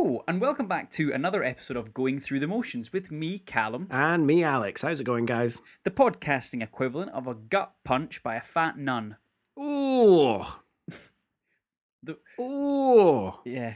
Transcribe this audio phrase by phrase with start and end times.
[0.00, 3.88] Hello, and welcome back to another episode of Going Through the Motions with me, Callum,
[3.90, 4.82] And me, Alex.
[4.82, 5.60] How's it going, guys?
[5.82, 9.16] the podcasting equivalent of a gut punch by a fat nun.
[9.58, 10.42] Ooh.
[12.04, 13.32] The- Ooh.
[13.44, 13.74] Yeah,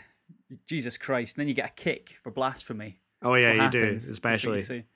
[0.69, 1.37] Jesus Christ.
[1.37, 3.01] And then you get a kick for blasphemy.
[3.21, 4.05] Oh, yeah, What you happens?
[4.05, 4.87] do, That's what you especially.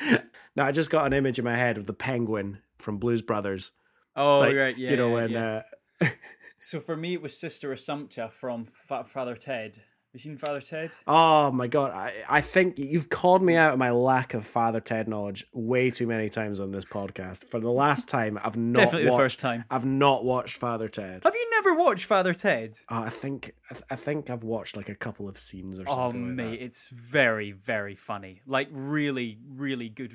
[0.54, 3.72] no, I just got an image in my head of the penguin from Blues Brothers.
[4.14, 4.90] Oh, Like, right, yeah.
[4.92, 5.30] you know, yeah, when.
[5.30, 5.62] yeah.
[6.00, 6.06] Uh,
[6.56, 9.82] So for me, it was Sister Assumpta from Fa- Father Ted.
[10.14, 10.92] Have you seen Father Ted?
[11.08, 11.90] oh, my God.
[11.90, 15.90] I, I think you've called me out on my lack of Father Ted knowledge way
[15.90, 17.48] too many times on this podcast.
[17.50, 19.64] For the last time, I've not Definitely the first time.
[19.72, 21.24] I've not watched Father Ted.
[21.24, 22.78] Have you never watched Father Ted?
[22.88, 25.84] Uh, I think I, th- I think I've watched like a couple of scenes or
[25.88, 26.28] Oh, something.
[26.28, 28.40] like mate, it's very, very funny.
[28.46, 30.14] Like, really, really good,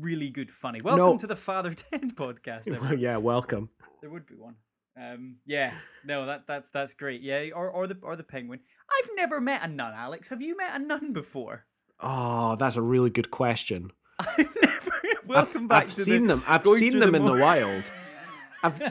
[0.00, 0.80] really good funny.
[0.80, 1.18] Welcome No.
[1.18, 2.64] to the Father Ted podcast.
[2.64, 2.68] that.
[2.76, 2.98] everyone.
[2.98, 3.68] yeah, welcome.
[4.00, 4.54] There would be one.
[4.96, 5.72] Um, yeah,
[6.04, 7.20] no, that that's that's great.
[7.20, 8.60] Yeah, or or the or the penguin.
[8.90, 10.28] I've never met a nun, Alex.
[10.28, 11.64] Have you met a nun before?
[12.00, 13.90] Oh, that's a really good question.
[14.18, 14.90] I've never.
[15.26, 16.44] Welcome I've, back I've to seen the, them.
[16.46, 17.90] I've seen them the in the wild.
[18.62, 18.82] I've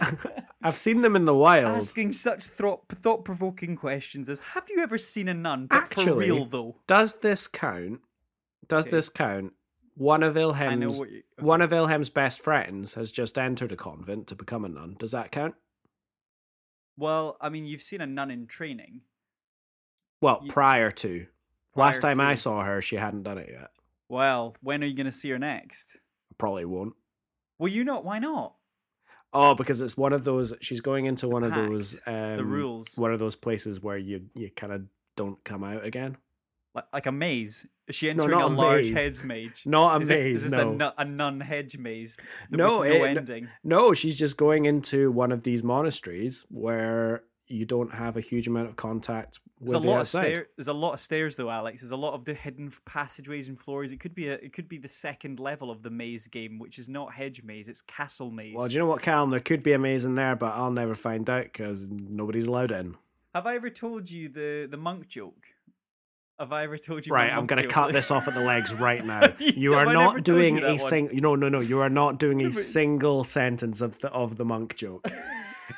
[0.63, 1.77] I've seen them in the wild.
[1.77, 5.67] Asking such thought thought provoking questions as Have you ever seen a nun?
[5.67, 6.75] But for Actually, real though.
[6.87, 8.01] Does this count?
[8.67, 8.97] Does Okay.
[8.97, 9.53] this count?
[9.95, 11.23] One of I know Wilhelm's what you.
[11.39, 14.95] one of Wilhelm's best friends has just entered a convent to become a nun.
[14.97, 15.55] Does that count?
[16.97, 19.01] Well, I mean, you've seen a nun in training.
[20.21, 21.27] Well, You- prior to.
[21.75, 23.71] Last prior time I saw her, she hadn't done it yet.
[24.09, 25.99] Well, when are you going to see her next?
[26.31, 26.93] I probably won't.
[27.57, 28.05] Well, you not.
[28.05, 28.55] Why not?
[29.33, 30.53] Oh, because it's one of those.
[30.61, 31.99] She's going into one of those.
[32.05, 34.83] Um, the rules, One of those places where you you kind of
[35.15, 36.17] don't come out again.
[36.75, 37.65] Like, like a maze.
[37.87, 39.19] Is she No, entering not a a large maze.
[39.19, 39.63] hedge mage?
[39.67, 40.71] Not a is this, is this no.
[40.71, 42.17] a, nu- a nun hedge maze?
[42.49, 43.49] No, no it- eh, ending.
[43.63, 48.47] No, she's just going into one of these monasteries where you don't have a huge
[48.47, 50.19] amount of contact with There's a the lot outside.
[50.19, 50.47] of stairs.
[50.57, 51.81] There's a lot of stairs, though, Alex.
[51.81, 53.91] There's a lot of the hidden passageways and floors.
[53.91, 54.35] It could be a.
[54.35, 57.67] It could be the second level of the maze game, which is not hedge maze.
[57.67, 58.55] It's castle maze.
[58.55, 59.29] Well, do you know what, Callum?
[59.29, 62.71] There could be a maze in there, but I'll never find out because nobody's allowed
[62.71, 62.95] in.
[63.35, 65.47] Have I ever told you the the monk joke?
[66.39, 67.13] Have I ever told you?
[67.13, 69.21] Right, I'm going to cut this off at the legs right now.
[69.39, 71.15] You- You are not doing a single.
[71.17, 71.59] No, no, no.
[71.59, 75.07] You are not doing a single sentence of the of the monk joke.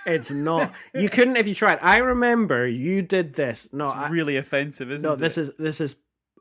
[0.08, 0.72] It's not.
[0.96, 1.78] You couldn't if you tried.
[1.82, 3.70] I remember you did this.
[3.72, 5.14] No, It's I, really offensive, isn't no.
[5.14, 5.16] it?
[5.18, 5.96] No, this is this is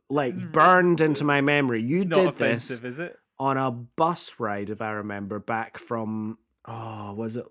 [0.09, 1.83] like It's burned into my memory.
[1.83, 3.19] You did offensive, this is it?
[3.39, 7.45] on a bus ride, if I remember, back from oh, was it?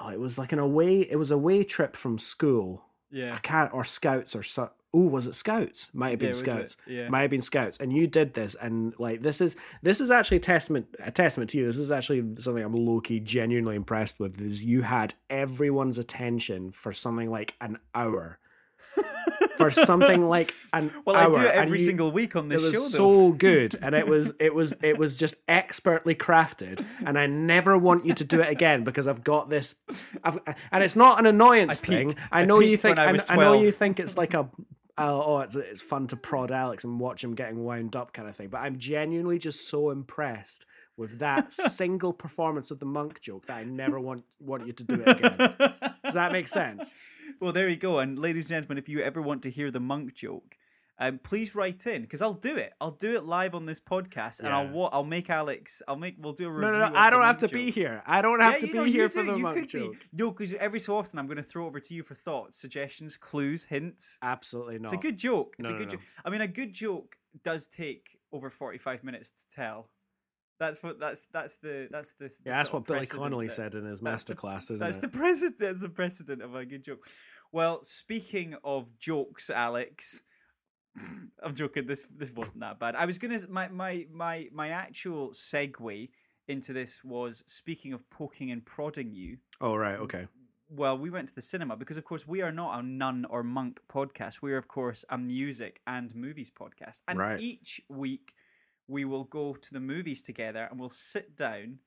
[0.00, 1.00] Oh, it was like an away.
[1.00, 2.84] It was a away trip from school.
[3.12, 3.38] I Yeah.
[3.38, 4.70] can't or scouts or so.
[4.92, 5.88] Oh, was it scouts?
[5.94, 6.34] Might have been it?
[6.34, 6.76] scouts.
[6.86, 7.08] Yeah.
[7.08, 10.38] Might have been scouts, and you did this, and like this is this is actually
[10.38, 11.66] a testament a testament to you.
[11.66, 14.40] This is actually something I'm low key genuinely impressed with.
[14.40, 18.38] Is you had everyone's attention for something like an hour.
[19.56, 22.48] for something like an Well, hour, I do it every you- single week on it
[22.58, 26.84] this was show, so good and it was it was it was just expertly crafted
[27.06, 29.76] and i never want you to do it again because i've got this
[30.24, 30.38] I've,
[30.72, 33.60] and it's not an annoyance I thing i I know you think I I, know
[33.62, 34.48] you think it's like a
[34.98, 38.28] oh, oh it's, it's fun to prod alex and watch him getting wound up kind
[38.28, 38.48] of thing.
[38.48, 43.58] But i'm genuinely just so impressed with that single performance of the monk joke that
[43.58, 45.36] i never want want you to do it again.
[46.04, 46.96] Does that make sense?
[47.38, 48.00] Well, there you go.
[48.00, 50.58] And ladies and gentlemen, if you ever want to hear the monk joke,
[51.00, 52.72] um, please write in because I'll do it.
[52.80, 55.82] I'll do it live on this podcast, and I'll wa- I'll make Alex.
[55.88, 56.14] I'll make.
[56.18, 56.70] We'll do a review.
[56.70, 58.72] no no no i don't have to be here i don't have Yeah, to be
[58.74, 59.98] know, here do, for the you monk joke Be.
[60.12, 63.16] No, because every so often I'm going to throw over to you for thoughts, suggestions,
[63.16, 64.18] clues, hints.
[64.22, 65.54] absolutely not It's a good joke.
[65.58, 65.92] It's No, a good no.
[65.92, 66.00] joke.
[66.24, 69.88] I mean, a good joke does take over 45 minutes to tell.
[70.58, 71.00] That's what.
[71.00, 72.28] That's that's the that's the.
[72.28, 75.00] the Yeah, that's what Billy Connolly that- said in his the- masterclass, isn't That's it?
[75.00, 75.58] the precedent.
[75.58, 77.06] That's the precedent of a good joke.
[77.50, 80.22] Well, speaking of jokes, Alex,
[81.42, 81.86] I'm joking.
[81.86, 82.94] This this wasn't that bad.
[82.96, 86.10] I was gonna my my my my actual segue
[86.48, 89.38] into this was speaking of poking and prodding you.
[89.60, 90.26] Oh right, okay.
[90.72, 93.42] Well, we went to the cinema because, of course, we are not a nun or
[93.42, 94.40] monk podcast.
[94.40, 97.02] We are, of course, a music and movies podcast.
[97.08, 97.40] And Right.
[97.40, 98.34] each week
[98.86, 101.78] we will go to the movies together and we'll sit down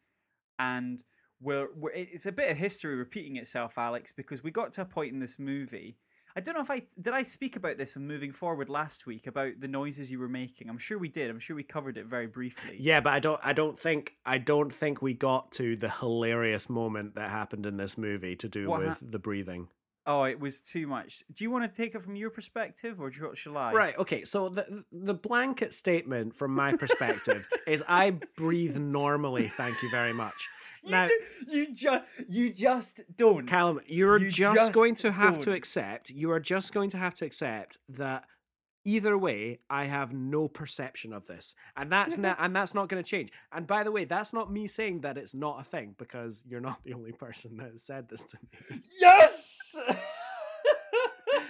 [0.60, 1.02] and
[1.42, 4.86] we're, we're it's a bit of history repeating itself, Alex, because we got to a
[4.86, 5.98] point in this movie.
[6.36, 9.28] I don't know if I did I speak about this in moving forward last week
[9.28, 10.70] about the noises you were making.
[10.70, 11.30] I'm sure we did.
[11.30, 12.78] I'm sure we covered it very briefly.
[12.80, 16.70] Yeah, but I don't I don't think I don't think we got to the hilarious
[16.70, 19.68] moment that happened in this movie to do What with hap- the breathing.
[20.06, 21.24] Oh, it was too much.
[21.32, 23.72] Do you want to take it from your perspective, or do you, shall I?
[23.72, 23.98] Right.
[23.98, 24.26] Okay.
[24.26, 29.48] So the the blanket statement from my perspective is I breathe normally.
[29.48, 30.50] Thank you very much.
[30.84, 33.46] You, do, you just you just don't.
[33.48, 35.56] Callum, you're You just, going to have to don't.
[35.56, 36.10] accept.
[36.10, 38.26] You are just going to have to accept that
[38.86, 43.04] either way, I have no perception of this, and that's not and that's not going
[43.04, 43.30] to change.
[43.52, 46.60] And by the way, that's not me saying that it's not a thing because you're
[46.62, 48.38] not the only person that has said this to
[48.70, 48.82] me.
[49.00, 49.76] Yes.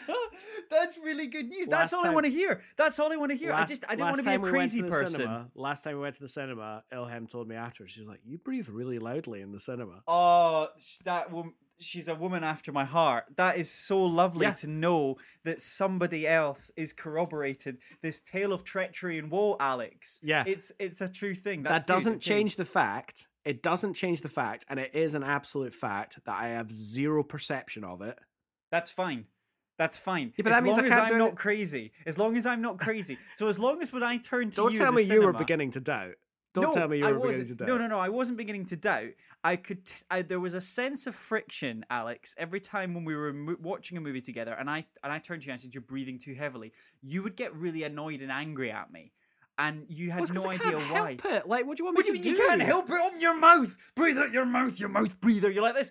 [0.69, 1.67] That's really good news.
[1.67, 2.61] Last That's all I want to hear.
[2.77, 3.53] That's all I want to hear.
[3.53, 5.09] I just I didn't want to be a time we crazy the person.
[5.09, 7.87] Cinema, last time we went to the cinema, Ilham told me after.
[7.87, 10.67] She's like, "You breathe really loudly in the cinema." Oh,
[11.05, 11.53] that woman.
[11.79, 13.25] She's a woman after my heart.
[13.35, 14.53] That is so lovely Yeah.
[14.53, 20.21] to know that somebody else is corroborated this tale of treachery and woe, Alex.
[20.23, 20.43] Yeah.
[20.47, 21.63] it's it's a true thing.
[21.63, 23.27] That's that doesn't change the fact.
[23.43, 27.23] It doesn't change the fact, and it is an absolute fact that I have zero
[27.23, 28.17] perception of it.
[28.71, 29.25] That's fine.
[29.77, 30.33] That's fine.
[30.37, 31.91] Yeah, but as that means long I as I'm not it- crazy.
[32.05, 33.17] As long as I'm not crazy.
[33.33, 35.33] So as long as when I turn to Don't you, tell me the you were
[35.33, 36.13] beginning to doubt.
[36.53, 37.67] Don't no, tell me you were beginning to doubt.
[37.67, 37.97] No, no, no.
[37.99, 39.09] I wasn't beginning to doubt.
[39.43, 39.83] I could.
[39.85, 43.57] T- I, there was a sense of friction, Alex, every time when we were mo-
[43.59, 45.81] watching a movie together, and I and I turned to you and I said, "You're
[45.81, 46.71] breathing too heavily."
[47.01, 49.11] You would get really annoyed and angry at me,
[49.57, 50.97] and you had Well, no idea can't why.
[51.19, 51.47] help it.
[51.47, 52.39] Like, what do you want What do me you mean do?
[52.41, 52.99] you can't help it?
[53.03, 53.75] Open your mouth.
[53.95, 54.79] Breathe out your mouth.
[54.79, 55.49] Your mouth breather.
[55.49, 55.89] You're like this.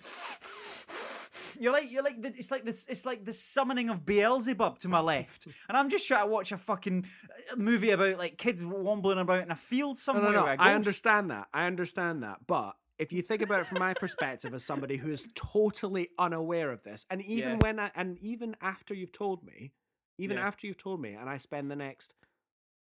[1.62, 4.88] You're like you're like the, it's like this it's like the summoning of Beelzebub to
[4.88, 7.06] my left, and I'm just trying to watch a fucking
[7.52, 10.32] uh, movie about like kids wombling about in a field somewhere.
[10.32, 10.46] no, no.
[10.46, 11.46] a I understand that.
[11.54, 12.38] I understand that.
[12.48, 16.72] But if you think about it from my perspective as somebody who is totally unaware
[16.72, 17.58] of this, and even Yeah.
[17.60, 19.72] when I, and even after you've told me,
[20.18, 20.46] even Yeah.
[20.46, 22.12] after you've told me, and I spend the next,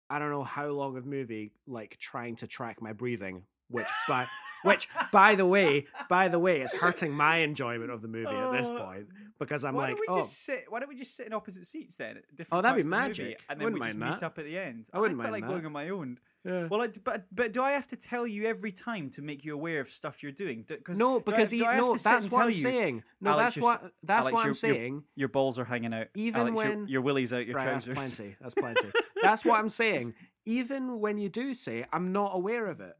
[0.09, 4.27] I don't know how long of movie like trying to track my breathing, which by
[4.63, 8.51] which by the way, by the way, it's hurting my enjoyment of the movie at
[8.51, 9.07] this Uh, point
[9.39, 10.65] because I'm why like, don't we oh, just sit?
[10.69, 12.17] Why don't we just sit in opposite seats then?
[12.17, 13.39] at different Oh, that'd be the movie, magic.
[13.49, 14.23] and I then we wouldn't just meet that.
[14.25, 14.89] up at the end.
[14.93, 16.19] I wouldn't quite mind like going on my own.
[16.45, 16.67] yeah.
[16.69, 19.53] Well, I, but but do I have to tell you every time to make you
[19.53, 20.65] aware of stuff you're doing?
[20.83, 23.03] Cause no, do I- because do he, no, that's what I'm you, saying.
[23.21, 25.03] No, Alex, that's what that's Alex, what I'm saying.
[25.15, 26.07] Your balls are hanging out.
[26.15, 27.95] Even Alex, your- when- your, willy's out your right, trousers.
[27.95, 28.35] that's plenty.
[28.41, 28.91] That's plenty.
[29.21, 30.13] that's what I'm saying.
[30.45, 32.97] Even when you do say, I'm not aware of it.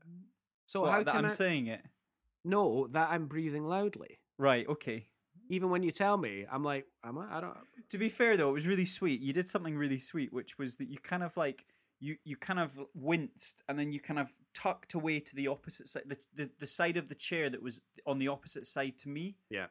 [0.73, 1.81] So What, how that can I'm I saying it?
[2.43, 4.17] know that I'm breathing loudly?
[4.39, 4.67] Right.
[4.67, 5.05] Okay.
[5.49, 7.37] Even when you tell me, I'm like, am I?
[7.37, 7.55] I don't.
[7.91, 9.21] To be fair though, it was really sweet.
[9.21, 11.63] You did something really sweet, which was that you kind of like
[11.99, 15.87] you you kind of winced and then you kind of tucked away to the opposite
[15.87, 19.09] side, the, the the side of the chair that was on the opposite side to
[19.09, 19.37] me.
[19.51, 19.67] Yeah.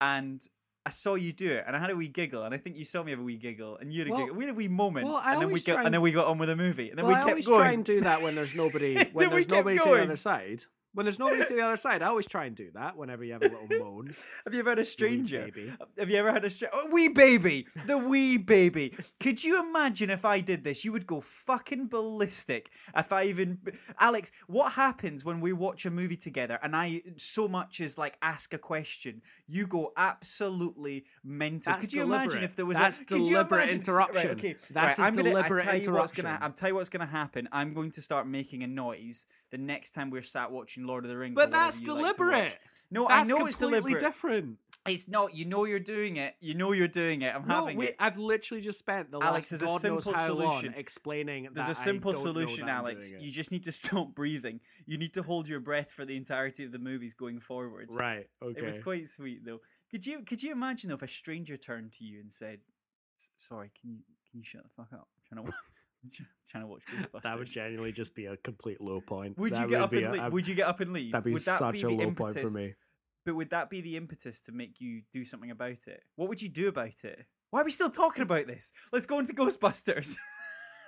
[0.00, 0.40] And
[0.86, 2.84] I saw you do it, and I had a wee giggle, and I think you
[2.84, 4.36] saw me have a wee giggle, and you had a Well- giggle.
[4.36, 6.12] We had a wee moment, well, I and then we got, try and then we
[6.12, 7.58] got on with the movie, and then well, we I kept always going.
[7.60, 8.94] try and do that when there's nobody.
[9.12, 10.62] When there's nobody to the other side.
[10.96, 12.96] When there's nobody to the other side, I always try and do that.
[12.96, 14.14] Whenever you have a little moan,
[14.46, 15.42] Have you ever had a stranger?
[15.44, 15.70] baby.
[15.98, 16.72] Have you ever had a stranger?
[16.74, 18.94] Oh, wee baby, the wee baby.
[19.20, 20.86] Could you imagine if I did this?
[20.86, 22.70] You would go fucking ballistic.
[22.96, 23.58] If I even,
[24.00, 28.16] Alex, what happens when we watch a movie together and I so much as like
[28.22, 29.20] ask a question?
[29.46, 31.72] You go absolutely mental.
[31.74, 34.28] That's could you imagine if there was That's a deliberate imagine- interruption.
[34.28, 36.28] Right, okay, That right, I'm gonna, deliberate I tell you what's gonna.
[36.28, 36.42] interruption.
[36.46, 37.48] I'm tell you what's gonna happen.
[37.52, 39.26] I'm going to start making a noise
[39.56, 41.34] the next time we're sat watching Lord of the Rings.
[41.34, 42.58] but that's you like deliberate.
[42.90, 44.00] No, That's I know it's completely deliberate.
[44.12, 44.58] different.
[44.86, 45.34] It's not.
[45.34, 46.36] You know you're doing it.
[46.40, 47.34] You know you're doing it.
[47.34, 47.96] I'm No, having wait, it.
[47.98, 50.70] I've literally just spent the Alex, last God knows how solution.
[50.70, 53.10] long explaining There's a simple solution, Alex.
[53.18, 54.60] You just need to stop breathing.
[54.86, 57.88] You need to hold your breath for the entirety of the movies going forward.
[57.90, 58.28] Right.
[58.40, 58.60] Okay.
[58.60, 59.60] It was quite sweet though.
[59.90, 62.60] Could you could you imagine though if a stranger turned to you and said,
[63.38, 63.98] "Sorry, can you
[64.30, 65.08] can you shut the fuck up?
[65.32, 65.52] I'm trying to
[66.50, 69.36] trying to watch Ghostbusters." that would genuinely just be a complete low point.
[69.38, 70.32] Would That you get up and leave?
[70.32, 71.12] Would you get up and leave?
[71.12, 72.34] That'd be would that such be a low impetus?
[72.34, 72.74] point for me.
[73.24, 76.00] But would that be the impetus to make you do something about it?
[76.14, 77.26] What would you do about it?
[77.50, 78.72] Why are we still talking about this?
[78.92, 80.16] Let's go into Ghostbusters.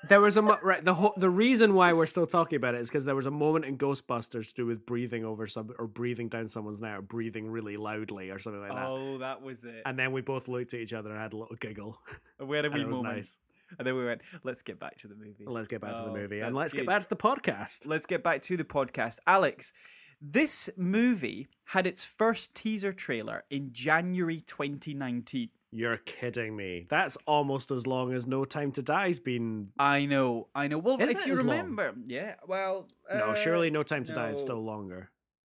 [0.09, 0.85] There was a mo- right.
[0.85, 3.33] The whole, the reason why we're still talking about it is because there was a
[3.33, 7.03] moment in Ghostbusters to do with breathing over some or breathing down someone's neck or
[7.03, 8.87] breathing really loudly or something like that.
[8.87, 9.83] oh, that was it.
[9.85, 11.99] And then we both looked at each other and had a little giggle.
[12.39, 13.17] we had a wee it was moment.
[13.17, 13.41] nice.
[13.79, 15.45] And then we went, let's get back to the movie.
[15.47, 17.87] Let's get back to the Oh, movie and let's get back to the podcast.
[17.87, 19.19] Let's get back to the podcast.
[19.27, 19.73] Alex,
[20.21, 25.51] this movie had its first teaser trailer in January 2019.
[25.71, 26.87] You're kidding me.
[26.89, 29.69] That's almost as long as No Time to Die's been.
[29.79, 30.79] I know, I know.
[30.79, 31.57] Well, Is if it you as long?
[31.59, 32.35] remember, yeah.
[32.47, 35.11] Well, No, uh, surely No Time to Die is still longer.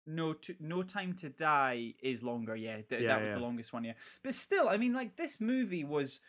[0.06, 2.54] No, no time to die is longer.
[2.54, 3.35] Yeah, Th- Yeah, that was yeah.
[3.37, 3.85] the longest one.
[3.85, 6.21] Yeah, but still, I mean, like this movie was,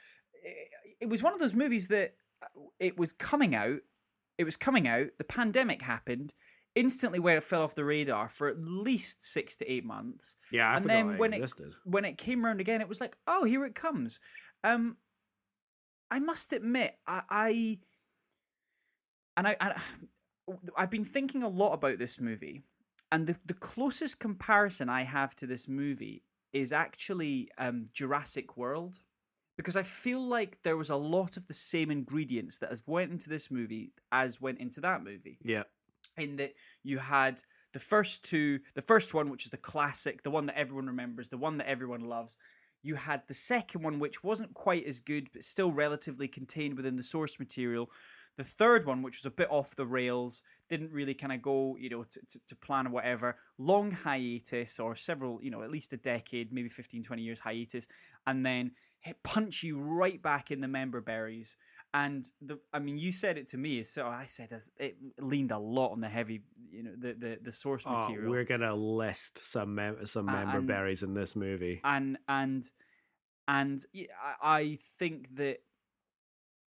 [0.46, 0.70] it,
[1.02, 3.80] it was one of those movies that uh, it was coming out.
[4.38, 5.08] It was coming out.
[5.18, 6.34] The pandemic happened.
[6.76, 10.36] instantly where it fell off the radar for at least six to eight months.
[10.52, 11.74] Yeah, I And then it when it- existed.
[11.86, 14.20] When it came around again, it was like, oh, here it comes.
[14.64, 14.98] Um,
[16.12, 17.80] I must admit, I, I
[19.38, 19.82] and I, I
[20.78, 22.64] I've been thinking a lot about this movie,
[23.12, 26.24] and the the closest comparison I have to this movie
[26.54, 29.00] is actually um, Jurassic World,
[29.58, 33.12] because I feel like there was a lot of the same ingredients that has went
[33.12, 35.64] into this movie as went into that movie Yeah,
[36.18, 37.42] in that you had
[37.74, 41.28] the first two, the first one, which is the classic, the one that everyone remembers,
[41.28, 42.38] the one that everyone loves.
[42.84, 46.96] You had the second one, which wasn't quite as good, but still relatively contained within
[46.96, 47.90] the source material.
[48.38, 51.78] The third one, which was a bit off the rails, didn't really kind of go,
[51.78, 53.38] you know, to, to, to plan or whatever.
[53.58, 57.88] Long hiatus or several, you know, at least a decade, maybe 15, 20 years hiatus.
[58.28, 58.72] And then
[59.24, 61.58] punch you right back in the member berries.
[61.94, 65.52] And the I mean you said it to me so I said as it leaned
[65.52, 68.30] a lot on the heavy you know the the, the source oh, material.
[68.30, 71.80] we're gonna list some mem- some member and- berries in this movie.
[71.86, 72.70] and and
[73.48, 73.80] and
[74.42, 75.60] I think that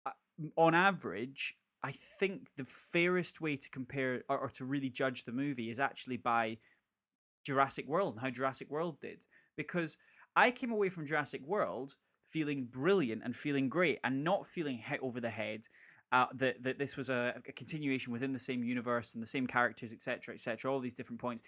[0.07, 0.11] uh,
[0.57, 5.33] on average I think the fairest way to compare or, or to really judge the
[5.33, 6.59] movie is actually by
[7.45, 9.19] Jurassic World and how Jurassic World did.
[9.57, 9.99] Because
[10.37, 11.97] I came away from Jurassic World
[12.33, 15.61] feeling brilliant and feeling great and not feeling hit over the head
[16.13, 19.47] uh, that that this was a, a continuation within the same universe and the same
[19.47, 21.43] characters etc etc all these different points.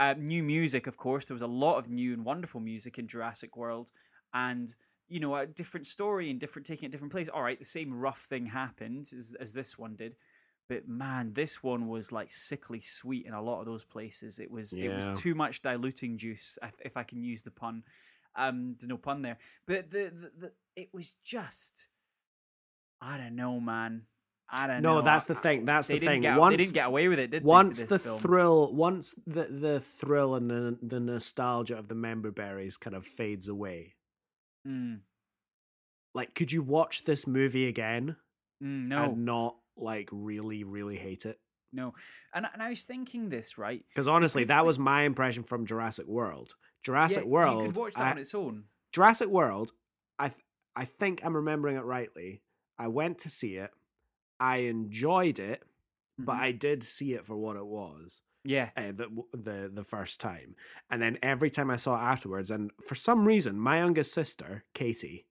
[0.00, 3.06] Uh, new music of course there was a lot of new and wonderful music in
[3.06, 3.92] Jurassic World
[4.32, 4.74] and
[5.08, 7.28] you know a different story and different taking it different place.
[7.28, 10.16] All right the same rough thing happened as, as this one did
[10.68, 14.38] but man this one was like sickly sweet in a lot of those places.
[14.38, 17.82] It was it was too much diluting juice if- if i can use the pun
[18.36, 21.88] um no pun there but the, the, the it was just
[23.00, 24.02] i don't know man
[24.50, 25.64] i don't know No, that's the thing.
[25.64, 26.20] That's they the thing.
[26.22, 28.18] get, once they didn't get away with it did once the film?
[28.20, 33.06] thrill, once the the thrill and the the nostalgia of the member berries kind of
[33.06, 33.94] fades away.
[34.66, 35.00] Mm,
[36.14, 38.16] Like, could you watch this movie again
[38.62, 41.38] mm, no and not like really really hate it?
[41.72, 41.92] no
[42.32, 46.06] and, and i was thinking this right Because honestly, that was my impression from Jurassic
[46.06, 46.54] World.
[46.84, 47.62] Jurassic Yeah, World.
[47.62, 49.72] you could watch that I- on its own Jurassic World,
[50.18, 50.44] I th-
[50.76, 52.42] I think I'm remembering it rightly.
[52.78, 53.72] I went to see it.
[54.40, 55.62] I enjoyed it,
[56.18, 56.40] but Mhm.
[56.40, 60.54] I did see it for what it was yeah uh, the the the first time,
[60.90, 64.64] and then every time I saw it afterwards, and for some reason, my youngest sister
[64.74, 65.26] Katie,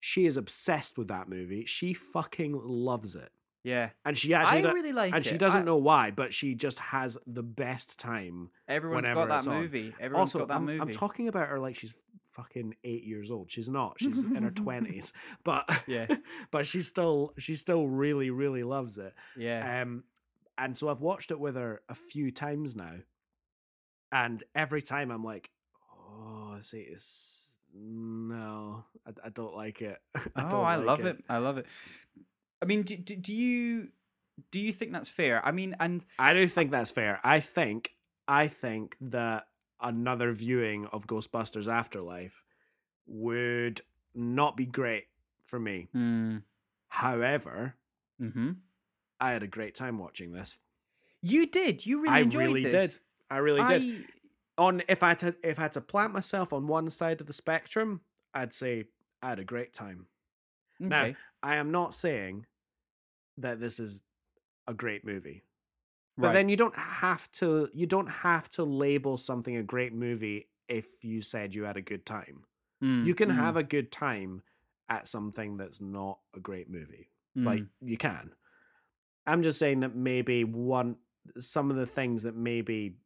[0.00, 1.64] she is obsessed with that movie.
[1.66, 5.36] She fucking loves it, yeah and she actually i do- really like and it she
[5.38, 9.60] doesn't I- know why, but she just has the best time Everyone's got that on.
[9.60, 11.94] movie everyone's also, got that I'm, movie I'm talking about her like she's
[12.32, 13.50] fucking eight years old.
[13.50, 13.96] She's not.
[13.98, 15.12] She's in her twenties,
[15.44, 16.06] but Yeah.
[16.52, 19.12] but she still she still really really loves it.
[19.36, 20.04] yeah Um,
[20.56, 22.94] and so I've watched it with her a few times now,
[24.12, 25.50] and every time I'm like,
[25.92, 29.98] oh, see, it's no, I, I don't like it.
[30.36, 31.24] I oh, I like love it.
[31.28, 31.66] I love it.
[32.62, 33.88] I mean, do, do, do you
[34.50, 35.44] do you think that's fair?
[35.44, 37.20] I mean, and I do think that's fair.
[37.24, 37.94] I think
[38.28, 39.46] I think that
[39.80, 42.44] another viewing of Ghostbusters Afterlife
[43.06, 43.80] would
[44.14, 45.06] not be great
[45.44, 45.88] for me.
[46.88, 47.76] However,
[48.20, 48.52] mm-hmm.
[49.20, 50.56] I had a great time watching this.
[51.22, 51.86] you did.
[51.86, 52.94] You really I enjoyed really this.
[52.94, 53.02] did.
[53.30, 54.04] I really did.
[54.58, 57.26] On if I had to, if I had to plant myself on one side of
[57.26, 58.02] the spectrum,
[58.34, 58.84] I'd say
[59.22, 60.06] I had a great time.
[60.78, 61.14] Now.
[61.42, 62.46] I am not saying
[63.38, 64.02] that this is
[64.66, 65.44] a great movie.
[66.16, 66.32] But right.
[66.34, 70.86] then you don't have to you don't have to label something a great movie if
[71.02, 72.44] you said you had a good time.
[72.82, 74.42] Mm, You can mm, have a good time
[74.88, 77.10] at something that's not a great movie.
[77.34, 77.68] Like mm.
[77.80, 78.32] you can.
[79.26, 80.96] I'm just saying that maybe one
[81.38, 82.96] some of the things that maybe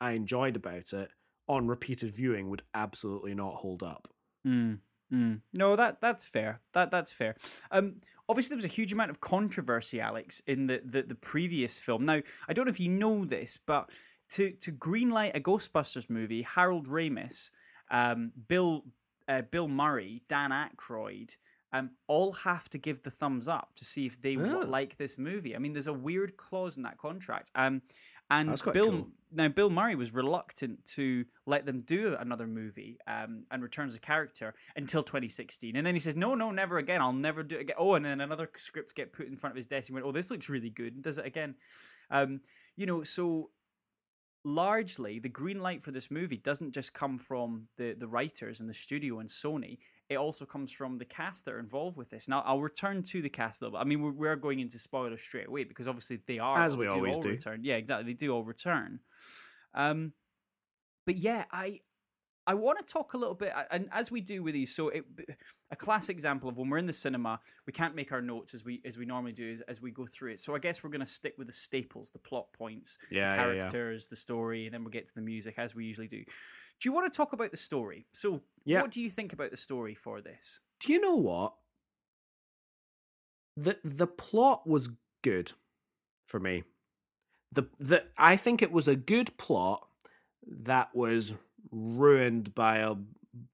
[0.00, 1.10] I enjoyed about it
[1.48, 4.08] on repeated viewing would absolutely not hold up.
[4.46, 4.78] Mm,
[5.12, 5.40] mm.
[5.54, 6.60] No, that that's fair.
[6.72, 7.36] That that's fair.
[7.70, 7.96] Um,
[8.28, 12.04] obviously there was a huge amount of controversy, Alex, in the the, the previous film.
[12.04, 13.90] Now, I don't know if you know this, but
[14.30, 17.50] to to greenlight a Ghostbusters movie, Harold Ramis,
[17.90, 18.84] um, Bill
[19.28, 21.36] uh, Bill Murray, Dan Aykroyd.
[21.72, 24.58] Um, all have to give the thumbs up to see if they Oh.
[24.66, 25.54] like this movie.
[25.54, 27.52] I mean, there's a weird clause in that contract.
[27.54, 27.80] Um,
[28.30, 29.08] and Bill cool.
[29.32, 34.00] now Bill Murray was reluctant to let them do another movie um, and returns the
[34.00, 37.00] character until 2016, and then he says, "No, no, never again.
[37.00, 39.56] I'll never do it again." Oh, and then another script get put in front of
[39.56, 39.88] his desk.
[39.88, 41.56] He went, "Oh, this looks really good," and does it again.
[42.10, 42.40] Um,
[42.76, 43.50] you know, so
[44.44, 48.68] largely the green light for this movie doesn't just come from the the writers and
[48.68, 49.78] the studio and Sony.
[50.10, 52.28] It also comes from the cast that are involved with this.
[52.28, 53.82] Now, I'll return to the cast a little bit.
[53.82, 56.86] I mean, we're, we're going into spoilers straight away because obviously they are As we
[56.86, 57.28] do always all do.
[57.30, 57.60] Return.
[57.62, 58.12] Yeah, exactly.
[58.12, 58.98] They do all return.
[59.72, 60.12] Um,
[61.06, 61.80] but yeah, I
[62.46, 65.04] I want to talk a little bit, and as we do with these, so it,
[65.70, 68.64] a classic example of when we're in the cinema, we can't make our notes as
[68.64, 70.40] we as we normally do as, as we go through it.
[70.40, 73.36] So I guess we're going to stick with the staples, the plot points, Yeah, the
[73.36, 73.60] yeah, yeah.
[73.60, 76.24] characters, the story, and then we'll get to the music as we usually do.
[76.80, 78.06] Do you want to talk about the story?
[78.12, 78.80] So, Yeah.
[78.80, 80.60] what do you think about the story for this?
[80.80, 81.54] Do you know what?
[83.56, 84.90] The the plot was
[85.22, 85.52] good
[86.26, 86.64] for me.
[87.52, 89.86] The the I think it was a good plot
[90.46, 91.34] that was
[91.70, 92.94] ruined by a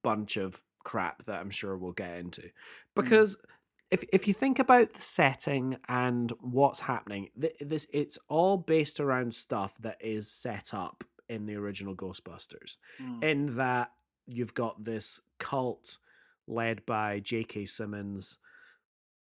[0.02, 2.42] bunch of crap that I'm sure we'll get into.
[2.42, 2.48] Hmm.
[2.94, 3.36] Because
[3.90, 9.00] if if you think about the setting and what's happening, th- this it's all based
[9.00, 13.22] around stuff that is set up in the original Ghostbusters Mm.
[13.24, 13.92] in that
[14.26, 15.98] you've got this cult
[16.46, 17.64] led by J.K.
[17.66, 18.38] Simmons,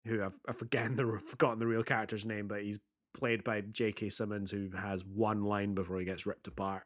[0.06, 2.78] who I've, I've forgotten the forgotten the real character's name, but he's
[3.14, 4.10] played by J.K.
[4.10, 6.84] Simmons, who has one line before he gets ripped apart.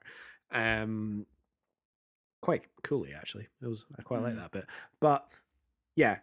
[0.53, 1.27] Um,
[2.41, 3.49] quite coolly, actually.
[3.63, 4.39] It was I quite like Mm.
[4.39, 4.67] that bit,
[5.01, 5.31] but
[5.97, 6.19] yeah,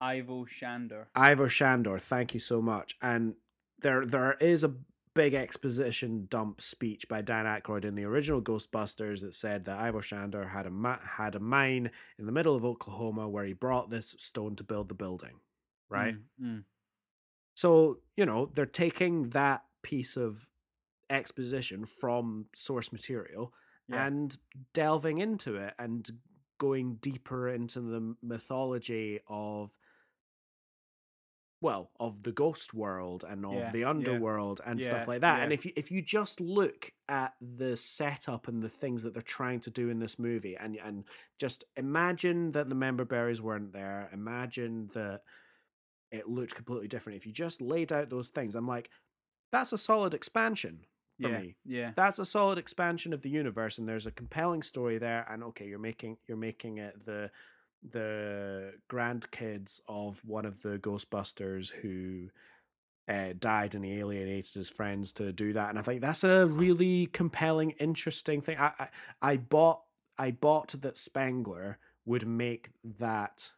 [0.00, 1.08] Ivo Shandor.
[1.14, 2.96] Ivo Shandor, thank you so much.
[3.02, 3.34] And
[3.80, 4.74] there there is a
[5.14, 10.00] big exposition dump speech by Dan Aykroyd in the original Ghostbusters that said that Ivor
[10.02, 13.90] Shandor had a ma- had a mine in the middle of Oklahoma where he brought
[13.90, 15.40] this stone to build the building,
[15.90, 16.14] right?
[16.40, 16.64] Mm, mm.
[17.54, 20.48] So, you know, they're taking that piece of
[21.10, 23.52] exposition from source material
[23.88, 24.06] Yeah.
[24.06, 24.36] and
[24.72, 26.08] delving into it and
[26.58, 29.76] going deeper into the mythology of
[31.62, 35.20] well of the ghost world and of Yeah, the yeah, underworld and yeah, stuff like
[35.22, 35.40] that.
[35.42, 39.22] and if you if you just look at the setup and the things that they're
[39.22, 41.04] trying to do in this movie and and
[41.38, 45.22] just imagine that the member berries weren't there imagine that
[46.10, 47.16] it looked completely different.
[47.16, 48.90] If you just laid out those things i'm like
[49.52, 50.80] that's a solid expansion
[51.20, 51.56] for yeah, me.
[51.64, 55.44] yeah, that's a solid expansion of the universe and there's a compelling story there and
[55.44, 57.30] okay you're making you're making it the
[57.90, 62.28] the grandkids of one of the ghostbusters who
[63.08, 66.46] uh, died and he alienated his friends to do that and i think that's a
[66.46, 68.56] really compelling interesting thing.
[68.58, 68.88] I i,
[69.20, 69.82] I bought
[70.16, 73.50] i bought that Spengler would make that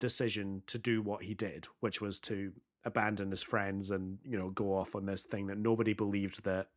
[0.00, 2.52] decision to do what he did which was to
[2.84, 6.68] abandon his friends and you know go off on this thing that nobody believed that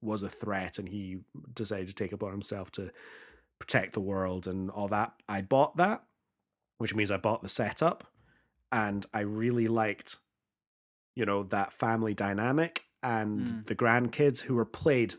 [0.00, 1.18] was a threat and he
[1.54, 2.90] decided to take upon himself to
[3.58, 5.12] protect the world and all that.
[5.28, 6.02] I bought that
[6.78, 8.04] which means i bought the setup
[8.72, 10.16] and i really liked
[11.14, 13.66] you know that family dynamic and Mm.
[13.66, 15.14] the grandkids who were played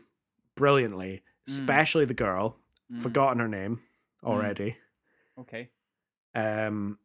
[0.56, 1.52] brilliantly Mm.
[1.52, 2.58] especially the girl
[2.92, 3.80] mm, forgotten her name
[4.22, 4.76] already
[5.38, 5.70] Okay.
[6.34, 6.98] um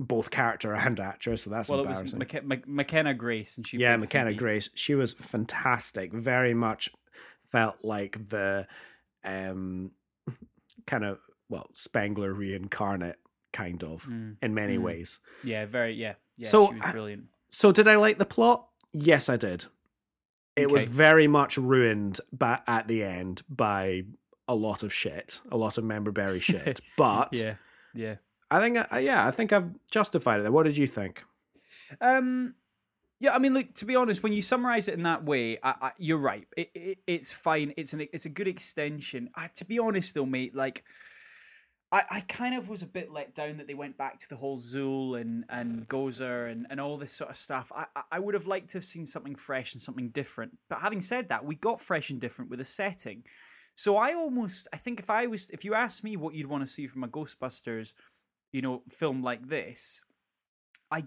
[0.00, 3.78] both character and actress so that's Well, it was embarrassing McK- McKenna Grace, and she
[3.78, 4.38] yeah, McKenna Phoebe.
[4.38, 4.70] Grace.
[4.74, 6.12] She was fantastic.
[6.12, 6.88] Very much
[7.46, 8.68] felt like the
[9.24, 9.90] um
[10.86, 13.18] kind of well Spengler reincarnate,
[13.52, 14.82] kind of Mm, in many Mm.
[14.82, 15.18] ways.
[15.42, 15.94] Yeah, very.
[15.94, 16.46] Yeah, yeah.
[16.48, 17.24] So, she was I- brilliant.
[17.50, 18.68] So did I like the plot?
[18.92, 19.66] Yes, I did.
[20.56, 24.02] It was very much ruined, but at the end by
[24.48, 26.80] a lot of shit, a lot of memberberry shit.
[26.96, 27.54] But Yeah,
[27.94, 28.16] yeah.
[28.50, 30.52] I think, I, yeah, I think I've justified it.
[30.52, 31.22] What did you think?
[32.00, 32.54] Um,
[33.20, 33.74] yeah, I mean, look.
[33.74, 36.46] To be honest, when you summarize it in that way, I, I, you're right.
[36.56, 37.72] It, it, it's fine.
[37.76, 39.30] It's an it's a good extension.
[39.34, 40.84] I, to be honest, though, mate, like.
[41.90, 44.36] I, I kind of was a bit let down that they went back to the
[44.36, 47.72] whole Zuul and, and Gozer and, and all this sort of stuff.
[47.74, 50.58] I, I- would have liked to have seen something fresh and something different.
[50.68, 53.24] But having said that, we got fresh and different with a setting.
[53.74, 56.62] So I almost I think if I was if you asked me what you'd want
[56.64, 57.94] to see from a Ghostbusters,
[58.52, 60.02] you know, film like this,
[60.90, 61.04] I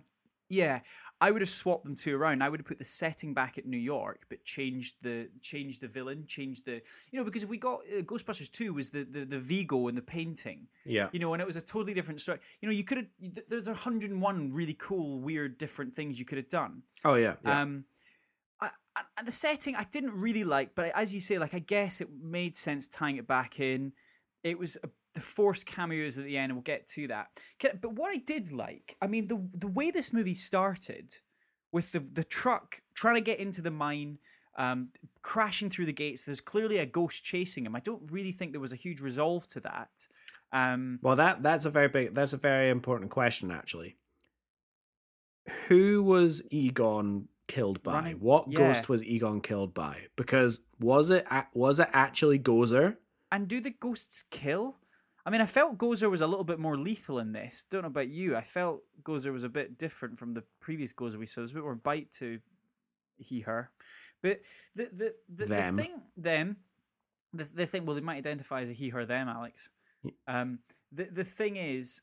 [0.49, 0.79] yeah,
[1.21, 2.41] I would have swapped them two around.
[2.41, 5.87] I would have put the setting back at New York, but changed the changed the
[5.87, 6.81] villain, changed the
[7.11, 9.95] you know because if we got uh, Ghostbusters two was the, the the Vigo and
[9.95, 11.09] the painting, Yeah.
[11.13, 12.39] you know, and it was a totally different story.
[12.59, 13.07] You know, you could have
[13.47, 16.81] there's a hundred and one really cool, weird, different things you could have done.
[17.05, 17.35] Oh, yeah.
[17.45, 17.61] yeah.
[17.61, 17.85] Um,
[18.59, 21.59] I, I- and the setting I didn't really like, but as you say, like I
[21.59, 23.93] guess it made sense tying it back in.
[24.43, 27.27] It was a, the forced cameos at the end, and we'll get to that.
[27.81, 31.15] But what I did like, I mean, the the way this movie started
[31.71, 34.19] with the the truck trying to get into the mine.
[34.57, 34.89] Um,
[35.21, 36.23] crashing through the gates.
[36.23, 37.73] There's clearly a ghost chasing him.
[37.73, 39.89] I don't really think there was a huge resolve to that.
[40.51, 43.95] Um, Well, that that's a very big that's a very important question actually.
[45.67, 48.15] Who was Egon killed by?
[48.19, 48.57] What yeah.
[48.57, 50.07] ghost was Egon killed by?
[50.15, 52.97] Because was it was it actually Gozer?
[53.31, 54.77] And do the ghosts kill?
[55.25, 57.65] I mean, I felt Gozer was a little bit more lethal in this.
[57.69, 58.35] Don't know about you.
[58.35, 61.41] I felt Gozer was a bit different from the previous Gozer we saw.
[61.41, 62.39] There's a bit more bite to
[63.17, 63.69] he, her.
[64.21, 64.41] But
[64.75, 66.57] the the the, the thing them
[67.33, 69.69] the the thing well they might identify as a he, her, them, Alex.
[70.27, 70.59] Um
[70.91, 72.01] the the thing is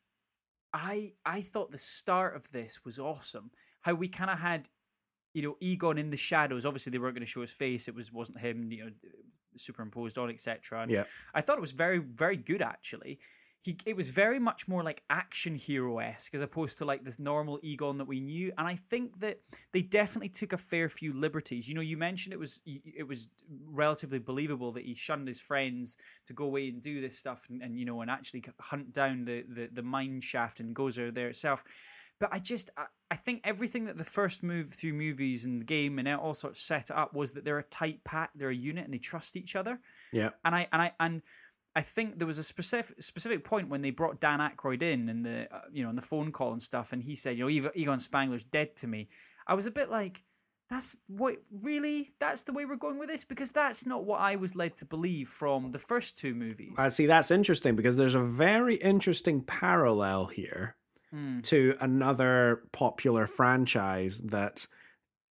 [0.73, 3.51] I I thought the start of this was awesome.
[3.83, 4.69] How we kind of had
[5.35, 6.67] you know Egon in the shadows.
[6.67, 7.89] Obviously they weren't going to show his face.
[7.89, 8.91] It was wasn't him, you know,
[9.59, 10.83] superimposed on etc.
[10.83, 11.05] And Yeah.
[11.35, 13.19] I thought it was very, very good actually.
[13.65, 17.19] He, it was very much more like action hero esque as opposed to like this
[17.19, 18.53] normal Egon that we knew.
[18.57, 19.41] And I think that
[19.73, 21.69] they definitely took a fair few liberties.
[21.69, 23.29] You know, you mentioned it was it was
[23.67, 27.61] relatively believable that he shunned his friends to go away and do this stuff and,
[27.61, 31.29] and you know and actually hunt down the the, the mine shaft and Gozer there
[31.29, 31.65] itself.
[32.21, 35.65] But I just I, I think everything that the first move through movies and the
[35.65, 38.85] game and all sorts set up was that they're a tight pack, they're a unit,
[38.85, 39.79] and they trust each other
[40.13, 40.31] Yeah.
[40.45, 41.23] and I and I and
[41.77, 45.25] I think there was a specific specific point when they brought Dan Aykroyd in and
[45.25, 47.51] the uh, you know on the phone call and stuff, and he said, you know,
[47.51, 49.09] Egon- Egon Spengler's dead to me.
[49.47, 50.25] I was a bit like,
[50.69, 54.35] that's what really that's the way we're going with this because that's not what I
[54.37, 56.75] was led to believe from the first two movies.
[56.79, 60.75] I see that's interesting because there's a very interesting parallel here
[61.11, 61.41] Hmm.
[61.41, 64.67] to another popular franchise that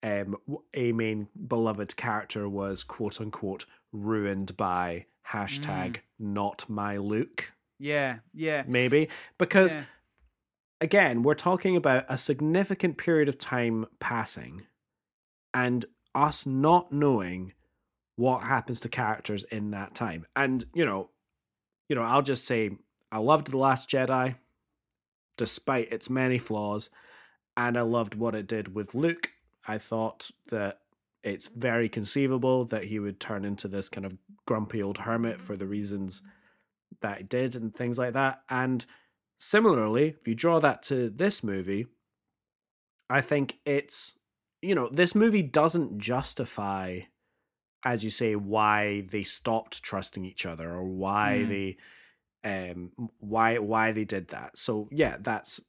[0.02, 0.36] um,
[0.72, 8.64] a main beloved character was quote unquote ruined by hashtag not my Luke, Yeah, yeah,
[8.66, 9.08] maybe.
[9.38, 9.84] Because yeah.
[10.80, 14.62] again, we're talking about a significant period of time passing
[15.52, 15.84] and
[16.14, 17.52] us not knowing
[18.16, 20.26] what happens to characters in that time.
[20.34, 21.10] And, you know,
[21.88, 22.70] you know, I'll just say
[23.12, 24.36] I loved The Last Jedi
[25.36, 26.90] despite its many flaws,
[27.56, 29.30] and I loved what it did with Luke.
[29.66, 30.80] I thought that
[31.22, 35.56] it's very conceivable that he would turn into this kind of grumpy old hermit for
[35.56, 36.22] the reasons
[37.00, 38.42] that it did and things like that.
[38.48, 38.86] And
[39.38, 41.86] similarly, if you draw that to this movie,
[43.10, 44.18] I think it's,
[44.62, 47.00] you know, this movie doesn't justify,
[47.84, 51.48] as you say, why they stopped trusting each other or why Mm.
[51.48, 51.76] they
[52.46, 54.56] um why why they did that.
[54.58, 55.60] So yeah, that's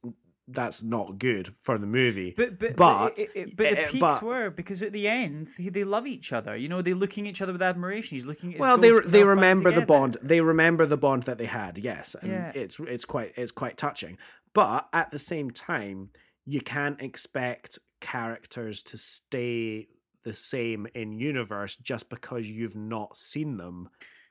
[0.50, 2.32] that's not good for the movie.
[2.36, 5.48] But but But- it, it, but the eh, peaks but- were because at the end
[5.58, 6.56] they, they love each other.
[6.56, 8.16] You know, they're looking at each other with admiration.
[8.16, 10.16] He's looking at his well, they they remember the bond.
[10.22, 11.76] They remember the bond that they had.
[11.76, 12.52] Yes, and Yeah.
[12.54, 14.16] it's it's quite it's quite touching.
[14.54, 16.10] But at the same time,
[16.46, 19.88] you can't expect characters to stay
[20.24, 23.88] the same in universe just because you've not seen them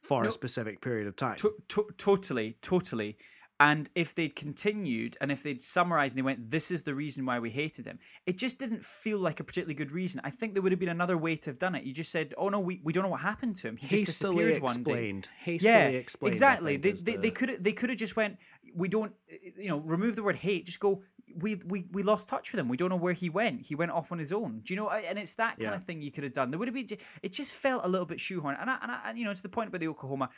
[0.08, 0.30] for No.
[0.30, 1.36] a specific period of time.
[1.38, 3.18] To- to- totally, totally.
[3.60, 7.26] And if they'd continued and if they'd summarized and they went, this is the reason
[7.26, 10.22] why we hated him, it just didn't feel like a particularly good reason.
[10.24, 11.84] I think there would have been another way to have done it.
[11.84, 13.76] You just said, oh no, we, we don't know what happened to him.
[13.78, 14.92] He just Hastily disappeared one day.
[14.92, 15.30] explained.
[15.40, 16.34] Hastily Yeah, explained.
[16.36, 16.78] Exactly.
[16.78, 18.38] They, they, they the- could they could have just went.
[18.76, 19.14] We don't,
[19.58, 20.68] you know, remove the word hate.
[20.68, 21.02] Just go.
[21.40, 22.68] We we we lost touch with him.
[22.68, 23.62] We don't know where he went.
[23.62, 24.62] He went off on his own.
[24.64, 24.90] Do you know?
[24.90, 25.76] And it's that kind Yeah.
[25.76, 26.50] of thing you could have done.
[26.52, 26.98] There would have been.
[27.22, 28.60] It just felt a little bit shoehorned.
[28.62, 30.30] And I, and I, you know, to the point about the Oklahoma,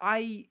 [0.00, 0.46] I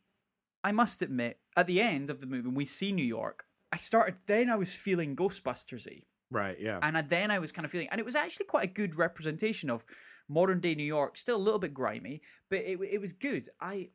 [0.63, 3.77] I must admit, at the end of the movie, when we see New York, I
[3.77, 4.15] started.
[4.25, 6.57] Then I was feeling Ghostbustersy right.
[6.59, 6.79] Yeah.
[6.81, 8.95] and I- then I was kind of feeling, and it was actually quite a good
[8.97, 9.85] representation of
[10.27, 11.17] modern day New York.
[11.17, 13.47] Still a little bit grimy, but it it was good.
[13.59, 13.89] I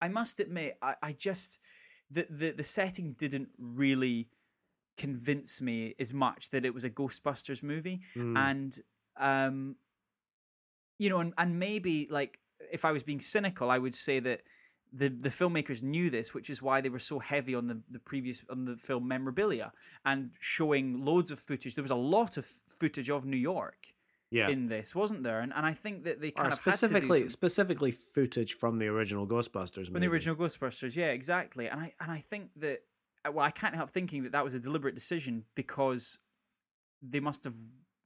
[0.00, 1.58] I must admit, I, I just
[2.10, 4.28] the, the the setting didn't really
[4.96, 8.36] convince me as much that it was a Ghostbusters movie, Mm.
[8.36, 8.80] and
[9.16, 9.76] um,
[10.98, 12.38] you know, and and maybe like
[12.72, 14.42] if I was being cynical, I would say that.
[14.92, 17.98] The, the filmmakers knew this, which is why they were so heavy on the, the
[17.98, 19.72] previous on the film memorabilia
[20.06, 21.74] and showing loads of footage.
[21.74, 23.94] There was a lot of footage of New York
[24.30, 24.48] yeah.
[24.48, 25.40] in this, wasn't there?
[25.40, 28.54] And and I think that they kind or of had to do specifically specifically footage
[28.54, 30.96] from the original Ghostbusters from the original Ghostbusters.
[30.96, 31.68] Yeah, exactly.
[31.68, 32.82] And I and I think that
[33.28, 36.18] well, I can't help thinking that that was a deliberate decision because
[37.02, 37.56] they must have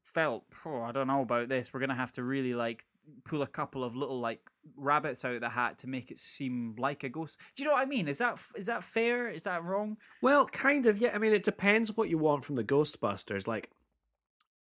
[0.04, 1.72] felt, oh, I don't know about this.
[1.72, 2.84] We're gonna have to really like
[3.24, 4.40] pull a couple of little like
[4.76, 7.38] rabbits out of the hat to make it seem like a ghost.
[7.56, 8.08] Do you know what I mean?
[8.08, 9.28] Is that is that fair?
[9.28, 9.96] Is that wrong?
[10.22, 11.12] Well, kind of, yeah.
[11.14, 13.46] I mean, it depends what you want from the Ghostbusters.
[13.46, 13.70] Like,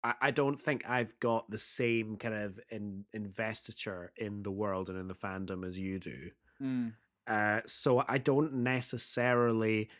[0.02, 4.88] I, I don't think I've got the same kind of in, investiture in the world
[4.88, 6.30] and in the fandom as you do.
[6.62, 6.92] Mm.
[7.26, 9.90] Uh, so I don't necessarily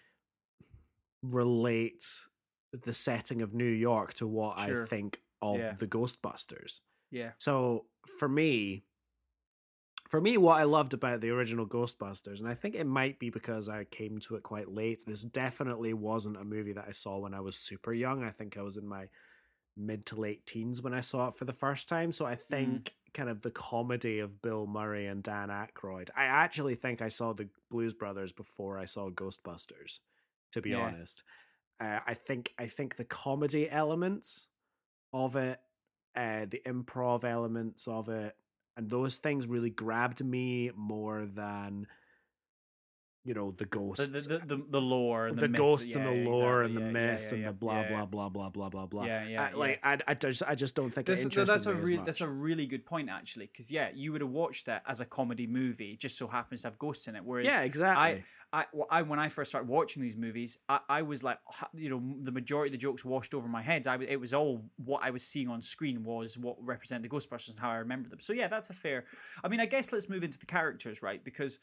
[1.22, 2.04] relate
[2.72, 4.84] the setting of New York to what Sure.
[4.84, 5.72] I think of Yeah.
[5.72, 6.80] the Ghostbusters.
[7.10, 7.32] Yeah.
[7.38, 7.86] So
[8.18, 8.84] for me,
[10.08, 13.28] for me, what I loved about the original Ghostbusters, and I think it might be
[13.28, 15.04] because I came to it quite late.
[15.04, 18.24] This definitely wasn't a movie that I saw when I was super young.
[18.24, 19.08] I think I was in my
[19.76, 22.10] mid to late teens when I saw it for the first time.
[22.10, 22.50] So I mm-hmm.
[22.50, 26.08] think kind of the comedy of Bill Murray and Dan Aykroyd.
[26.16, 30.00] I actually think I saw the Blues Brothers before I saw Ghostbusters.
[30.52, 30.78] To be Yeah.
[30.78, 31.22] honest,
[31.80, 34.48] uh, I think I think the comedy elements
[35.12, 35.60] of it,
[36.16, 38.36] uh, the improv elements of it,
[38.76, 41.88] and those things really grabbed me more than
[43.28, 44.08] you know the The, ghosts.
[44.08, 46.80] the, the, the, the lore, the, the, myth- ghosts and the lore exactly, and the
[46.80, 49.04] yeah, yeah, myths yeah, and yeah, the blah blah blah blah blah blah blah.
[49.04, 51.52] Yeah, yeah, I, like I, I just I just don't think That's, it no, interested
[51.52, 52.06] that's a me as much.
[52.06, 55.04] that's a really good point actually because yeah you would have watched that as a
[55.04, 58.24] comedy movie just so happens to have ghosts in it whereas yeah, exactly.
[58.50, 61.38] I, well, I when I first started watching these movies, I, I was like,
[61.74, 63.86] you know, the majority of the jokes washed over my head.
[63.86, 67.50] I, it was all what I was seeing on screen was what represented the Ghostbusters
[67.50, 68.20] and how I remember them.
[68.20, 69.04] So yeah, that's a fair.
[69.44, 71.22] I mean, I guess let's move into the characters, right?
[71.22, 71.58] Because,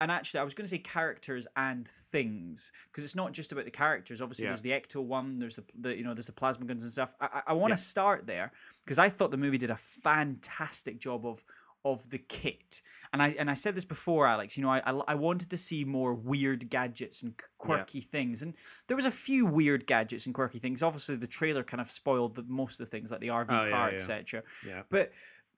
[0.00, 3.64] and actually, I was going to say characters and things because it's not just about
[3.64, 4.20] the characters.
[4.20, 4.50] Obviously, Yeah.
[4.50, 7.14] there's the Ecto one, there's the, the you know, there's the plasma guns and stuff.
[7.20, 7.76] I, I, want to Yeah.
[7.94, 8.52] start there
[8.84, 11.44] because I thought the movie did a fantastic job of
[11.84, 12.82] of the kit.
[13.12, 14.56] And I and I said this before, Alex.
[14.56, 18.54] You know, I I, I wanted to see more weird gadgets and quirky things, and
[18.88, 20.82] there was a few weird gadgets and quirky things.
[20.82, 23.64] Obviously, the trailer kind of spoiled the, most of the things, like the RV Oh,
[23.64, 23.94] yeah, car, yeah.
[23.96, 24.42] etc.
[24.66, 25.12] yeah, But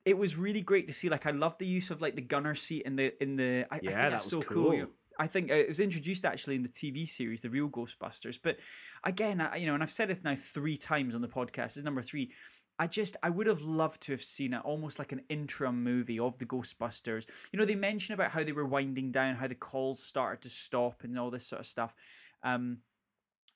[0.08, 1.08] it was really great to see.
[1.08, 3.66] Like, I love the use of like the gunner seat in the in the.
[3.70, 4.72] I, I think Yeah, that that's was so cool.
[4.72, 4.86] cool.
[5.18, 8.38] I think uh, it was introduced actually in the TV series, the real Ghostbusters.
[8.42, 8.58] But
[9.04, 11.64] again, I, you know, and I've said this now three times on the podcast.
[11.64, 12.32] This is number three.
[12.78, 16.20] I just I would have loved to have seen it almost like an interim movie
[16.20, 17.26] of the Ghostbusters.
[17.52, 20.50] You know, they mention about how they were winding down, how the calls started to
[20.50, 21.94] stop, and all this sort of stuff.
[22.42, 22.78] Um,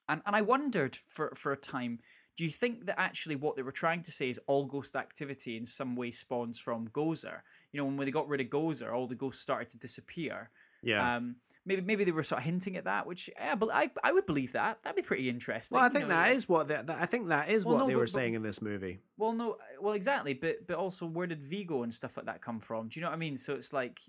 [0.08, 2.00] and and I wondered for for a time,
[2.36, 5.56] do you think that actually what they were trying to say is all ghost activity
[5.56, 7.40] in some way spawns from Gozer?
[7.72, 10.50] You know, when they got rid of Gozer, all the ghosts started to disappear.
[10.82, 11.16] yeah.
[11.16, 14.12] Um, maybe maybe they were sort of hinting at that, which yeah, but I I
[14.12, 14.82] would believe that.
[14.82, 15.76] That'd be pretty interesting.
[15.76, 17.74] well, I you think know, that is what they, that, I think that is Well,
[17.74, 18.98] what no, they but- were but- saying in this movie.
[19.16, 22.58] Well, no, well, exactly, but but also, where did Vigo and stuff like that come
[22.58, 22.88] from?
[22.88, 23.36] Do you know what I mean?
[23.36, 24.00] So it's like,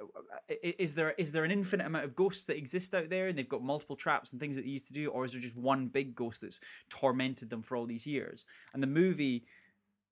[0.62, 3.48] is there is there an infinite amount of ghosts that exist out there, and they've
[3.48, 5.88] got multiple traps and things that they used to do, or is there just one
[5.88, 8.46] big ghost that's tormented them for all these years?
[8.74, 9.44] And the movie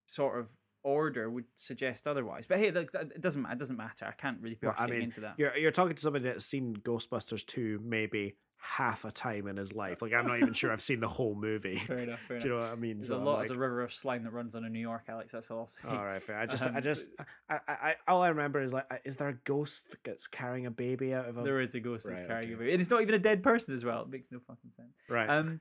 [0.05, 0.49] sort of
[0.83, 2.47] order would suggest otherwise.
[2.47, 3.53] But hey, look, it doesn't matter.
[3.55, 4.05] it doesn't matter.
[4.05, 5.35] I can't really be Well, I mean, into that.
[5.37, 9.73] You're you're talking to somebody that's seen Ghostbusters two maybe half a time in his
[9.73, 10.03] life.
[10.03, 11.77] Like I'm not even sure I've seen the whole movie.
[11.87, 12.19] Fair enough.
[12.27, 12.65] Fair Do you enough.
[12.65, 12.97] know what I mean?
[12.97, 13.25] There's So, a lot.
[13.39, 15.31] like- There's a river of slime that runs under New York, Alex.
[15.31, 15.87] That's all I'll say.
[15.87, 16.37] All right, fair.
[16.37, 17.09] I just, Um, I just,
[17.49, 20.71] I, I, I, all I remember is like, is there a ghost that's carrying a
[20.71, 21.41] baby out of a?
[21.41, 22.53] There is a ghost that's carrying okay.
[22.53, 24.03] a baby, and it's not even a dead person as well.
[24.03, 24.93] It makes no fucking sense.
[25.09, 25.27] right.
[25.27, 25.59] Um,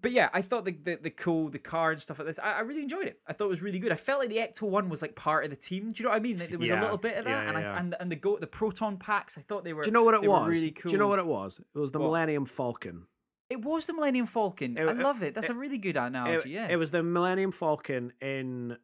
[0.00, 2.38] but yeah, I thought the, the the cool the car and stuff like this.
[2.38, 3.20] I, I really enjoyed it.
[3.26, 3.92] I thought it was really good.
[3.92, 5.92] I felt like the Ecto one was like part of the team.
[5.92, 6.38] Do you know what I mean?
[6.38, 7.74] Like, there was a little bit of that, yeah, and yeah.
[7.74, 9.36] I and and the go the proton packs.
[9.36, 9.82] I thought they were.
[9.82, 10.48] Do you know what it was?
[10.48, 10.88] really cool.
[10.90, 11.60] Do you know what it was?
[11.74, 12.06] It was the What?
[12.06, 13.06] Millennium Falcon.
[13.50, 14.78] It was the Millennium Falcon.
[14.78, 15.34] It- I love it.
[15.34, 16.50] That's it- a really good It, analogy.
[16.50, 16.68] yeah.
[16.70, 18.78] it was the Millennium Falcon in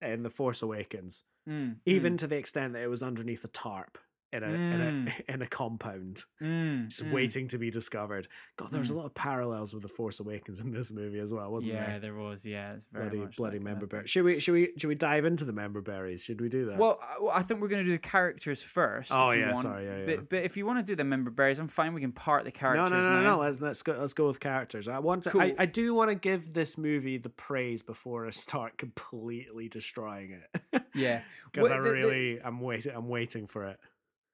[0.00, 3.98] in the Force Awakens, Mm, even to the extent that it was underneath a tarp
[4.32, 5.12] in a in Mm.
[5.28, 7.12] a in a compound, mm, just mm.
[7.12, 8.28] waiting to be discovered.
[8.56, 8.96] God, there's a Mm.
[8.96, 11.92] lot of parallels with the Force Awakens in this movie as well, wasn't Yeah, there?
[11.94, 12.44] Yeah, there was.
[12.44, 14.10] Yeah, it's very Bloody bloody like member berries.
[14.10, 16.24] Should we should we should we dive into the member berries?
[16.24, 16.78] Should we do that?
[16.78, 16.98] Well,
[17.32, 19.10] I- think we're going to do the characters first.
[19.12, 20.06] Oh, yeah, sorry, yeah, yeah.
[20.06, 21.92] But, but if you want to do the member berries, I'm fine.
[21.92, 22.88] We can part the characters.
[22.90, 23.36] no, no, no, now.
[23.36, 23.42] no.
[23.42, 23.96] Let's let's go.
[23.98, 24.86] Let's go with characters.
[24.88, 25.30] I want to.
[25.30, 25.56] I, Cool.
[25.58, 30.82] I do want to give this movie the praise before I start completely destroying it.
[30.94, 32.92] Yeah, because I the- the- really, I'm waiting.
[32.94, 33.78] I'm waiting for it.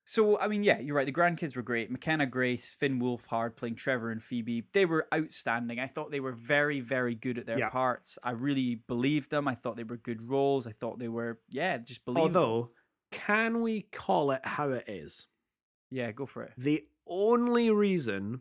[0.09, 1.05] So I mean, yeah, you're right.
[1.05, 1.91] The grandkids were great.
[1.91, 4.65] McKenna Grace, Finn Wolfhard playing Trevor and Phoebe.
[4.73, 5.79] They were outstanding.
[5.79, 7.69] I thought they were very, very good at their Yeah.
[7.69, 8.19] parts.
[8.23, 9.47] I really believed them.
[9.47, 10.67] I thought they were good roles.
[10.67, 12.23] I thought they were, yeah, just believe.
[12.23, 12.71] Although,
[13.11, 15.27] can we call it how it is?
[15.91, 16.53] yeah, go for it.
[16.57, 18.41] The only reason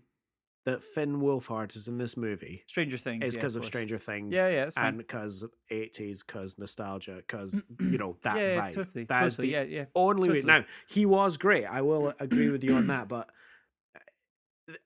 [0.68, 3.64] that Finn Wolfhard is in this movie Stranger Things is yeah, because of.
[3.64, 4.36] Stranger Things.
[4.36, 4.86] Yeah, yeah, fine.
[4.86, 8.74] and because 80s, because nostalgia, because you know that yeah, yeah, vibe.
[8.74, 9.48] totally, That's totally.
[9.48, 9.86] the Yeah, yeah.
[9.96, 10.44] only totally.
[10.46, 11.64] Now he was great.
[11.64, 13.30] I will agree with you on that, but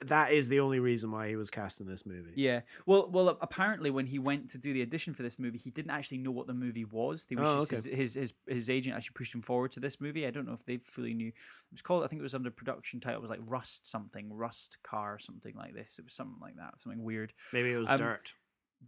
[0.05, 2.33] that is the only reason why he was cast in this movie.
[2.35, 2.61] Yeah.
[2.85, 3.29] Well, well.
[3.41, 6.31] Apparently, when he went to do the audition for this movie, he didn't actually know
[6.31, 7.25] what the movie was.
[7.27, 9.99] He was Oh, just his, his his his agent actually pushed him forward to this
[9.99, 10.27] movie.
[10.27, 11.29] I don't know if they fully knew.
[11.29, 11.33] It
[11.71, 12.03] was called.
[12.03, 13.17] I think it was under production title.
[13.17, 15.97] It was like Rust something, Rust Car, something like this.
[15.97, 16.79] It was something like that.
[16.79, 17.33] Something weird.
[17.51, 18.33] Maybe it was Um, dirt.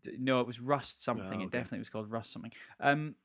[0.03, 1.41] D- No, it was Rust something.
[1.41, 2.51] Oh, It definitely was called Rust something.
[2.79, 3.15] Um,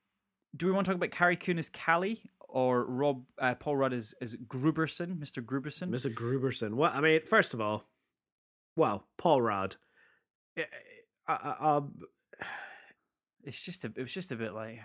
[0.56, 3.92] do we want to talk about Carrie Coon as Callie or Rob uh, Paul Rudd
[3.92, 5.44] as as Grooberson, Mr.
[5.44, 5.88] Grooberson?
[5.90, 6.12] Mr.
[6.12, 6.74] Grooberson.
[6.74, 7.84] Well, I mean, first of all,
[8.76, 9.76] well, Paul Rudd.
[10.56, 10.64] eh,
[11.28, 11.94] Uh, uh, um,
[13.44, 13.88] It's just a.
[13.94, 14.80] It was just a bit like.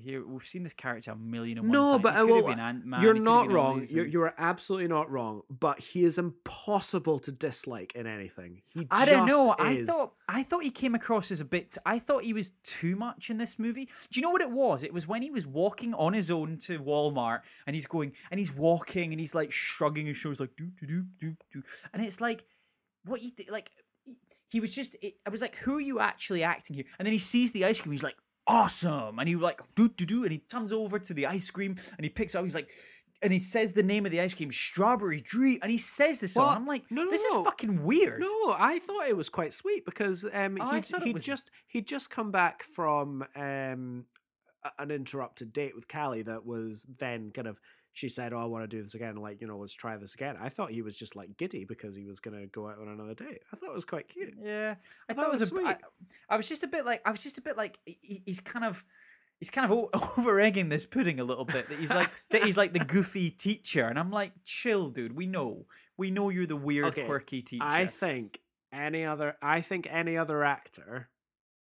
[0.00, 2.02] Here we've seen this character a million and one No, times.
[2.02, 3.78] but He uh, could have well, Ant-Man, you're he could have not wrong.
[3.80, 5.42] these You're, you're absolutely not wrong.
[5.48, 8.62] But he is impossible to dislike in anything.
[8.68, 9.54] He I don't know.
[9.56, 11.78] just I thought I thought he came across as a bit.
[11.86, 13.84] I thought he was too much in this movie.
[14.10, 14.82] Do you know what it was?
[14.82, 18.38] It was when he was walking on his own to Walmart, and he's going and
[18.40, 22.02] he's walking and he's like shrugging his shoulders, like do do do do do, and
[22.02, 22.44] it's like,
[23.04, 23.70] what you like?
[24.50, 24.96] He was just.
[25.02, 26.84] It, I was like, who are you actually acting here?
[26.98, 27.92] And then he sees the ice cream.
[27.92, 31.26] He's like, awesome, and he like do do do, and he turns over to the
[31.26, 32.44] ice cream and he picks up.
[32.44, 32.68] He's like.
[33.22, 36.36] And he says the name of the ice cream, Strawberry Dream, and he says this
[36.36, 36.50] Well.
[36.50, 37.40] I'm like, no, no, this no.
[37.40, 38.20] is fucking weird.
[38.20, 41.86] No, I thought it was quite sweet because um, Oh, he'd, he'd was- just he'd
[41.86, 44.04] just come back from um,
[44.78, 47.58] an interrupted date with Callie that was then kind of
[47.96, 49.16] she said, "Oh, I want to do this again.
[49.16, 51.96] Like you know, let's try this again." I thought he was just like giddy because
[51.96, 53.40] he was going to go out on another date.
[53.50, 54.34] I thought it was quite cute.
[54.38, 54.74] Yeah,
[55.08, 55.76] I, thought thought it was, was sweet.
[56.28, 58.40] I was just a bit like I was just a bit like he- he, he's
[58.40, 58.84] kind of
[59.38, 61.70] he's kind of over egging this pudding a little bit.
[61.70, 65.16] That he's like that he's like the goofy teacher, and I'm like, chill, dude.
[65.16, 65.64] We know,
[65.96, 67.64] we know you're the weird, Okay, quirky teacher.
[67.64, 68.40] I think
[68.74, 71.08] any other, I think any other actor,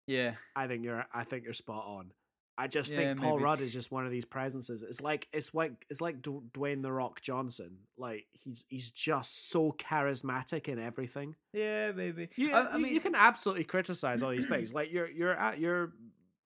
[0.07, 2.12] yeah, I think you're, I think you're spot on.
[2.61, 3.44] I just Yeah, think Paul maybe.
[3.44, 4.83] Rudd is just one of these presences.
[4.83, 7.79] It's like it's like it's like Dwayne the Rock Johnson.
[7.96, 11.35] Like he's he's just so charismatic in everything.
[11.53, 12.29] yeah, maybe.
[12.37, 14.73] You, I, I mean, you can absolutely criticize all these things.
[14.73, 15.92] Like you're you're at you're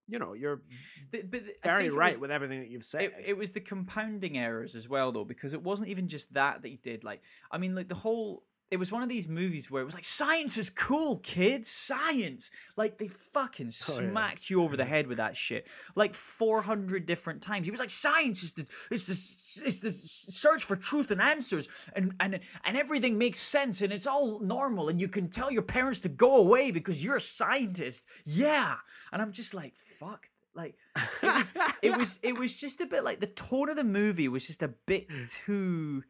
[0.07, 0.63] you know you're
[1.11, 1.31] but
[1.65, 3.03] very right was- with everything that you've said.
[3.03, 6.63] It, it was the compounding errors as well, though, because it wasn't even just that
[6.63, 7.05] that he did.
[7.05, 8.45] Like, I mean, like the whole.
[8.75, 11.71] It was one of these movies where it was like, science is cool, kids.
[11.71, 12.51] Science.
[12.77, 14.11] Like, they fucking Oh, yeah.
[14.11, 14.89] smacked you over the mm.
[14.89, 15.69] head with that shit.
[15.95, 17.67] Like, 400 different times.
[17.67, 21.69] He was like, science is the, is the, is the search for truth and answers.
[21.95, 24.89] And, and, and everything makes sense and it's all normal.
[24.89, 28.03] And you can tell your parents to go away because you're a scientist.
[28.25, 28.75] Yeah.
[29.13, 30.29] And I'm just like, fuck.
[30.53, 30.75] Like,
[31.23, 34.29] it was it was it was just a bit like the tone of the movie
[34.29, 36.05] was just a bit too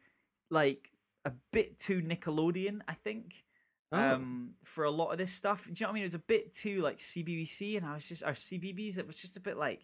[0.51, 0.91] like
[1.25, 3.43] a bit too Nickelodeon, I think.
[3.91, 3.99] Oh.
[3.99, 6.03] Um, for a lot of this stuff, do you know what I mean?
[6.03, 8.97] It was a bit too like CBBC, and I was just our CBBS.
[8.97, 9.81] It was just a bit like,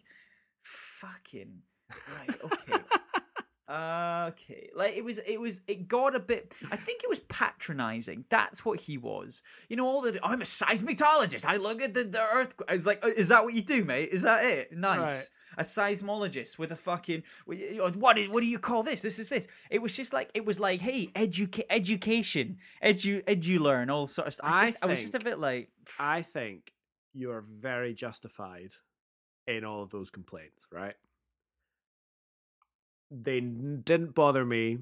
[0.62, 1.62] fucking
[2.18, 2.82] right, okay,
[3.72, 4.70] okay.
[4.74, 6.54] Like it was, it was, it got a bit.
[6.70, 8.24] I think it was patronizing.
[8.28, 9.42] That's what he was.
[9.68, 11.46] You know, all the I'm a seismologist.
[11.46, 12.54] I look at the, the earth.
[12.68, 14.10] I was like, "Oh, is that what you do, mate?
[14.12, 14.72] Is that it?
[14.72, 15.30] Nice Right.
[15.58, 19.48] a seismologist with a fucking what is, what do you call this this is this
[19.70, 24.28] it was just like it was like hey educa- education edu edu learn all sort
[24.28, 26.72] of stuff I, I just, I was just a bit like I think
[27.12, 28.72] you're very justified
[29.46, 30.94] in all of those complaints, right?
[33.14, 34.78] They didn't bother me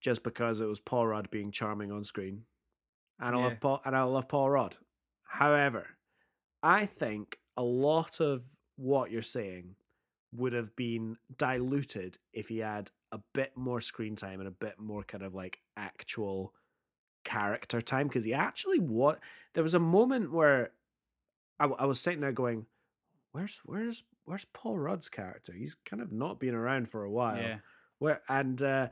[0.00, 2.46] just because it was Paul Rudd being charming on screen,
[3.18, 3.44] and I Yeah.
[3.44, 4.76] love Paul and I love Paul Rudd.
[5.24, 5.96] However,
[6.62, 8.44] I think a lot of
[8.76, 9.76] what you're saying
[10.32, 14.78] would have been diluted if he had a bit more screen time and a bit
[14.78, 16.54] more kind of like actual
[17.22, 19.20] character time because he actually what
[19.54, 20.72] there was a moment where
[21.60, 22.66] I was sitting there going
[23.32, 27.36] where's where's where's paul rudd's character he's kind of not been around for a while
[27.40, 27.58] yeah
[27.98, 28.88] where and uh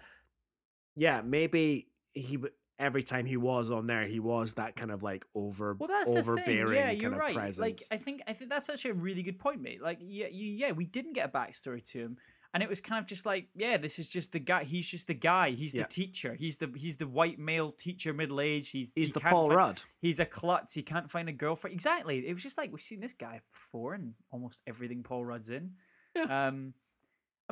[0.97, 2.39] yeah maybe he
[2.79, 6.15] every time he was on there he was that kind of like over well that's
[6.17, 9.23] overbearing yeah you're of right presence like i think i think that's actually a really
[9.23, 12.17] good point mate like yeah you, yeah we didn't get a backstory to him
[12.55, 15.07] and it was kind of just like yeah this is just the guy he's just
[15.07, 15.83] the guy he's Yeah.
[15.85, 19.21] the teacher he's the he's the white male teacher middle aged he's he's he the
[19.21, 20.75] paul fi- rudd he's a klutz.
[20.75, 21.73] He can't find a girlfriend.
[21.75, 22.27] Exactly.
[22.27, 25.73] It was just like we've seen this guy before in almost everything Paul Rudd's in.
[26.17, 26.49] Yeah.
[26.49, 26.75] Um,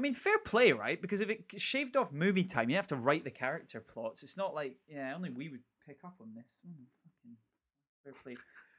[0.00, 0.98] I mean, fair play, right?
[1.00, 4.22] Because if it shaved off movie time, you have to write the character plots.
[4.22, 6.46] It's not like yeah, only we would pick up on this.
[6.66, 7.36] Mm, fucking
[8.02, 8.36] fair play.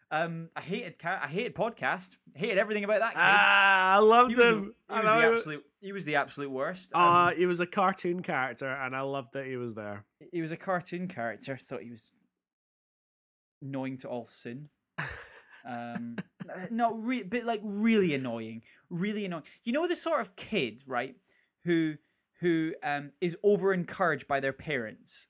[0.09, 2.17] Um, I hated ca- I hated podcast.
[2.33, 3.11] Hated everything about that.
[3.11, 3.19] Kid.
[3.21, 5.63] ah i loved he was, him the, he was the absolute.
[5.79, 6.89] He was the absolute worst.
[6.95, 10.41] uh, Um, he was a cartoon character and i loved that he was there he
[10.41, 11.55] was a cartoon character.
[11.55, 12.11] Thought he was
[13.61, 14.69] annoying to all sin.
[15.63, 16.17] Um,
[16.55, 19.43] uh, no, re- but like really annoying, really annoying.
[19.63, 21.15] You know the sort of kid, right?
[21.65, 21.95] Who
[22.39, 25.27] who um is over encouraged by their parents,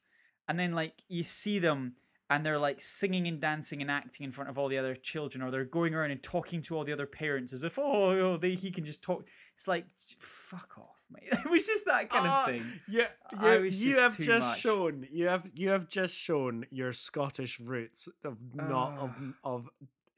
[0.47, 1.95] and then like you see them
[2.29, 5.41] and they're like singing and dancing and acting in front of all the other children,
[5.43, 8.37] or they're going around and talking to all the other parents as if oh, oh
[8.37, 9.25] they, he can just talk.
[9.57, 9.85] It's like
[10.19, 11.27] fuck off, mate.
[11.45, 12.65] It was just that kind Ah, of thing.
[12.87, 14.59] Yeah, I you, was you just have just much.
[14.61, 19.33] shown you have you have just shown your Scottish roots of not of Ah.
[19.43, 19.69] of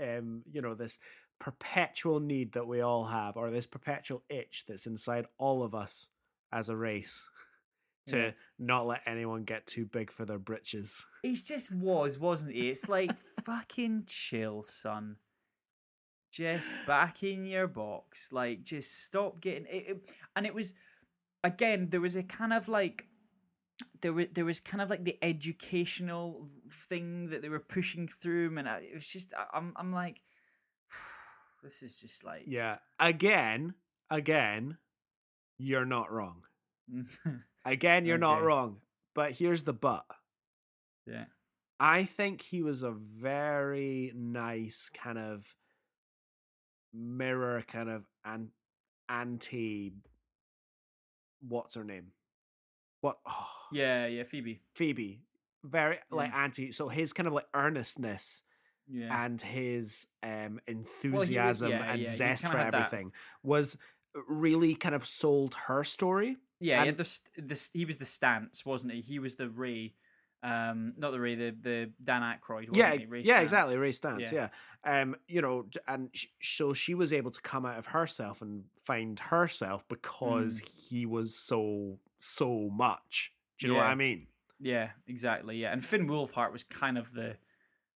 [0.03, 0.99] um you know this
[1.39, 6.09] perpetual need that we all have or this perpetual itch that's inside all of us
[6.51, 7.27] as a race
[8.07, 8.31] to Yeah.
[8.59, 11.05] not let anyone get too big for their britches.
[11.23, 12.69] He just was, wasn't he?
[12.69, 13.11] It's like
[13.45, 15.17] fucking chill, son.
[16.31, 18.31] just back in your box.
[18.31, 19.85] Like, just stop getting it.
[19.87, 20.73] it- And it was,
[21.43, 23.07] again, there was a kind of like,
[24.01, 26.49] there was there was kind of like the educational
[26.89, 30.21] thing that they were pushing through, and I, it was just I- I'm I'm like,
[31.63, 32.77] this is just like Yeah.
[32.99, 33.75] Again,
[34.09, 34.77] again,
[35.57, 36.43] you're not wrong.
[37.65, 38.81] Again, you're not wrong.
[39.15, 40.05] But here's the but.
[41.07, 41.25] yeah.
[41.79, 45.55] I think he was a very nice kind of
[46.93, 48.49] mirror, kind of an
[49.09, 49.93] anti.
[51.47, 52.11] What's her name?
[53.03, 53.17] What?
[53.25, 54.61] Oh, Yeah, yeah, Phoebe.
[54.75, 55.19] Phoebe.
[55.63, 56.43] Very like Yeah.
[56.43, 56.71] anti.
[56.71, 58.43] So his kind of like earnestness
[58.87, 59.25] Yeah.
[59.25, 62.75] and his um enthusiasm yeah, and yeah, zest for had that.
[62.75, 63.77] everything was
[64.27, 66.37] really kind of sold her story.
[66.59, 69.01] Yeah, he, and, the, the, he was the Stantz, wasn't he?
[69.01, 69.95] He was the Ray,
[70.43, 72.69] um, not the Ray, the the Dan Aykroyd.
[72.75, 72.93] Yeah?
[73.21, 73.75] Yeah, exactly.
[73.75, 74.47] Ray Stantz, yeah.
[74.85, 78.65] Um, you know, and sh- so she was able to come out of herself and
[78.85, 83.33] find herself because he was so so much.
[83.59, 84.27] Do you know what I mean?
[84.59, 85.57] Yeah, exactly.
[85.57, 87.35] Yeah, and Finn Wolfhard was kind of the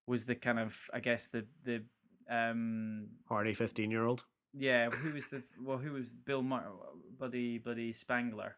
[0.06, 1.84] was the kind of I guess the the
[2.28, 4.24] um Hardy, fifteen year old.
[4.52, 6.70] yeah who was the well who was Bill Mar-
[7.18, 8.56] bloody bloody Spengler,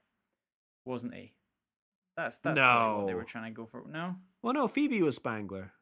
[0.85, 1.35] wasn't he?
[2.16, 3.85] That's that's probably what they were trying to go for.
[3.89, 5.73] No, Well, no, Phoebe was Spengler.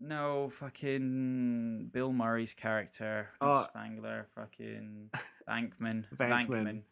[0.00, 5.10] no, fucking Bill Murray's character, not Spengler, fucking
[5.48, 6.82] Bankman, Venkman.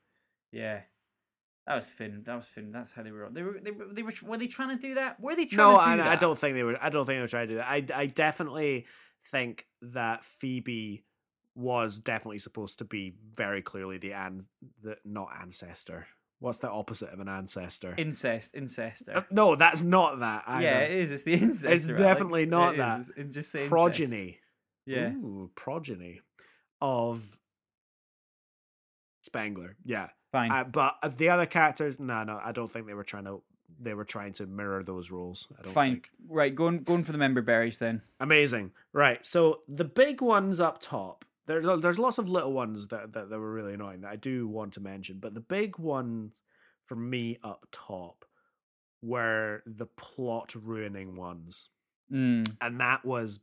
[0.53, 0.83] Yeah.
[1.69, 2.23] That was Finn.
[2.25, 2.73] That was Finn.
[2.73, 3.29] That's how they were.
[3.31, 3.61] They were.
[3.63, 3.85] They were.
[3.93, 4.15] They were.
[4.25, 5.21] Were they trying to do that?
[5.21, 6.05] Were they trying No, to do I, that?
[6.05, 6.79] No, I don't think they were.
[6.83, 7.69] I don't think they were trying to do that.
[7.69, 8.87] I, I definitely
[9.31, 11.05] think that Phoebe
[11.55, 14.47] was definitely supposed to be very clearly the an
[14.83, 16.07] the not ancestor.
[16.41, 17.95] What's the opposite of an ancestor?
[17.99, 18.55] Incest.
[18.55, 19.11] Incest.
[19.13, 20.45] Uh, no, that's not that.
[20.47, 20.65] Either.
[20.65, 21.11] Yeah, it is.
[21.11, 21.65] It's the incest.
[21.65, 23.05] It's definitely not that.
[23.19, 23.71] And just say incest.
[23.71, 24.39] progeny.
[24.87, 25.11] Yeah.
[25.11, 26.21] Ooh, progeny
[26.81, 27.23] of
[29.23, 29.77] Spengler.
[29.85, 30.53] Yeah, Fine.
[30.53, 33.43] uh, but uh, the other characters, no, no, I don't think they were trying to.
[33.81, 35.47] They were trying to mirror those roles.
[35.59, 35.93] I don't Fine.
[35.93, 36.11] think.
[36.29, 36.55] Right.
[36.55, 36.83] Going.
[36.83, 38.03] Going for the member berries then.
[38.19, 38.73] Amazing.
[38.93, 39.25] Right.
[39.25, 41.25] So the big ones up top.
[41.47, 44.47] There's there's lots of little ones that, that that were really annoying that I do
[44.49, 46.41] want to mention, but the big ones
[46.87, 48.25] for me up top
[49.03, 51.71] were the plot ruining ones,
[52.13, 53.41] Mm, and that was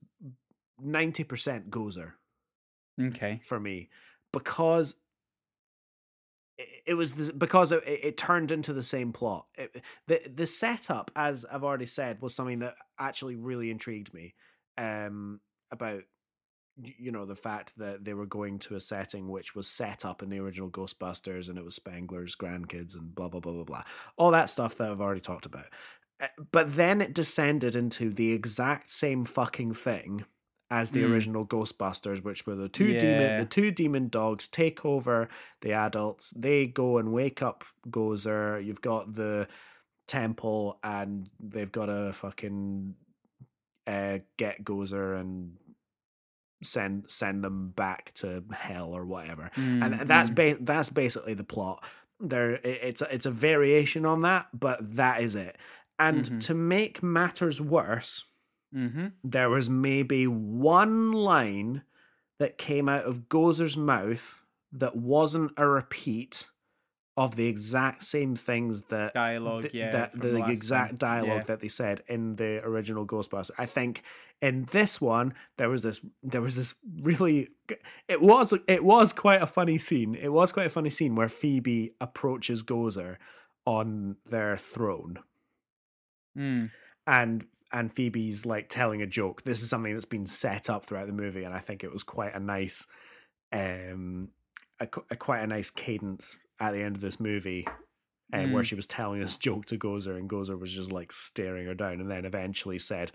[0.79, 2.13] ninety percent Gozer
[2.99, 3.39] okay.
[3.43, 3.89] for me
[4.33, 4.95] because
[6.57, 9.47] it, was this, because it, it turned into the same plot.
[9.55, 14.35] It, the the setup, as I've already said, was something that actually really intrigued me
[14.77, 15.41] um,
[15.71, 16.03] about
[16.77, 20.21] you know the fact that they were going to a setting which was set up
[20.21, 23.83] in the original Ghostbusters and it was Spengler's grandkids and blah blah blah blah blah
[24.17, 25.67] all that stuff that I've already talked about.
[26.19, 30.25] Uh, But then it descended into the exact same fucking thing
[30.71, 31.11] as the Mm.
[31.11, 35.29] original Ghostbusters, which were the two demon the two demon dogs take over
[35.61, 36.31] the adults.
[36.31, 38.63] They go and wake up Gozer.
[38.65, 39.47] You've got the
[40.07, 42.95] temple, and they've got to fucking
[43.87, 45.57] uh, get Gozer and
[46.63, 49.51] send send them back to hell or whatever.
[49.55, 50.35] Mm, and that's mm.
[50.35, 51.83] ba- that's basically the plot.
[52.19, 55.57] There, it's a, it's a variation on that, but that is it.
[55.99, 56.39] And Mhm.
[56.47, 58.23] to make matters worse,
[58.75, 59.07] Mm-hmm.
[59.23, 61.83] there was maybe one line
[62.39, 66.49] that came out of Gozer's mouth that wasn't a repeat
[67.15, 69.61] of the exact same things that Dialogue.
[69.61, 69.91] th- yeah.
[69.91, 71.19] that from the exact time.
[71.21, 71.43] dialogue Yeah.
[71.43, 73.51] that they said in the original Ghostbusters.
[73.57, 74.03] I think
[74.41, 77.47] in this one there was this there was this really
[78.09, 80.13] it was it was quite a funny scene.
[80.15, 83.15] It was quite a funny scene where Phoebe approaches Gozer
[83.65, 85.19] on their throne
[86.37, 86.69] Mm.
[87.07, 89.43] And and Phoebe's like telling a joke.
[89.43, 92.03] This is something that's been set up throughout the movie, and I think it was
[92.03, 92.85] quite a nice,
[93.51, 94.29] um,
[94.79, 97.67] a, a quite a nice cadence at the end of this movie,
[98.33, 98.65] uh, where Mm.
[98.65, 101.99] she was telling this joke to Gozer, and Gozer was just like staring her down,
[101.99, 103.11] and then eventually said,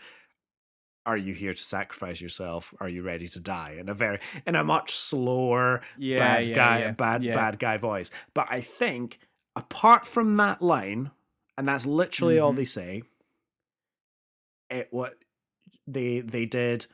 [1.07, 2.75] "Are you here to sacrifice yourself?
[2.81, 6.19] Are you ready to die?" In a very in a much slower, Yeah.
[6.19, 8.11] bad yeah, guy, yeah, bad bad guy voice.
[8.35, 9.19] But I think
[9.57, 11.13] apart from that line,
[11.57, 12.57] and that's literally all Mhm.
[12.57, 13.03] they say.
[14.71, 15.15] It what
[15.87, 16.87] they they did.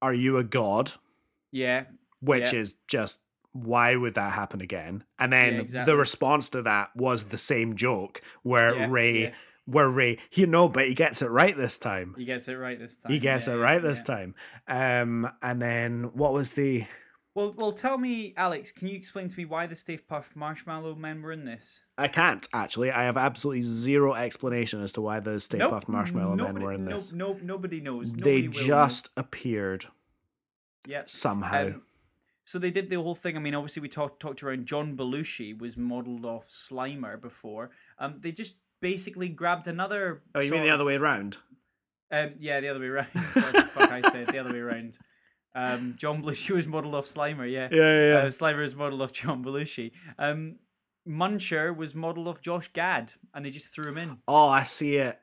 [0.00, 0.92] Are you a god?
[1.50, 1.84] Yeah.
[2.20, 2.60] Which Yeah.
[2.60, 3.20] is just
[3.52, 5.04] why would that happen again?
[5.18, 5.92] And then exactly.
[5.92, 9.34] the response to that was the same joke where Yeah, Ray, yeah.
[9.66, 12.14] where Ray, you know, but he gets it right this time.
[12.16, 13.12] He gets it right this time.
[13.12, 14.14] He gets yeah, it yeah, right this yeah.
[14.14, 14.34] time.
[14.66, 16.86] Um, and then what was the?
[17.34, 18.72] Well, well, tell me, Alex.
[18.72, 21.84] Can you explain to me why the Stay Puft Marshmallow Men were in this?
[21.96, 22.90] I can't actually.
[22.90, 26.72] I have absolutely zero explanation as to why the Stay Nope, Puft Marshmallow Men were
[26.74, 27.12] in no- this.
[27.12, 28.12] No, nobody knows.
[28.14, 28.52] they Nobody know.
[28.66, 29.86] just appeared
[30.86, 31.08] Yep.
[31.08, 31.66] somehow.
[31.68, 31.82] Um,
[32.44, 33.36] So they did the whole thing.
[33.36, 37.70] I mean, obviously we talked talked around John Belushi was modelled off Slimer before.
[37.98, 40.22] Um, they just basically grabbed another.
[40.34, 41.38] Oh, you mean the other way around?
[42.10, 43.06] Um, yeah, the other way around.
[43.14, 44.98] The fuck I said the other way around.
[45.54, 47.50] Um, John Belushi was modelled off Slimer.
[47.50, 49.92] Yeah, Yeah, yeah, Uh, Slimer was modelled off John Belushi.
[50.18, 50.56] Um,
[51.08, 54.18] Muncher was modelled off Josh Gad, and they just threw him in.
[54.28, 55.18] Oh, I see it.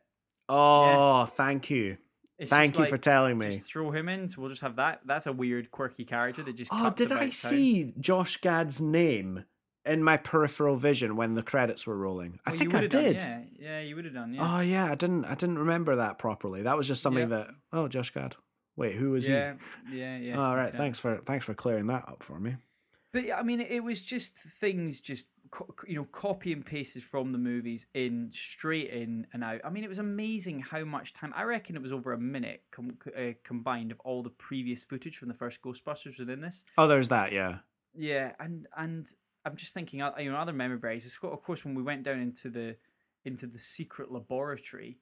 [0.48, 1.98] Oh, thank you.
[2.38, 3.58] It's Thank you like, for telling me.
[3.58, 4.30] Just throw him in.
[4.30, 5.02] So we'll just have that.
[5.06, 6.72] That's a weird, quirky character that just.
[6.74, 7.32] Oh, did I town.
[7.34, 9.44] see Josh Gad's name
[9.86, 12.40] in my peripheral vision when the credits were rolling?
[12.46, 13.16] I Well, think I would've done, did.
[13.18, 14.34] yeah, yeah, you would have done.
[14.34, 14.58] Yeah.
[14.58, 15.26] Oh yeah, I didn't.
[15.26, 16.62] I didn't remember that properly.
[16.62, 17.38] That was just something Yeah.
[17.40, 17.48] that.
[17.74, 18.38] Oh, Josh Gad.
[18.80, 19.56] Wait, who was yeah,
[19.92, 20.30] yeah, he?
[20.30, 20.40] yeah.
[20.40, 20.78] All right, exactly.
[20.78, 22.56] thanks for thanks for clearing that up for me.
[23.12, 25.28] But yeah, I mean, it was just things, just
[25.88, 29.62] you know, copy and pasted from the movies in straight in and out.
[29.66, 31.34] I mean, it was amazing how much time.
[31.36, 35.18] I reckon it was over a minute com- uh, combined of all the previous footage
[35.18, 36.64] from the first Ghostbusters within this.
[36.78, 37.34] Oh, there's that.
[37.34, 37.58] Yeah.
[37.94, 39.08] Yeah, and and
[39.44, 41.06] I'm just thinking, uh, you know, other memory berries.
[41.06, 42.78] It's Of course, when we went down into the
[43.26, 45.00] into the secret laboratory,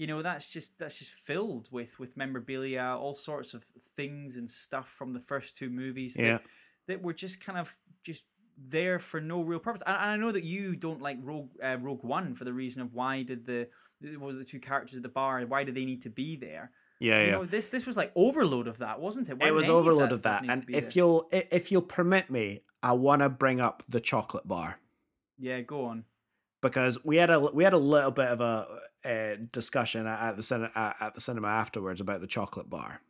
[0.00, 3.62] you know, that's just that's just filled with with memorabilia, all sorts of
[3.98, 6.14] things and stuff from the first two movies.
[6.14, 6.38] that- Yeah.
[6.88, 7.68] that were just kind of
[8.02, 8.24] just
[8.56, 9.82] there for no real purpose.
[9.86, 12.80] And, and I know that you don't like Rogue uh, Rogue One for the reason
[12.82, 13.68] of why did the
[14.20, 16.70] what was the two characters at the bar why did they need to be there?
[16.98, 17.20] Yeah.
[17.20, 17.32] You Yeah.
[17.32, 19.38] know, this this was like overload of that, wasn't it?
[19.38, 20.44] Why it was overload that of that.
[20.48, 20.92] And if there?
[20.96, 24.80] you'll if you'll permit me, I want to bring up the chocolate bar.
[25.38, 26.04] yeah, go on.
[26.62, 28.66] Because we had a we had a little bit of a,
[29.04, 33.00] uh discussion at, the cin- at, the cinema afterwards about the chocolate bar.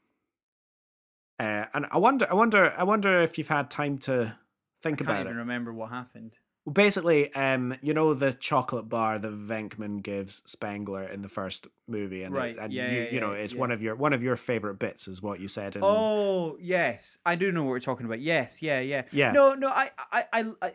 [1.39, 4.37] Uh, and I wonder, I wonder, I wonder if you've had time to
[4.83, 5.37] think I about even it.
[5.39, 6.37] remember what happened.
[6.67, 11.67] Well, basically, um, you know the chocolate bar that Venkman gives Spengler in the first
[11.89, 13.61] movie, and, it- and yeah, you, yeah, you know it's yeah.
[13.61, 15.77] one of your one of your favorite bits, is what you said.
[15.77, 18.21] In, Oh yes, I do know what we're talking about.
[18.21, 19.33] Yes, yeah, yeah, Yeah.
[19.33, 20.73] No, no, I, I, I, I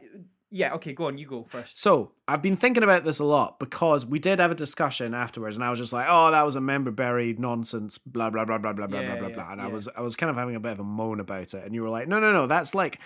[0.56, 0.74] yeah.
[0.76, 1.18] Okay, go on.
[1.18, 1.78] You go first.
[1.78, 5.58] So I've been thinking about this a lot because we did have a discussion afterwards,
[5.58, 8.58] and I was just like, "Oh, that was a member buried nonsense." Blah blah blah
[8.58, 9.51] blah blah blah Yeah, blah blah blah.
[9.51, 11.66] And I was I was kind of having a bit of a moan about it,
[11.66, 12.99] and you were like, "No, no, no, that's like."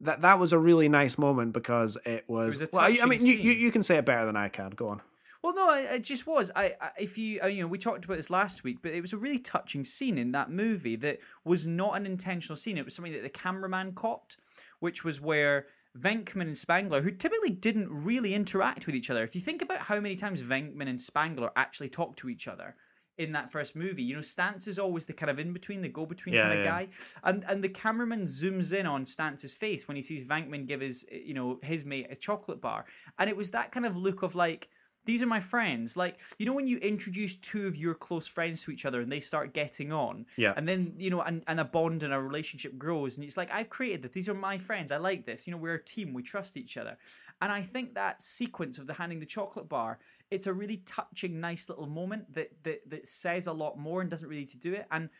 [0.00, 2.58] That, that was a really nice moment because it was.
[2.58, 4.48] was a well, I I mean, you, you you can say it better than I
[4.48, 4.70] can.
[4.70, 5.00] Go on.
[5.42, 6.50] Well, no, it it just was.
[6.56, 9.00] I, I if you, uh, you know, we talked about this last week, but it
[9.00, 12.76] was a really touching scene in that movie that was not an intentional scene.
[12.78, 14.36] It was something that the cameraman caught,
[14.80, 15.66] which was where
[15.98, 19.22] Venkman and Spengler, who typically didn't really interact with each other.
[19.22, 22.76] If you think about how many times Venkman and Spengler actually talk to each other
[23.18, 25.88] in that first movie, you know, Stantz is always the kind of in between, the
[25.88, 26.70] go between Yeah, kind of yeah.
[26.70, 26.88] guy,
[27.24, 31.04] and and the cameraman zooms in on Stantz's face when he sees Venkman give his,
[31.12, 32.86] you know, his mate a chocolate bar,
[33.18, 34.70] and it was that kind of look of like
[35.04, 35.96] these are my friends.
[35.96, 39.10] Like, you know, when you introduce two of your close friends to each other and
[39.10, 40.54] they start getting on, Yeah.
[40.56, 43.50] and then, you know, and, and a bond and a relationship grows, and it's like,
[43.50, 44.12] I've created that.
[44.12, 44.92] These are my friends.
[44.92, 45.46] I like this.
[45.46, 46.12] You know, we're a team.
[46.12, 46.96] We trust each other.
[47.40, 49.98] And I think that sequence of the handing the chocolate bar,
[50.30, 54.08] it's a really touching, nice little moment that that that says a lot more and
[54.08, 54.86] doesn't really need to do it.
[54.90, 55.10] And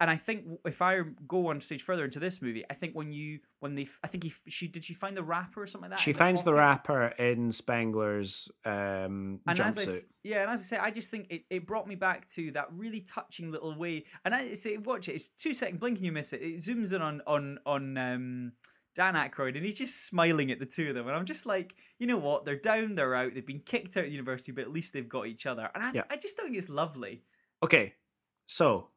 [0.00, 3.12] and I think if I go one stage further into this movie, I think when
[3.12, 5.98] you when they, I think he she did she find the wrapper or something like
[5.98, 6.02] that.
[6.02, 10.04] She finds the wrapper in Spengler's um, and as I, jumpsuit.
[10.24, 12.68] yeah, and as I say, I just think it, it brought me back to that
[12.72, 14.06] really touching little way.
[14.24, 15.16] And I say, watch it.
[15.16, 16.40] It's two second blink and you miss it.
[16.40, 18.52] It zooms in on on on um,
[18.94, 21.08] Dan Aykroyd, and he's just smiling at the two of them.
[21.08, 22.46] And I'm just like, you know what?
[22.46, 23.34] They're down, they're out.
[23.34, 25.70] They've been kicked out of university, but at least they've got each other.
[25.74, 26.02] And I, Yeah.
[26.10, 27.22] I just think it's lovely.
[27.62, 27.94] Okay,
[28.46, 28.88] so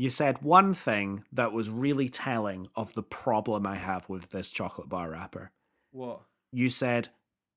[0.00, 4.50] you said one thing that was really telling of the problem I have with this
[4.50, 5.52] chocolate bar wrapper.
[5.90, 6.22] What?
[6.52, 7.10] You said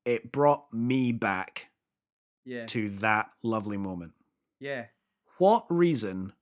[0.03, 1.67] it brought me back
[2.43, 4.11] Yeah, to that lovely moment.
[4.59, 4.87] yeah.
[5.37, 6.33] What reason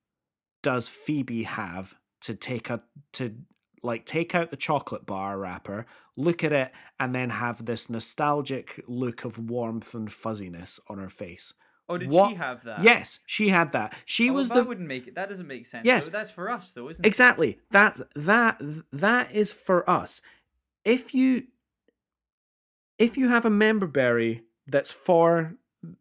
[0.63, 2.81] does Phoebe have to take a
[3.13, 3.35] to
[3.83, 5.85] like take out the chocolate bar wrapper,
[6.17, 11.09] look at it, and then have this nostalgic look of warmth and fuzziness on her
[11.09, 11.53] face?
[11.89, 12.83] Oh, did What- she have that?
[12.83, 13.93] Yes, she had that.
[14.05, 15.15] She Oh, was that the wouldn't make it.
[15.15, 15.85] That doesn't make sense.
[15.85, 16.05] Yes.
[16.05, 16.11] though.
[16.11, 17.07] that's for us though, isn't it?
[17.07, 17.59] Exactly.
[17.71, 18.61] That that
[18.91, 20.21] that is for us.
[20.85, 21.47] If you
[22.97, 25.55] if you have a member berry that's for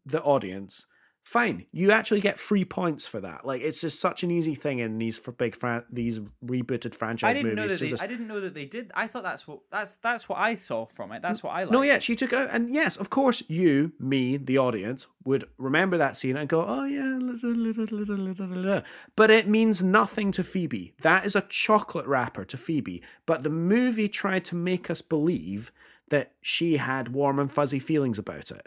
[0.05, 0.87] the audience,
[1.25, 1.67] fine.
[1.73, 3.47] You actually get free points for that.
[3.47, 7.31] Like it's just such an easy thing in these for big fran- these rebooted franchise
[7.31, 7.57] I didn't movies.
[7.57, 7.91] know that they.
[7.91, 8.91] just- I didn't know that they did.
[8.95, 11.23] I thought that's what that's that's what I saw from it.
[11.23, 11.73] That's what I like.
[11.73, 15.97] no, yeah, she took out, and yes, of course, you, me, the audience, would remember
[15.99, 18.83] that scene and go, "Oh yeah," little, little, little, little, little."
[19.17, 20.95] but it means nothing to Phoebe.
[21.03, 23.03] That is a chocolate wrapper to Phoebe.
[23.27, 25.71] But the movie tried to make us believe
[26.09, 28.67] that she had warm and fuzzy feelings about it,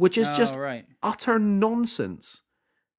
[0.00, 0.86] which is Oh, just right.
[1.02, 2.42] utter nonsense.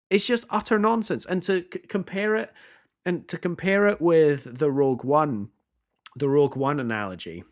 [0.10, 1.26] It's just utter nonsense.
[1.26, 2.54] And to c- compare it,
[3.06, 5.50] and to compare it with the Rogue One
[6.16, 7.44] the Rogue One analogy.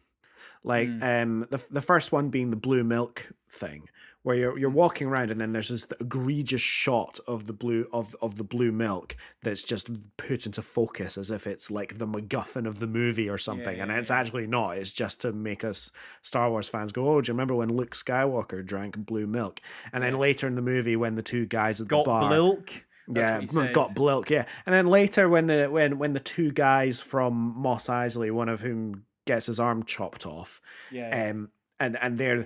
[0.63, 1.23] Like Mm.
[1.23, 3.89] um the the first one being the blue milk thing,
[4.23, 8.15] where you're you're walking around and then there's this egregious shot of the blue of
[8.21, 12.67] of the blue milk that's just put into focus as if it's like the MacGuffin
[12.67, 14.19] of the movie or something, and yeah, it's yeah.
[14.19, 14.77] actually not.
[14.77, 15.91] It's just to make us
[16.21, 19.61] Star Wars fans go, "Oh, do you remember when Luke Skywalker drank blue milk?"
[19.93, 22.83] And then later in the movie, when the two guys at the Got bar, Blilk.
[23.11, 23.73] That's yeah, what he said.
[23.73, 24.45] got Blilk, yeah.
[24.67, 28.61] And then later when the when when the two guys from Mos Eisley, one of
[28.61, 30.61] whom gets his arm chopped off,
[30.91, 31.29] Yeah.
[31.31, 31.49] um,
[31.79, 32.45] and and they're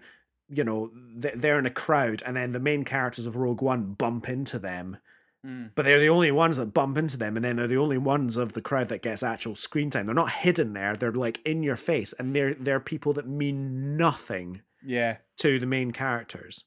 [0.55, 3.93] you know they- they're in a crowd, and then the main characters of Rogue One
[3.93, 4.97] bump into them,
[5.45, 5.71] Mm.
[5.75, 8.37] but they're the only ones that bump into them, and then they're the only ones
[8.37, 10.05] of the crowd that gets actual screen time.
[10.05, 13.97] They're not hidden there; they're like in your face, and they're they're people that mean
[13.97, 15.17] nothing yeah.
[15.37, 16.65] to the main characters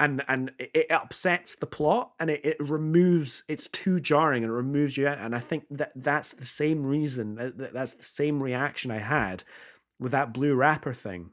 [0.00, 4.56] and and it upsets the plot and it, it removes it's too jarring and it
[4.56, 8.02] removes you out and i think that that's the same reason that, that- that's the
[8.04, 9.44] same reaction i had
[10.00, 11.30] with that blue wrapper thing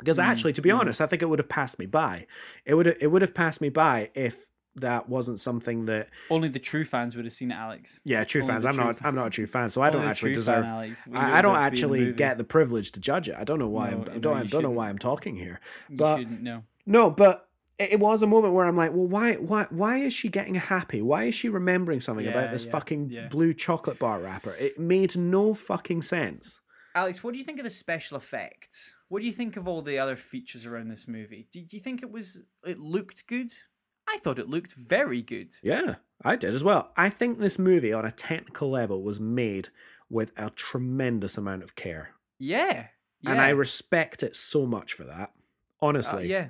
[0.00, 0.78] because Mm, actually to be mm.
[0.80, 2.26] honest i think it would have passed me by
[2.64, 6.60] it would it would have passed me by if that wasn't something that Only the
[6.60, 8.00] true fans would have seen it, Alex.
[8.04, 9.90] yeah true Only fans i'm true not fan- i'm not a true fan so i
[9.90, 12.44] don't actually fan, deserve I, I don't deserve to be in the actually get the
[12.44, 13.34] privilege to judge it.
[13.38, 13.90] I don't know why.
[13.90, 14.36] No, I'm, I don't.
[14.36, 14.88] I don't know why.
[14.88, 15.60] I'm talking here.
[15.88, 16.62] You but- shouldn't know.
[16.86, 17.48] No, but
[17.78, 21.00] it was a moment where I'm like, well, why, why, why is she getting happy?
[21.00, 23.28] Why is she remembering something about this yeah, fucking yeah.
[23.28, 24.54] blue chocolate bar wrapper?
[24.58, 26.60] It made no fucking sense.
[26.94, 28.94] Alex, what do you think of the special effects?
[29.08, 31.46] What do you think of all the other features around this movie?
[31.52, 33.52] Do, you think it was it looked good?
[34.08, 35.54] I thought it looked very good.
[35.62, 36.90] Yeah, I did as well.
[36.96, 39.68] I think this movie, on a technical level, was made
[40.08, 42.88] with a tremendous amount of care, Yeah.
[43.20, 43.30] yeah.
[43.30, 45.30] and I respect it so much for that.
[45.30, 46.48] Uh, Honestly, yeah.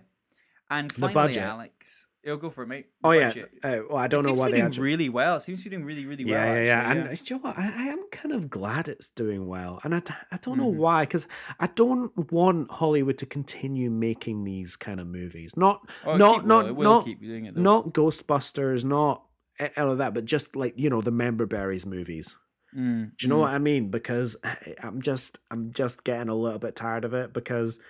[0.71, 1.43] And The budget.
[1.43, 2.87] Alex, you'll go for it, mate.
[3.03, 3.33] Oh yeah.
[3.63, 4.83] Uh, well, I don't it know why they doing actually.
[4.85, 5.37] really well.
[5.37, 6.35] It seems to be doing really, really well.
[6.35, 6.91] yeah, yeah, yeah.
[7.11, 7.59] And you know what?
[7.59, 10.77] I, I am kind of glad it's doing well, and I, I don't know Mhm.
[10.77, 11.27] why, because
[11.59, 15.57] I don't want Hollywood to continue making these kind of movies.
[15.57, 17.57] Not, Oh, not, not, not, it.
[17.57, 19.25] Not Ghostbusters, not
[19.77, 22.37] all of that, but just like you know the Member Berries movies.
[22.77, 23.41] Mm, Do you know mm.
[23.41, 23.91] what I mean?
[23.91, 24.37] Because
[24.83, 27.81] I'm just, I'm just getting a little bit tired of it because,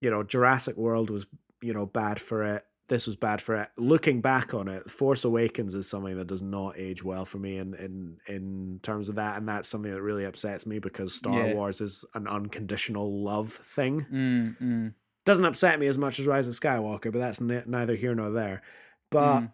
[0.00, 1.26] you know, Jurassic World was,
[1.60, 2.64] you know, bad for it.
[2.88, 3.68] This was bad for it.
[3.76, 7.58] Looking back on it, Force Awakens is something that does not age well for me
[7.58, 11.48] in in in terms of that, and that's something that really upsets me because Star
[11.48, 11.54] Yeah.
[11.54, 14.06] Wars is an unconditional love thing.
[14.10, 14.94] Mm, mm,
[15.26, 18.30] Doesn't upset me as much as Rise of Skywalker, but that's ne- neither here nor
[18.30, 18.62] there.
[19.10, 19.52] But mm.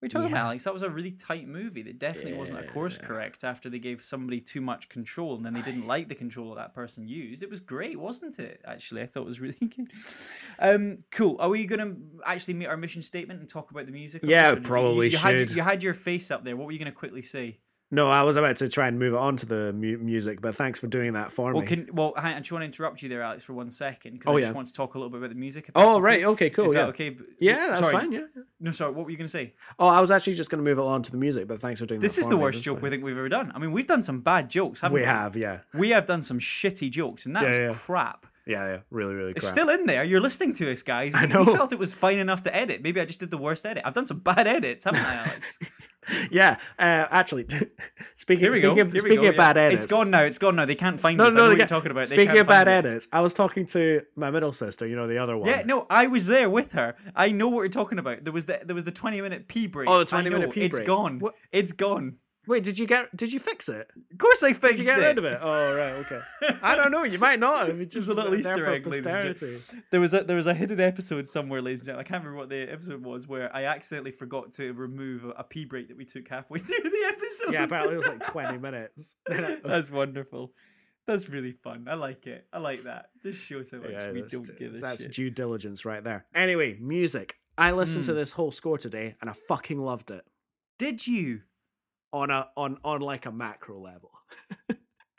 [0.00, 0.34] What are talking yeah.
[0.36, 0.64] about, Alex?
[0.64, 4.04] That was a really tight movie that definitely wasn't a course correct after they gave
[4.04, 7.42] somebody too much control and then they didn't like the control that person used.
[7.42, 8.60] It was great, wasn't it?
[8.66, 9.88] Actually, I thought it was really good.
[10.58, 11.36] Um, cool.
[11.40, 14.22] Are we going to actually meet our mission statement and talk about the music?
[14.22, 15.50] Yeah, this, or did you- probably you, you Had, should.
[15.52, 16.56] you had your face up there.
[16.56, 17.58] What were you going to quickly say?
[17.90, 20.54] No, I was about to try and move it on to the mu- music, but
[20.56, 21.66] thanks for doing that for Well, me.
[21.68, 24.36] can well, I just want to interrupt you there, Alex, for one second because Oh,
[24.36, 24.46] I yeah.
[24.46, 25.70] just want to talk a little bit about the music.
[25.74, 26.64] Oh right, okay, cool.
[26.66, 27.16] Is yeah, that okay?
[27.40, 27.92] Yeah, that's sorry.
[27.92, 28.12] fine.
[28.12, 28.20] Yeah.
[28.60, 28.92] No, sorry.
[28.92, 29.54] What were you going to say?
[29.78, 31.80] Oh, I was actually just going to move it on to the music, but thanks
[31.80, 33.52] for doing This is the worst that's joke we think we've ever done.
[33.54, 35.00] I mean, we've done some bad jokes, haven't we?
[35.00, 37.72] We have, yeah, We have done some shitty jokes, and that Yeah, was yeah.
[37.74, 38.26] crap.
[38.46, 38.78] yeah, yeah.
[38.90, 39.32] Really, really.
[39.36, 40.02] It's still in there.
[40.04, 41.12] You're listening to us, guys.
[41.14, 41.42] I know.
[41.44, 42.82] We felt it was fine enough to edit.
[42.82, 43.82] Maybe I just did the worst edit.
[43.86, 45.58] I've done some bad edits, haven't I, Alex?
[46.30, 46.58] yeah.
[46.78, 47.44] Uh, actually,
[48.14, 48.70] speaking speaking go.
[48.70, 49.38] of, Here we speaking go, of yeah.
[49.38, 50.22] bad edits, It's gone now.
[50.22, 50.64] It's gone now.
[50.64, 51.34] They can't find No, us.
[51.34, 52.06] I no, know you're can't- talking about.
[52.06, 54.86] Speaking of bad edits, I was talking to my middle sister.
[54.86, 55.48] You know the other one.
[55.48, 56.94] Yeah, no, I was there with her.
[57.14, 58.24] I know what you're talking about.
[58.24, 59.88] There was the there was the 20 minute pee break.
[59.88, 60.52] Oh, the I 20 minute know.
[60.52, 60.86] pee It's break.
[60.86, 61.18] gone.
[61.18, 62.16] What- It's gone.
[62.48, 63.14] Wait, did you get?
[63.16, 63.88] Did you fix it?
[64.12, 64.76] Of course, I fixed it.
[64.76, 65.06] Did you get it.
[65.06, 65.38] rid of it?
[65.42, 66.20] Oh right, okay.
[66.62, 67.02] I don't know.
[67.02, 67.68] You might not.
[67.68, 69.58] If it's just a little there Easter egg, posterity.
[69.90, 72.06] There was a there was a hidden episode somewhere, ladies and gentlemen.
[72.06, 75.44] I can't remember what the episode was, where I accidentally forgot to remove a, a
[75.44, 77.52] pee break that we took halfway through the episode.
[77.52, 79.16] Yeah, apparently it was like twenty minutes.
[79.28, 80.52] That's wonderful.
[81.06, 81.86] That's really fun.
[81.88, 82.46] I like it.
[82.52, 83.06] I like that.
[83.22, 85.12] Just shows how much Yeah, we don't give a that's shit.
[85.12, 86.26] due diligence right there.
[86.34, 87.36] Anyway, music.
[87.58, 88.16] I listened to Mm.
[88.16, 90.24] this whole score today and I fucking loved it
[90.78, 91.42] Did you?
[92.12, 94.10] On a on on like a macro level.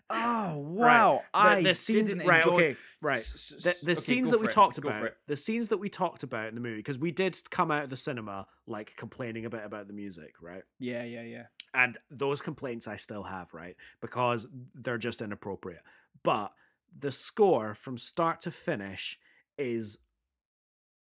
[0.10, 1.00] Oh Right.
[1.00, 1.22] wow!
[1.34, 2.42] The- I the scenes, didn't right?
[2.42, 2.54] enjoy.
[2.54, 3.18] Okay, right.
[3.20, 5.80] S- s- The, the okay, scenes that we it, talked go about, the scenes that
[5.80, 8.96] we talked about in the movie, because we did come out of the cinema like
[8.96, 10.64] complaining a bit about the music, right?
[10.80, 11.44] Yeah, yeah, yeah.
[11.74, 13.76] And those complaints I still have, right?
[14.00, 15.82] Because they're just inappropriate.
[16.24, 16.54] But
[16.98, 19.20] the score from start to finish
[19.58, 19.98] is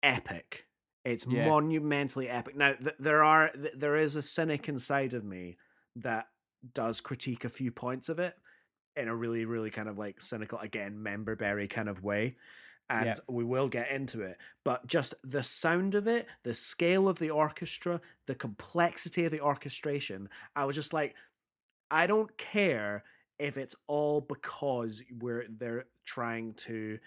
[0.05, 0.69] epic.
[1.05, 1.47] It's Yeah.
[1.49, 2.57] monumentally epic.
[2.57, 5.57] Now, th- there are th- there is a cynic inside of me
[5.97, 6.29] that
[6.73, 8.37] does critique a few points of it
[8.97, 12.37] in a really, really kind of like cynical, again, member berry kind of way.
[12.91, 13.15] And Yeah.
[13.29, 14.39] we will get into it.
[14.63, 19.41] But just the sound of it, the scale of the orchestra, the complexity of the
[19.41, 21.15] orchestration, I was just like,
[21.91, 23.05] I don't care
[23.39, 26.99] if it's all because we're they're trying to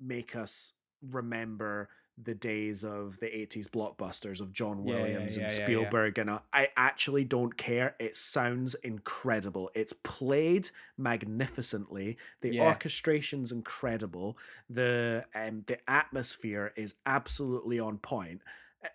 [0.00, 5.42] make us remember the days of the 80s blockbusters of John Yeah, yeah, Williams yeah,
[5.42, 5.64] and yeah, yeah.
[5.64, 7.96] Spielberg and I actually don't care.
[7.98, 9.70] It sounds incredible.
[9.74, 12.16] It's played magnificently.
[12.40, 14.38] The orchestration's incredible.
[14.70, 18.42] The um the atmosphere is absolutely on point.
[18.84, 18.88] Uh,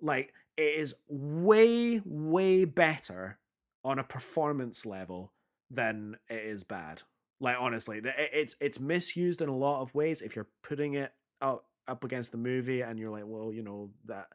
[0.00, 3.38] like it is way way better
[3.84, 5.32] on a performance level
[5.70, 7.02] than it is bad.
[7.38, 11.66] Like honestly it's it's misused in a lot of ways if you're putting it up
[11.88, 14.28] up against the movie and you're like well you know that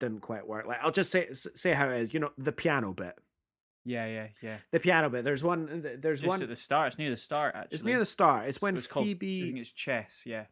[0.00, 2.92] didn't quite work like i'll just say say how it is you know the piano
[2.92, 3.14] bit
[3.84, 4.56] Yeah, yeah, yeah.
[4.72, 6.88] the piano bit there's one there's Just one at the start.
[6.88, 7.54] It's near the start.
[7.54, 10.22] Actually, it's near the start it's when it's called, phoebe I think it's chess.
[10.26, 10.46] Yeah.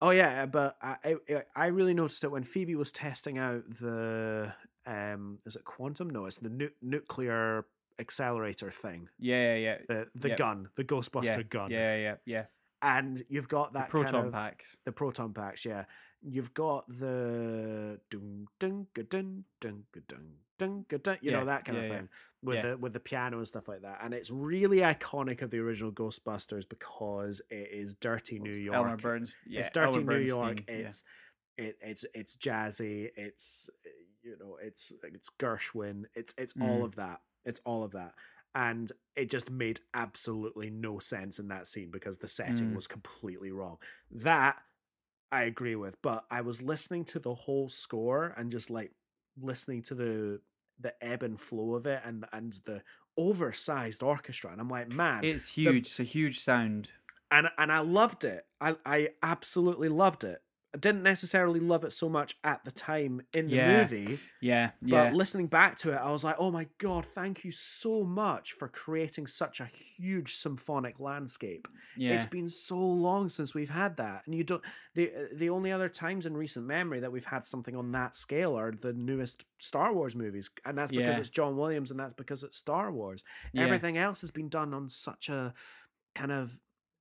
[0.00, 0.96] Oh yeah, but I,
[1.28, 4.52] I I really noticed it when Phoebe was testing out the
[4.86, 6.10] um is it quantum?
[6.10, 7.64] No, it's the nu- nuclear
[7.98, 9.08] accelerator thing.
[9.18, 9.76] Yeah, yeah, yeah.
[9.88, 10.38] The the Yep.
[10.38, 11.70] gun, the Ghostbuster yeah, gun.
[11.70, 12.44] Yeah, yeah, yeah.
[12.80, 14.76] And you've got The that proton kind of, packs.
[14.84, 15.84] the proton packs, yeah.
[16.22, 19.84] You've got the dun dun dun dun dun
[20.58, 21.96] dun dun, you Yeah, know that kind of yeah, yeah.
[21.98, 22.08] thing
[22.42, 22.62] with Yeah.
[22.70, 23.98] the with the piano and stuff like that.
[24.02, 28.76] And it's really iconic of the original Ghostbusters because it is dirty New York.
[28.76, 29.36] Elmer Burns.
[29.46, 30.66] Yeah, it's dirty Elmer New York.
[30.66, 30.86] Bernstein, yeah.
[30.86, 31.04] It's
[31.56, 33.10] it, it's it's jazzy.
[33.16, 33.70] It's
[34.22, 36.04] you know it's it's Gershwin.
[36.14, 36.84] It's it's all Mm.
[36.84, 37.20] of that.
[37.44, 38.14] It's all of that.
[38.54, 42.74] And it just made absolutely no sense in that scene because the setting Mm.
[42.74, 43.78] was completely wrong.
[44.10, 44.56] That
[45.30, 48.92] I agree with, but I was listening to the whole score and just like
[49.40, 50.40] listening to the
[50.80, 52.82] the ebb and flow of it and and the
[53.16, 55.86] oversized orchestra and I'm like, man, It's huge.
[55.86, 56.92] it's a huge sound.
[57.30, 58.46] and and I loved it.
[58.60, 60.40] I I absolutely loved it.
[60.74, 63.78] I didn't necessarily love it so much at the time in the Yeah.
[63.78, 65.12] movie, Yeah, but yeah.
[65.12, 68.68] listening back to it, I was like, "Oh my god, thank you so much for
[68.68, 71.66] creating such a huge symphonic landscape."
[71.96, 72.12] yeah.
[72.14, 74.62] It's been so long since we've had that, and you don't.
[74.94, 78.54] the The only other times in recent memory that we've had something on that scale
[78.58, 81.20] are the newest Star Wars movies, and that's because Yeah.
[81.20, 83.24] it's John Williams, and that's because it's Star Wars.
[83.56, 85.54] Everything else has been done on such a
[86.14, 86.58] kind of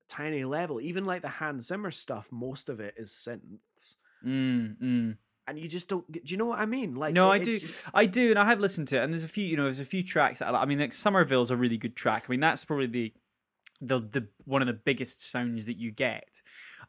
[0.08, 0.80] tiny level.
[0.82, 5.18] Even like the Hans Zimmer stuff, most of it is synths, Mm, mm.
[5.48, 6.10] and you just don't.
[6.12, 6.96] Do you know what I mean?
[6.96, 9.24] Like, no, I do, just- I do, and I have listened to it, and there's
[9.24, 10.62] a few, you know, there's a few tracks that I like.
[10.62, 12.24] I mean, like Summerville's a really good track.
[12.28, 13.14] I mean, that's probably the,
[13.82, 16.42] the, the one of the biggest sounds that you get.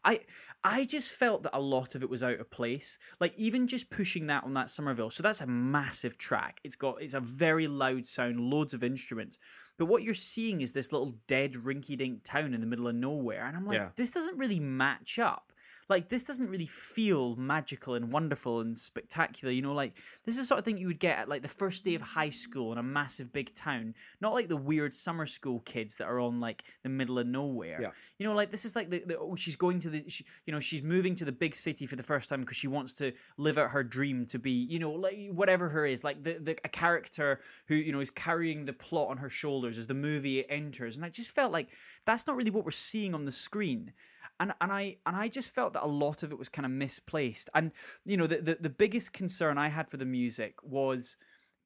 [0.05, 0.21] I,
[0.65, 2.99] I just felt that a lot of it was out of place.
[3.21, 6.61] Like even just pushing that on that Summerville, so that's a massive track.
[6.65, 9.39] It's got, it's a very loud sound, loads of instruments.
[9.79, 13.45] But what you're seeing is this little dead, rinky-dink town in the middle of nowhere,
[13.47, 13.91] and I'm like, Yeah.
[13.97, 15.48] this doesn't really match up.
[15.89, 19.53] Like this doesn't really feel magical and wonderful and spectacular.
[19.53, 21.49] You know, like this is the sort of thing you would get at like the
[21.49, 25.27] first day of high school in a massive big town, not like the weird summer
[25.27, 27.79] school kids that are on like the middle of nowhere.
[27.81, 27.91] Yeah.
[28.19, 30.53] You know, like this is like the, the oh, she's going to the, she, you
[30.53, 33.13] know, she's moving to the big city for the first time because she wants to
[33.37, 36.59] live out her dream to be, you know, like whatever her is, like the, the
[36.65, 40.49] a character who you know is carrying the plot on her shoulders as the movie
[40.51, 41.69] enters, and I just felt like
[42.05, 43.93] that's not really what we're seeing on the screen
[44.41, 46.73] and and I and I just felt that a lot of it was kind of
[46.73, 47.51] misplaced.
[47.55, 47.73] And
[48.05, 51.17] you know, the, the the biggest concern I had for the music was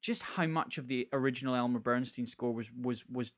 [0.01, 3.31] just how much of the original Elmer Bernstein score was was was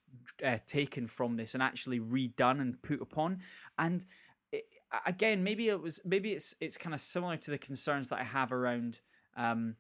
[0.43, 3.39] uh, taken from this and actually redone and put upon.
[3.77, 4.03] And
[4.51, 4.65] it,
[5.05, 8.23] again, maybe it was maybe it's it's kind of similar to the concerns that I
[8.23, 8.99] have around.
[9.37, 9.75] Um,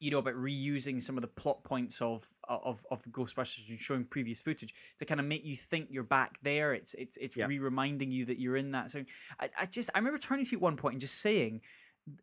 [0.00, 4.04] you know about reusing some of the plot points of of of Ghostbusters and showing
[4.04, 6.74] previous footage to kind of make you think you're back there.
[6.74, 7.46] It's it's it's Yeah.
[7.46, 8.90] re-reminding you that you're in that.
[8.90, 9.04] So
[9.40, 11.62] I, I just I remember turning to you at one point and just saying,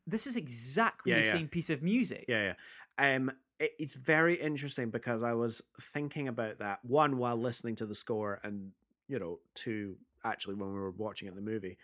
[0.06, 1.32] "This is exactly Yeah, the yeah.
[1.32, 2.54] same piece of music." Yeah,
[3.00, 3.16] yeah.
[3.16, 7.86] Um, it, it's very interesting because I was thinking about that one while listening to
[7.86, 8.72] the score, and
[9.08, 11.78] you know, two actually when we were watching it in the movie.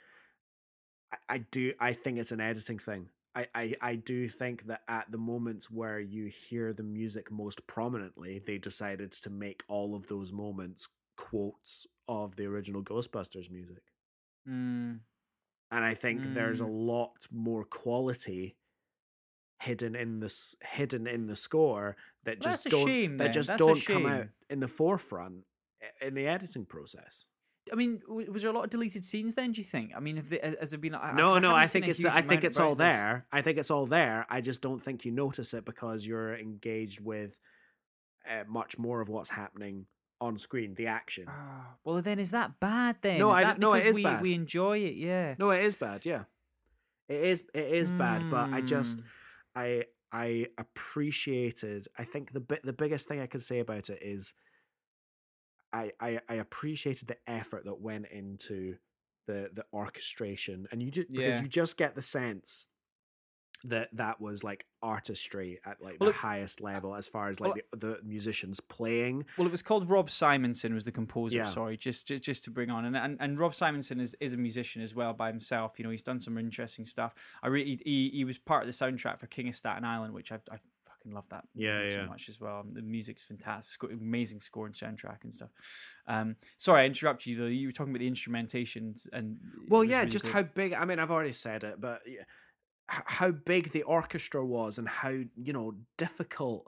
[1.11, 1.73] I, I do.
[1.79, 3.09] I think it's an editing thing.
[3.37, 7.67] I, I, I do think that at the moments where you hear the music most
[7.67, 13.83] prominently, they decided to make all of those moments quotes of the original Ghostbusters music.
[14.49, 15.01] Mm,
[15.71, 16.87] and I think there's a Mm.
[16.87, 18.55] lot more quality
[19.61, 23.59] hidden in this hidden in the score that Well, just don't shame that just That's
[23.59, 25.45] don't come out in the forefront
[26.01, 27.27] in the editing process.
[27.71, 29.51] I mean, was there a lot of deleted scenes then?
[29.51, 29.91] Do you think?
[29.95, 30.95] I mean, have they, has there been?
[30.95, 32.93] I, no, haven't I think it's I think it's all this.
[32.93, 33.25] there.
[33.31, 34.25] I think it's all there.
[34.29, 37.37] I just don't think you notice it because you're engaged with
[38.29, 39.85] uh, much more of what's happening
[40.19, 41.25] on screen, the action.
[41.27, 42.97] Ah, well, then is that bad?
[43.01, 44.21] Then No, is I- no, it is we, bad.
[44.21, 44.95] we enjoy it.
[44.95, 45.35] Yeah.
[45.37, 46.05] No, it is bad.
[46.05, 46.23] Yeah,
[47.07, 47.43] it is.
[47.53, 49.03] It is bad, but I just Mm.
[49.55, 51.87] I I appreciated.
[51.97, 54.33] I think the bit the biggest thing I can say about it is
[55.73, 58.75] I, I I appreciated the effort that went into
[59.27, 61.41] the the orchestration, and you just because Yeah.
[61.41, 62.67] you just get the sense
[63.63, 67.27] that that was like artistry at like Well, the it- highest uh, level as far
[67.29, 69.25] as Well, like the, the musicians playing.
[69.35, 71.37] Well, it was called Rob Simonsen was the composer.
[71.39, 71.43] Yeah.
[71.45, 74.37] Sorry, just, just just to bring on, and, and and Rob Simonsen is, is a
[74.37, 75.79] musician as well by himself.
[75.79, 77.15] You know, he's done some interesting stuff.
[77.41, 80.31] I really he, he was part of the soundtrack for King of Staten Island, which
[80.31, 80.59] I, I
[81.07, 81.89] fucking love that Yeah, yeah.
[81.89, 82.63] so much as well.
[82.71, 85.49] The music's fantastic, amazing score and soundtrack and stuff.
[86.07, 87.45] Um, sorry, I interrupt you though.
[87.45, 89.37] You were talking about the instrumentations and
[89.67, 90.33] Well, yeah, really just good.
[90.33, 90.73] how big.
[90.73, 92.01] I mean, I've already said it, but
[92.87, 96.67] how big the orchestra was and how you know difficult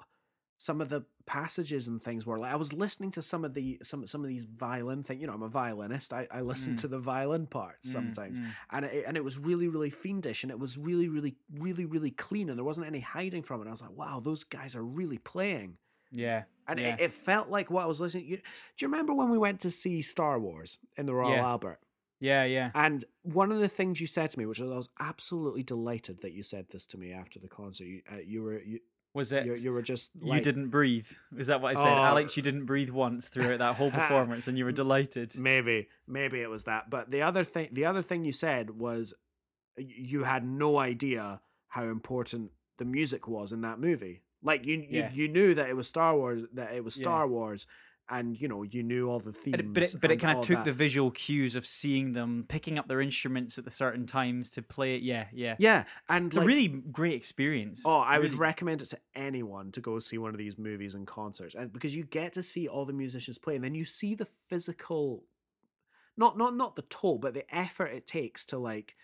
[0.62, 2.38] some of the passages and things were.
[2.38, 5.22] Like I was listening to some of the some some of these violin thing.
[5.22, 6.12] You know, I'm a violinist.
[6.12, 6.80] I, I listen Mm.
[6.82, 8.48] to the violin parts Mm, sometimes, mm.
[8.70, 12.12] and it, and it was really really fiendish, and it was really really really really
[12.12, 13.68] clean, and there wasn't any hiding from it.
[13.68, 15.78] I was like, wow, those guys are really playing.
[16.12, 16.96] yeah, And yeah.
[16.96, 18.26] it, it felt like what I was listening.
[18.26, 18.44] You, do
[18.80, 21.48] you remember when we went to see Star Wars in the Royal Yeah.
[21.48, 21.80] Albert?
[22.20, 22.72] yeah, yeah.
[22.76, 26.34] And one of the things you said to me, which I was absolutely delighted that
[26.34, 28.80] you said this to me after the concert, you, uh, you were you,
[29.14, 29.46] Was it?
[29.46, 31.08] you, you were just you didn't breathe.
[31.38, 32.04] Is that what I said, Oh.
[32.04, 32.38] Alex?
[32.38, 35.38] You didn't breathe once throughout that whole ah, performance, and you were delighted.
[35.38, 36.90] maybe maybe it was that.
[36.90, 39.14] But the other thing, the other thing you said was
[39.78, 44.22] you had no idea how important the music was in that movie.
[44.44, 45.12] Like you, you, Yeah.
[45.12, 47.04] you knew that it was Star Wars, that it was Yeah.
[47.04, 47.66] Star Wars,
[48.10, 49.52] and you know you knew all the themes.
[49.52, 50.66] But it, but it, but it kind of took that.
[50.66, 54.62] the visual cues of seeing them picking up their instruments at the certain times to
[54.62, 55.02] play it.
[55.02, 55.56] Yeah, yeah.
[55.60, 57.84] yeah, and It's like, a really great experience.
[57.86, 61.06] Oh, I would recommend it to anyone to go see one of these movies and
[61.06, 64.16] concerts, and because you get to see all the musicians play, and then you see
[64.16, 65.24] the physical,
[66.18, 68.96] not not not the toll, but the effort it takes to like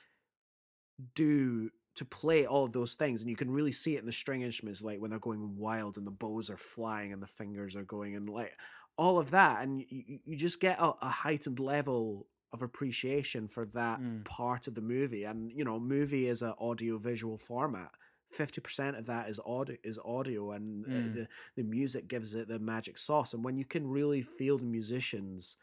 [1.14, 4.12] do to play all of those things, and you can really see it in the
[4.12, 7.76] string instruments, like when they're going wild and the bows are flying and the fingers
[7.76, 8.52] are going, and like
[8.98, 13.66] all of that, and you, you- just get a, a heightened level of appreciation for
[13.66, 14.24] that Mm.
[14.26, 17.92] part of the movie, and you know, movie is an audio visual format
[18.32, 21.14] fifty percent of that is audio is audio and uh, Mm.
[21.14, 24.66] the the music gives it the magic sauce and when you can really feel the
[24.66, 25.58] musicians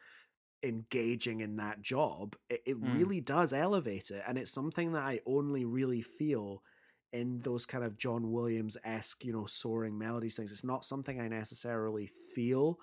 [0.63, 2.95] engaging in that job it, it Mm.
[2.95, 6.63] really does elevate it and it's something that i only really feel
[7.13, 11.27] in those kind of john williams-esque you know soaring melodies things it's not something i
[11.29, 12.79] necessarily feel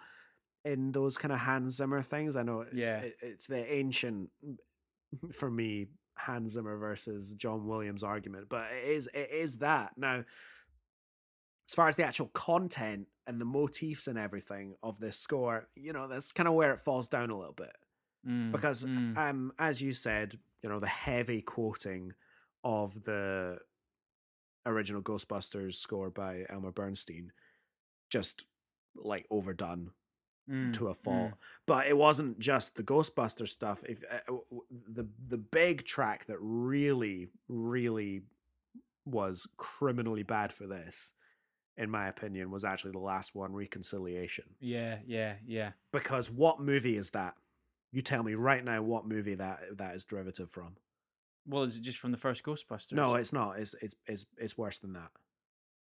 [0.66, 2.99] in those kind of hans zimmer things i know Yeah.
[2.99, 4.30] it, it's the ancient
[5.34, 5.88] for me
[6.18, 10.26] Hans Zimmer versus John Williams argument, but it is it is that now.
[11.70, 15.93] As far as the actual content and the motifs and everything of this score, you
[15.93, 17.72] know, that's kind of where it falls down a little bit
[18.28, 19.16] Mm, because, mm.
[19.18, 22.12] um, as you said, you know, the heavy quoting
[22.66, 23.60] of the
[24.66, 27.32] original Ghostbusters score by Elmer Bernstein,
[28.10, 28.45] just
[28.95, 29.91] like overdone
[30.49, 31.31] Mm, to a fault.
[31.31, 31.33] mm.
[31.67, 33.83] But it wasn't just the Ghostbuster stuff.
[33.87, 34.33] If uh,
[34.87, 38.23] the the big track that really really
[39.05, 41.13] was criminally bad for this,
[41.77, 44.45] in my opinion, was actually the last one, Reconciliation.
[44.59, 45.71] Yeah, yeah, yeah.
[45.91, 47.35] Because what movie is that?
[47.91, 50.77] You tell me right now what movie that that is derivative from.
[51.47, 52.93] Well, is it just from the first Ghostbusters?
[52.93, 53.59] No, it's not.
[53.59, 55.11] It's it's it's it's worse than that.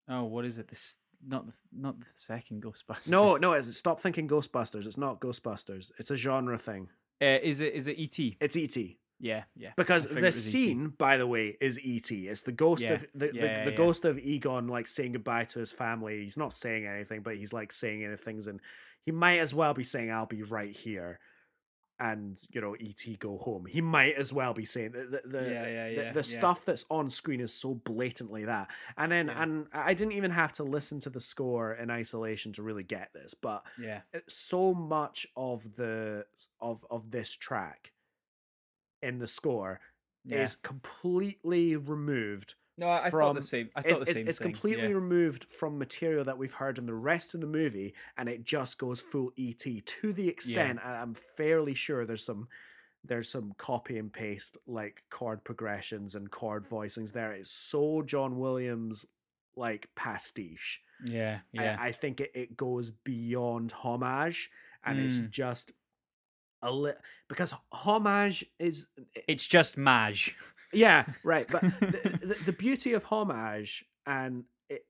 [0.08, 0.68] Oh, what is it?
[0.68, 3.10] This not the not the second Ghostbusters.
[3.10, 3.52] No, no.
[3.52, 4.86] It's, stop thinking Ghostbusters.
[4.86, 5.90] It's not Ghostbusters.
[5.98, 6.88] It's a genre thing.
[7.20, 8.18] Uh, is it is it ET?
[8.40, 8.76] It's ET.
[9.20, 9.70] Yeah, yeah.
[9.76, 12.10] Because I figured the E scene, by the way, is ET.
[12.10, 13.76] It's the ghost Yeah, of the, yeah, the, the yeah.
[13.76, 16.22] ghost of Egon like saying goodbye to his family.
[16.22, 18.60] He's not saying anything, but he's like saying things and
[19.04, 21.18] he might as well be saying, I'll be right here.
[22.00, 23.66] And you know, ET go home.
[23.66, 26.22] He might as well be saying the the, the, Yeah, yeah, the, yeah, the yeah.
[26.22, 28.70] stuff that's on screen is so blatantly that.
[28.96, 32.62] And then and I didn't even have to listen to the score in isolation to
[32.62, 36.26] really get this, but Yeah, so much of the
[36.60, 37.92] of of this track
[39.02, 39.80] in the score
[40.30, 42.54] is completely removed.
[42.78, 43.68] No, I, I thought the same.
[43.76, 44.52] I It's, thought the it's, same it's thing.
[44.52, 44.94] completely yeah.
[44.94, 48.78] removed from material that we've heard in the rest of the movie, and it just
[48.78, 50.78] goes full ET to the extent.
[50.82, 52.48] and I'm fairly sure there's some
[53.04, 57.32] there's some copy and paste like chord progressions and chord voicings there.
[57.32, 59.06] It's so John Williams
[59.56, 60.80] like pastiche.
[61.04, 61.76] Yeah, yeah.
[61.80, 64.50] I, I think it, it goes beyond homage
[64.84, 65.30] and it's Mm.
[65.30, 65.72] just
[66.60, 68.88] a little because homage is
[69.28, 70.36] it's just Maj.
[70.72, 74.84] yeah right but the, the, the beauty of homage and it,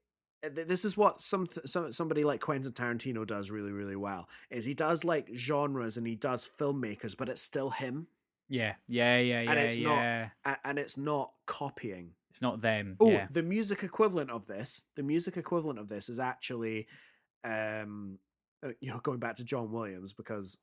[0.68, 4.74] this is what some, some somebody like Quentin Tarantino does really really well is he
[4.74, 8.06] does like genres and he does filmmakers but it's still him
[8.48, 10.28] Yeah, yeah, yeah, yeah, And it's not- yeah.
[10.44, 12.96] and, and it's not copying It's not them.
[13.00, 13.26] Oh, yeah.
[13.32, 16.86] the music equivalent of this, the music equivalent of this is actually
[17.44, 18.18] um
[18.64, 20.58] uh, you know, going back to John Williams because,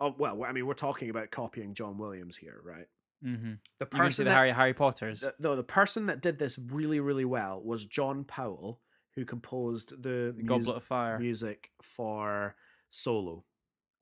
[0.00, 2.86] oh well, I mean, we're talking about copying John Williams here, right?
[3.24, 3.44] Mm-hmm.
[3.44, 5.20] The You going to person the that, Harry Harry Potters?
[5.20, 8.80] the- no, the person that did this really, really well was John Powell,
[9.14, 11.18] who composed the The mus- Goblet of Fire.
[11.18, 12.56] music for
[12.90, 13.44] Solo.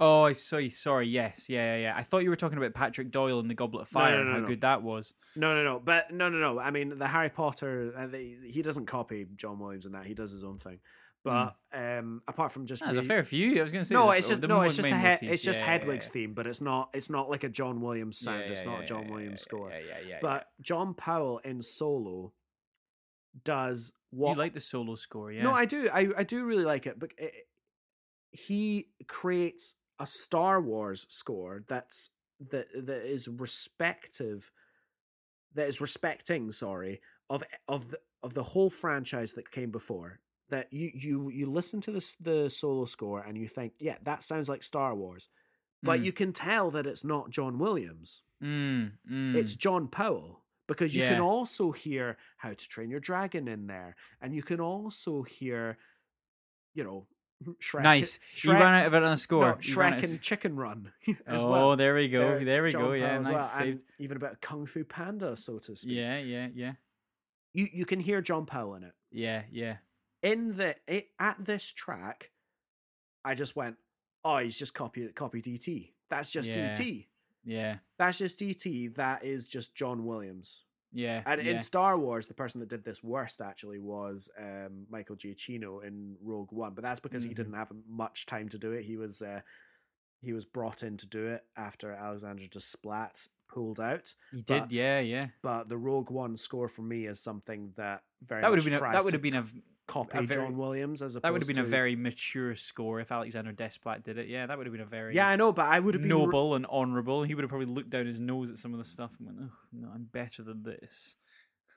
[0.00, 1.06] Oh, I sorry, sorry.
[1.06, 1.94] Yes, yeah, yeah, yeah.
[1.96, 4.20] I thought you were talking about Patrick Doyle and the Goblet of No, Fire no,
[4.22, 4.46] and no, how no.
[4.48, 5.14] good that was.
[5.36, 6.58] No, no, no, but no, no, no.
[6.58, 10.04] I mean, the Harry Potter, uh, the, he doesn't copy John Williams in that.
[10.06, 10.80] He does his own thing.
[11.24, 13.58] But um, apart from just There's a fair few.
[13.58, 13.94] I was going to say.
[13.94, 16.12] no, it's just no, it's just a he- it's just Yeah, yeah, Hedwig's yeah.
[16.12, 18.40] theme, but it's not it's not like a John Williams sound.
[18.40, 19.70] Yeah, it's yeah, not a John yeah, Williams yeah, score.
[19.70, 20.18] Yeah, yeah, yeah.
[20.20, 22.32] But John Powell in Solo
[23.42, 25.42] does what you like the solo score, yeah?
[25.42, 25.88] No, I do.
[25.92, 26.98] I, I do really like it.
[26.98, 27.32] But it,
[28.30, 32.10] he creates a Star Wars score that's
[32.50, 34.52] that that is respective,
[35.54, 36.50] that is respecting.
[36.50, 37.00] Sorry
[37.30, 40.20] of of the of the whole franchise that came before.
[40.50, 44.22] That you you you listen to this the solo score and you think, yeah, that
[44.22, 45.28] sounds like Star Wars,
[45.82, 46.04] but Mm.
[46.04, 48.22] you can tell that it's not John Williams.
[48.42, 49.34] Mm, mm.
[49.34, 53.96] It's John Powell because you can also hear How to Train Your Dragon in there,
[54.20, 55.78] and you can also hear,
[56.74, 57.06] you know,
[57.62, 57.82] Shrek.
[57.82, 58.18] nice.
[58.36, 59.46] Shrek, you ran out of it on a score.
[59.48, 60.92] no, Shrek and Chicken Run
[61.26, 61.76] as oh, well.
[61.76, 62.20] there we go.
[62.20, 62.92] There, There, we John go.
[62.92, 63.32] Yeah, Powell nice.
[63.32, 65.96] well, and even about Kung Fu Panda, so to speak.
[65.96, 66.72] Yeah, yeah, yeah,
[67.54, 68.92] You you can hear John Powell in it.
[69.10, 69.76] yeah, yeah.
[70.24, 72.30] In the it, at this track,
[73.24, 73.76] I just went,
[74.24, 75.68] oh, he's just copied copy ET.
[76.10, 76.74] That's just Yeah.
[76.78, 77.06] ET.
[77.46, 78.64] Yeah, That's just ET.
[78.94, 80.64] That is just John Williams.
[80.92, 81.22] yeah.
[81.26, 81.52] And yeah.
[81.52, 86.16] in Star Wars, the person that did this worst actually was um, Michael Giacchino in
[86.22, 87.34] Rogue One, but that's because he Mhm.
[87.36, 88.84] didn't have much time to do it.
[88.84, 89.42] He was uh,
[90.22, 94.14] he was brought in to do it after Alexander Desplat pulled out.
[94.30, 94.60] he did.
[94.62, 95.28] but- yeah, yeah.
[95.42, 98.74] But the Rogue One score for me is something that very That would have been
[98.74, 99.46] a, that would have been a
[99.86, 103.00] copy a very- John Williams as opposed that would have been a very mature score
[103.00, 104.28] if Alexander Desplat did it.
[104.28, 106.12] Yeah, that would have been a very yeah I know, but I would have been
[106.12, 107.22] re- noble and honourable.
[107.22, 109.38] He would have probably looked down his nose at some of the stuff and went,
[109.42, 111.16] "Oh no, I'm better than this,"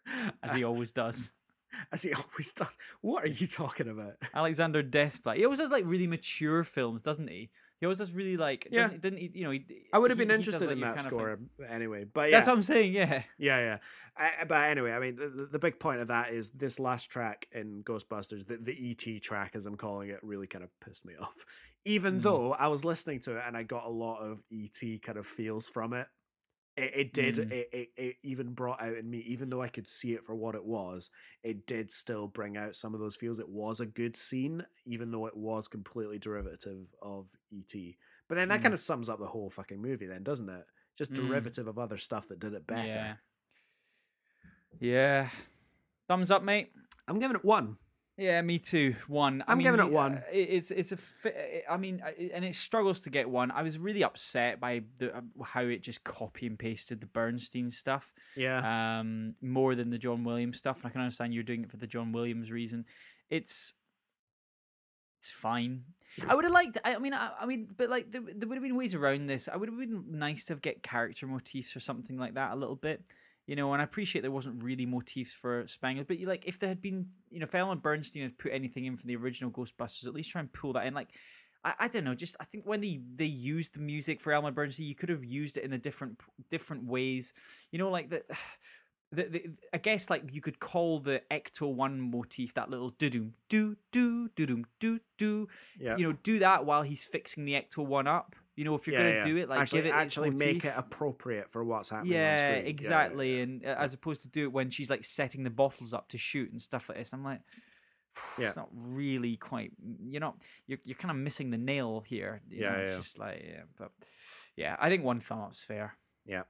[0.44, 1.34] as he always does.
[1.92, 2.78] as he always does.
[3.02, 4.14] What are you talking about?
[4.34, 5.36] Alexander Desplat.
[5.36, 7.50] He always does like really mature films, doesn't he?
[7.80, 8.68] He always does really like.
[8.72, 8.90] Yeah.
[8.92, 8.98] Yeah.
[8.98, 9.32] Didn't he?
[9.34, 9.52] You know.
[9.52, 12.30] He, I would have he- been he does, interested like, in that score anyway, but
[12.30, 12.94] yeah, That's what I'm saying.
[12.94, 13.24] Yeah.
[13.38, 13.78] Yeah, yeah.
[14.18, 17.48] I, but anyway, I mean, the, the big point of that is this last track
[17.52, 21.14] in Ghostbusters, the, the ET track, as I'm calling it, really kind of pissed me
[21.22, 21.46] off.
[21.86, 22.24] Even Mm.
[22.24, 25.26] though I was listening to it and I got a lot of ET kind of
[25.28, 26.08] feels from it,
[26.78, 27.36] it, it did.
[27.36, 27.52] Mm.
[27.52, 30.36] It, it, it even brought out in me, even though I could see it for
[30.36, 31.10] what it was,
[31.44, 33.40] it did still bring out some of those feels.
[33.40, 37.74] It was a good scene, even though it was completely derivative of ET.
[38.30, 38.64] But then that Mm.
[38.64, 40.66] kind of sums up the whole fucking movie, then, doesn't it?
[40.98, 41.16] Just Mm.
[41.28, 42.88] derivative of other stuff that did it better.
[42.88, 43.16] Yeah.
[44.80, 45.30] Yeah.
[46.08, 46.72] Thumbs up, mate.
[47.08, 47.78] I'm giving it one.
[48.18, 48.96] Yeah, me too.
[49.08, 49.44] One.
[49.48, 50.16] I I'm mean, giving it one.
[50.18, 50.98] uh, It's it's a.
[51.72, 52.02] I mean,
[52.34, 53.52] and it struggles to get one.
[53.52, 57.70] I was really upset by the uh, how it just copy and pasted the Bernstein
[57.70, 58.14] stuff.
[58.36, 59.00] Yeah.
[59.00, 60.78] um, more than the John Williams stuff.
[60.78, 62.86] And I can understand you're doing it for the John Williams reason.
[63.30, 63.76] It's
[65.20, 65.84] it's fine.
[66.28, 66.80] I would have liked.
[66.84, 69.28] I, I mean, I, I mean, but like there, there would have been ways around
[69.28, 69.48] this.
[69.48, 72.56] I would have been nice to have get character motifs or something like that a
[72.56, 73.04] little bit.
[73.48, 76.60] You know, and I appreciate there wasn't really motifs for Spengler, but you like if
[76.60, 79.50] there had been, you know, if Elmer Bernstein had put anything in for the original
[79.50, 80.94] Ghostbusters, at least try and pull that in.
[80.94, 81.08] Like,
[81.64, 84.52] I, I don't know, just I think when they they used the music for Elmer
[84.52, 86.20] Bernstein, you could have used it in a different
[86.50, 87.34] different ways.
[87.72, 88.24] You know, like the.
[89.10, 93.10] The, the, I guess like you could call the Ecto One motif that little do
[93.10, 95.48] do do do doom do do
[95.80, 95.96] yeah.
[95.96, 98.36] you know do that while he's fixing the Ecto One up.
[98.58, 99.24] You know if you're Yeah, gonna yeah.
[99.24, 102.14] do it, like actually, give it actually make it appropriate for what's happening.
[102.14, 103.38] Yeah, exactly.
[103.38, 103.44] yeah.
[103.44, 106.18] And uh, as opposed to do it when she's like setting the bottles up to
[106.18, 107.42] shoot and stuff like this, I'm like,
[108.40, 109.72] it's not really quite.
[110.04, 110.42] You're not.
[110.66, 112.42] You're you're kind of missing the nail here.
[112.50, 112.78] You Yeah, know?
[112.78, 113.92] yeah, It's just like yeah, but
[114.56, 115.96] yeah, I think one thumb up's fair.
[116.26, 116.44] Yeah.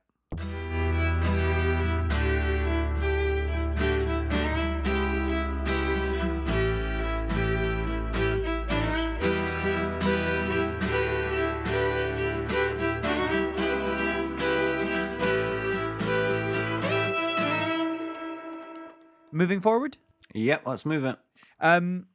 [19.38, 19.98] Moving forward,
[20.34, 20.64] Yep.
[20.66, 21.16] Let's move it.
[21.60, 22.08] um,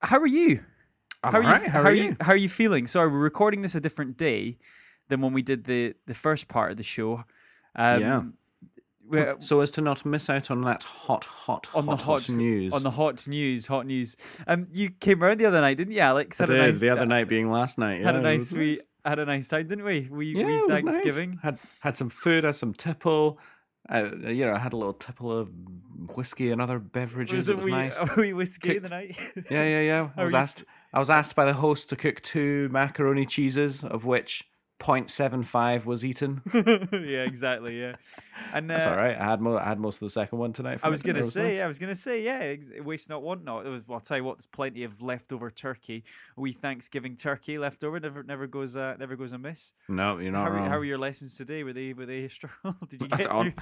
[0.00, 0.60] how are you?
[1.22, 1.68] I'm how are alright, you?
[1.70, 2.02] how How are you?
[2.04, 2.16] you?
[2.20, 2.88] How are you feeling?
[2.88, 4.58] Sorry, we're recording this a different day
[5.08, 7.22] than when we did the the first part of the show.
[7.76, 8.22] Um, Yeah.
[9.08, 12.20] we're- So as to not miss out on that hot, hot, on hot, the hot,
[12.22, 12.72] hot news.
[12.72, 14.16] on the hot news, hot news.
[14.48, 16.40] Um, you came around the other night, didn't you, Alex?
[16.40, 18.02] I Had a did, nice, the other night being last night.
[18.02, 18.82] had a nice we nice.
[19.04, 20.08] had a nice time, didn't we?
[20.10, 20.94] We Yeah, we was nice.
[20.96, 21.38] Thanksgiving.
[21.40, 23.38] Had had some food, had some tipple.
[23.88, 25.50] Uh, you know, I had a little tipple of
[26.16, 27.34] whiskey and other beverages.
[27.34, 27.98] Was it it was we, nice.
[28.00, 29.18] a wee whiskey in the night?
[29.50, 30.08] Yeah, yeah, yeah.
[30.16, 30.64] I was asked.
[30.92, 34.44] I was asked by the host to cook two macaroni cheeses, of which
[34.80, 36.42] 0.75 was eaten.
[36.54, 37.80] yeah, exactly.
[37.80, 37.94] Yeah,
[38.52, 39.16] and uh, That's all right.
[39.18, 40.80] I had mo- I had most of the second one tonight.
[40.80, 41.60] for I was gonna say, nice.
[41.60, 43.66] I was gonna say, yeah, ex- waste not, want not.
[43.66, 46.04] It was, well, I'll tell you what, there's plenty of leftover turkey.
[46.36, 49.72] We Thanksgiving turkey left over never, never goes, uh, never goes amiss.
[49.88, 50.70] No, you're not How, were- wrong.
[50.70, 51.62] how were your lessons today?
[51.64, 52.76] Were they, were they struggle?
[52.88, 53.52] Did you get through?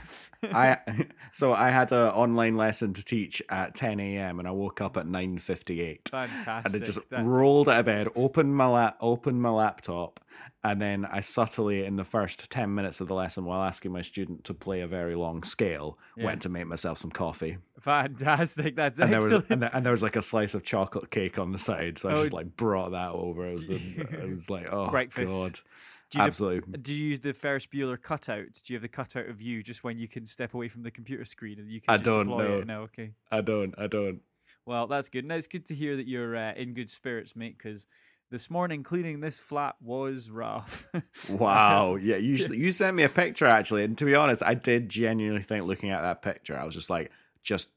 [0.52, 0.78] I
[1.32, 4.38] so I had an online lesson to teach at 10 a.m.
[4.38, 6.08] and I woke up at 9:58.
[6.08, 6.72] Fantastic.
[6.74, 10.20] and I just That's- rolled out of bed, opened my lap, opened my laptop,
[10.64, 14.02] and then I subtly, in the first ten minutes of the lesson, while asking my
[14.02, 16.24] student to play a very long scale, Yeah.
[16.26, 17.58] went to make myself some coffee.
[17.80, 18.76] Fantastic.
[18.76, 21.38] That's And there was and there, and there was like a slice of chocolate cake
[21.38, 23.46] on the side, so I Oh, just like brought that over.
[23.48, 25.34] It was the, it was like oh Breakfast.
[25.34, 25.60] god,
[26.10, 26.78] Do you, absolutely.
[26.78, 28.46] do you use the Ferris Bueller cutout?
[28.64, 30.90] Do you have the cutout of you just when you can step away from the
[30.90, 32.58] computer screen and you can I just don't deploy know.
[32.58, 32.66] it?
[32.66, 33.12] No, okay.
[33.30, 34.20] I don't, I don't.
[34.64, 35.24] Well, that's good.
[35.24, 37.58] Now it's good to hear that you're uh, in good spirits, mate.
[37.58, 37.88] Because
[38.32, 40.88] this morning cleaning this flat was rough.
[41.30, 41.94] Wow.
[41.94, 45.42] Yeah, you you sent me a picture actually, and to be honest, I did genuinely
[45.42, 47.12] think looking at that picture, I was just like,
[47.44, 47.68] just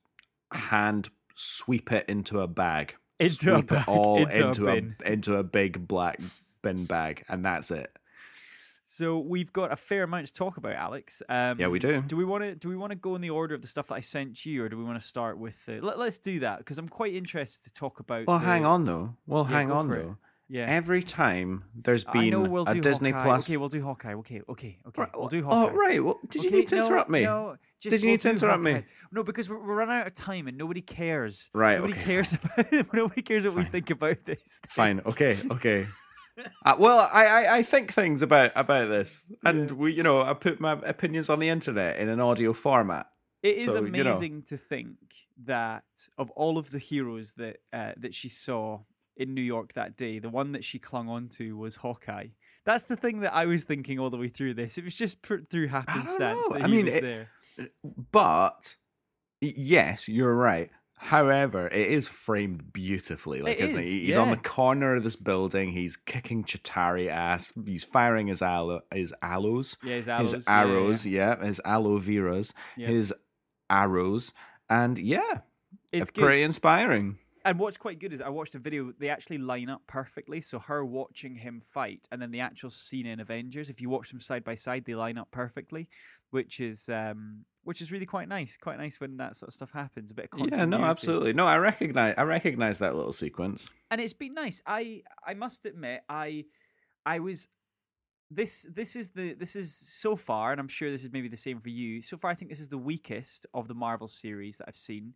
[0.52, 4.96] hand sweep it into a bag, Into a sweep bag, it all into a into
[5.06, 6.20] a into a big black
[6.64, 7.92] bin bag, and that's it.
[8.88, 11.22] So we've got a fair amount to talk about, Alex.
[11.28, 12.02] Um, Yeah, we do.
[12.04, 12.56] Do we want to?
[12.56, 14.64] Do we want to go in the order of the stuff that I sent you,
[14.64, 15.58] or do we want to start with?
[15.68, 18.28] Uh, let, let's do that because I'm quite interested to talk about.
[18.28, 19.16] Well, the- hang on though.
[19.28, 19.96] Well, Yeah, hang on though.
[19.96, 20.08] it.
[20.48, 20.66] Yeah.
[20.68, 23.24] Every time there's been we'll a Disney Hawkeye.
[23.24, 23.50] Plus.
[23.50, 24.14] Okay, we'll do Hawkeye.
[24.14, 25.02] Okay, okay, okay.
[25.02, 25.74] Right, we'll do Hawkeye.
[25.74, 26.04] oh, right.
[26.04, 27.24] Well, did you Okay, need to no, interrupt me?
[27.24, 28.84] No, just Did you we'll need to interrupt me?
[29.12, 31.50] No, because we're, we're running out of time and nobody cares.
[31.54, 32.72] Right, Nobody okay, cares about.
[32.94, 34.60] nobody cares what we think about this.
[34.64, 34.70] thing.
[34.70, 35.02] Fine.
[35.06, 35.36] Okay.
[35.52, 35.88] Okay.
[36.66, 40.34] Uh, well, I, I I think things about about this, and we you know I
[40.34, 43.08] put my opinions on the internet in an audio format.
[43.42, 44.02] It is So, you know.
[44.12, 44.98] amazing to think
[45.46, 45.86] that
[46.18, 48.82] of all of the heroes that uh, that she saw
[49.18, 52.28] in New York that day, the one that she clung on to was Hawkeye.
[52.66, 54.78] That's the thing that I was thinking all the way through this.
[54.78, 56.50] It was just through happenstance know.
[56.54, 57.30] that I he mean, was it- there.
[58.12, 58.76] But
[59.42, 60.70] yes, you're right.
[60.98, 64.00] However, it is framed beautifully, like It isn't is, it?
[64.00, 65.72] He's on the corner of this building.
[65.72, 67.54] He's kicking Chitauri ass.
[67.66, 70.32] He's firing his aloe, his aloes, Yeah, his arrows.
[70.32, 70.64] his yeah,
[71.06, 71.36] yeah.
[71.40, 72.88] Yeah, his aloe veras, Yeah.
[72.88, 73.14] his
[73.70, 74.32] arrows,
[74.70, 75.42] and yeah,
[75.92, 77.20] It's pretty inspiring.
[77.46, 78.92] And what's quite good is I watched a video.
[79.00, 80.42] They actually line up perfectly.
[80.42, 83.70] So her watching him fight, and then the actual scene in Avengers.
[83.70, 85.88] If you watch them side by side, they line up perfectly,
[86.32, 88.58] which is um, which is really quite nice.
[88.58, 90.12] Quite nice when that sort of stuff happens.
[90.12, 90.60] A bit of continuity.
[90.60, 91.34] Yeah, no, absolutely.
[91.34, 92.16] No, I recognize.
[92.18, 93.70] I recognize that little sequence.
[93.92, 94.62] and it's been nice.
[94.66, 96.46] I I must admit, I
[97.06, 97.48] I was
[98.32, 101.38] this this is the this is so far, and I'm sure this is maybe the
[101.38, 102.02] same for you.
[102.02, 105.14] So far, I think this is the weakest of the Marvel series that I've seen,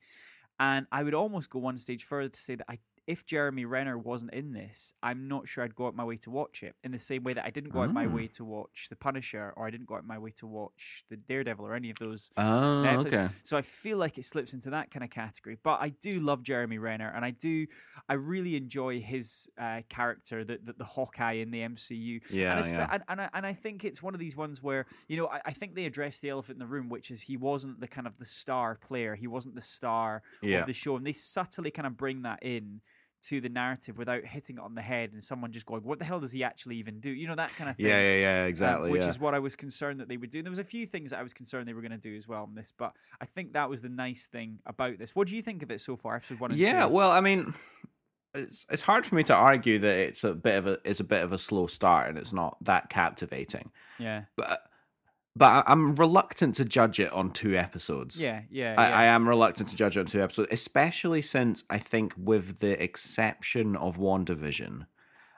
[0.60, 2.80] and I would almost go one stage further to say that I.
[3.10, 6.30] If Jeremy Renner wasn't in this, I'm not sure I'd go out my way to
[6.30, 6.76] watch it.
[6.84, 8.10] In the same way that I didn't go out my Ah.
[8.10, 11.18] way to watch The Punisher, or I didn't go out my way to watch The
[11.18, 13.07] Daredevil, or any of those Oh, Netflix.
[13.07, 13.30] okay.
[13.43, 15.57] So I feel like it slips into that kind of category.
[15.64, 17.66] But I do love Jeremy Renner, and I do,
[18.07, 22.22] I really enjoy his uh, character, the, the the Hawkeye in the MCU.
[22.32, 22.88] Yeah, and, I, spe- yeah.
[22.91, 25.41] and, and, I, and I think it's one of these ones where you know I,
[25.47, 28.05] I think they addressed the elephant in the room, which is he wasn't the kind
[28.05, 30.60] of the star player, he wasn't the star Yeah.
[30.60, 32.82] of the show, and they subtly kind of bring that in
[33.22, 36.06] to the narrative without hitting it on the head and someone just going, "What the
[36.06, 38.42] hell does he actually even do?" You know that kind of thing Yeah, yeah, yeah,
[38.44, 38.92] um, exactly.
[38.92, 39.10] which yeah.
[39.10, 40.42] is what I was concerned that they would do.
[40.42, 42.28] There was a few things that I was concerned they were going to do as
[42.28, 45.16] well on this, but I think that was the nice thing about this.
[45.16, 46.94] What do you think of it so far, episode one and yeah, two?
[46.94, 47.54] well, I mean,
[48.34, 51.04] it's it's hard for me to argue that it's a bit of a it's a
[51.04, 53.72] bit of a slow start and it's not that captivating.
[53.98, 54.62] yeah, But
[55.36, 58.22] but I- I'm reluctant to judge it on two episodes.
[58.22, 58.98] yeah, yeah, I, yeah.
[59.00, 62.82] I am reluctant to judge it on two episodes, especially since I think, with the
[62.82, 64.86] exception of WandaVision,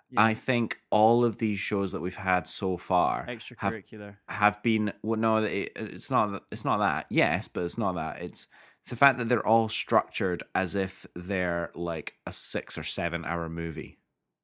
[0.09, 0.23] Yeah.
[0.23, 4.17] I think all of these shows that we've had so far have extracurricular.
[4.27, 7.93] have been well no it, it's not that- it's not that yes but it's not
[7.95, 8.47] that it's
[8.81, 13.23] it's the fact that they're all structured as if they're like a six or seven
[13.25, 13.99] hour movie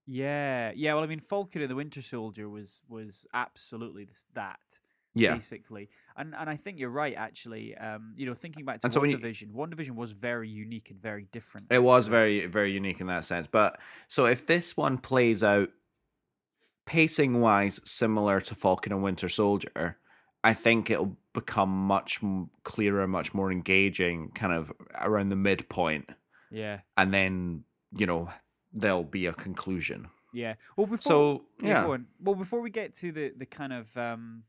[0.06, 0.94] Yeah, yeah.
[0.94, 4.80] Well, I mean, Falcon and the Winter Soldier was was absolutely that.
[5.18, 5.90] Yeah basically.
[6.16, 7.76] And and I think you're right actually.
[7.78, 11.28] Um, you know, thinking back to And so WandaVision, WandaVision was very unique and very
[11.32, 11.68] different.
[11.70, 15.70] it was very very unique in that sense but so if this one plays out
[16.86, 19.98] pacing wise similar to falcon and winter soldier
[20.44, 22.20] i think it'll become much
[22.64, 24.72] clearer much more engaging kind of
[25.02, 26.10] around the midpoint
[26.50, 27.64] Yeah, and then
[27.96, 28.30] you know
[28.74, 30.56] there'll be a conclusion yeah.
[30.76, 32.06] Well, before so Yeah, yeah go on.
[32.22, 34.44] Well, before we get to the the kind of um,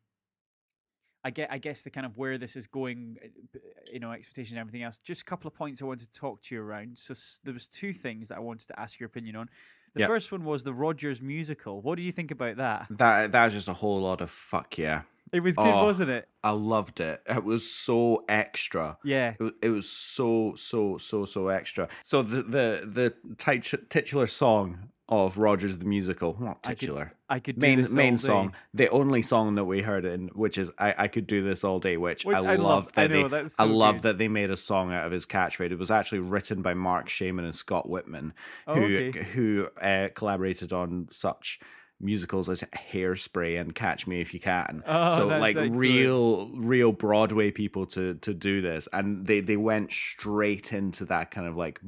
[1.24, 3.58] I get I guess the kind of where this is going, uh,
[3.92, 4.98] you know, expectations and everything else.
[4.98, 6.96] Just a couple of points I wanted to talk to you around.
[6.96, 7.14] So
[7.44, 9.48] there was two things that I wanted to ask your opinion on.
[9.94, 10.08] The Yep.
[10.08, 11.80] first one was the Rogers musical.
[11.80, 12.86] What did you think about that?
[12.90, 15.02] That that was just a whole lot of fuck yeah.
[15.32, 15.84] It was good, Oh.
[15.84, 16.26] wasn't it?
[16.42, 17.20] I loved it.
[17.28, 18.96] It was so extra.
[19.04, 19.34] Yeah.
[19.38, 21.88] It, it was so so so so extra.
[22.02, 27.12] So the the the tit- titular song of Rogers the musical, not I could- titular,
[27.30, 28.22] I could do main this main all day.
[28.22, 31.64] song, the only song that we heard in, which is I, I could do this
[31.64, 32.92] all day, which, Which I, I love love.
[32.96, 34.02] I that know, they that's I love good.
[34.02, 35.70] that they made a song out of his catchphrase.
[35.72, 38.32] It was actually written by Marc Shaiman and Scott Wittman,
[38.66, 39.22] Oh, who okay.
[39.22, 41.58] who uh, collaborated on such
[42.00, 42.60] musicals as
[42.92, 44.84] Hairspray and Catch Me If You Can.
[44.86, 45.76] Oh, so like excellent.
[45.78, 51.30] real real Broadway people to to do this, and they they went straight into that
[51.30, 51.80] kind of like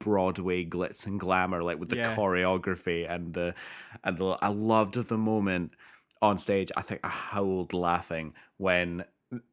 [0.00, 2.14] Broadway glitz and glamour, like with the Yeah.
[2.16, 3.54] choreography and the
[4.04, 4.38] and the.
[4.42, 5.72] I loved the moment
[6.20, 6.70] on stage.
[6.76, 9.04] I think I howled laughing when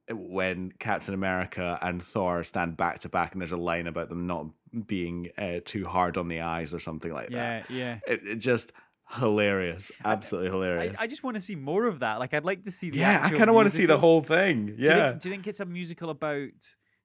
[0.09, 4.25] when Captain America and Thor stand back to back, and there's a line about them
[4.25, 4.47] not
[4.87, 7.65] being uh, too hard on the eyes or something like that.
[7.69, 7.99] Yeah, yeah.
[8.07, 8.71] It, it just
[9.19, 10.95] hilarious, absolutely hilarious.
[10.99, 12.19] I just want to see more of that.
[12.19, 14.21] Like, I'd like to see the yeah, I kind of want to see the whole
[14.21, 14.67] thing.
[14.67, 16.51] Do you, Yeah, think, do you think it's a musical about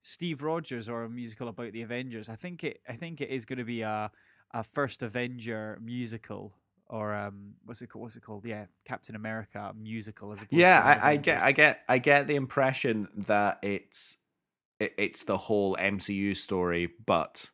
[0.02, 2.28] Steve Rogers or a musical about the Avengers?
[2.28, 2.80] I think it.
[2.88, 4.10] I think it is going to be a
[4.52, 6.52] a first Avenger musical
[6.90, 8.02] or um, what's it called?
[8.02, 8.44] What's it called?
[8.44, 10.80] Yeah, Captain America musical as opposed yeah.
[10.80, 14.16] to I, I get, I get, I get the impression that it's
[14.80, 17.50] it, it's the whole MCU story, but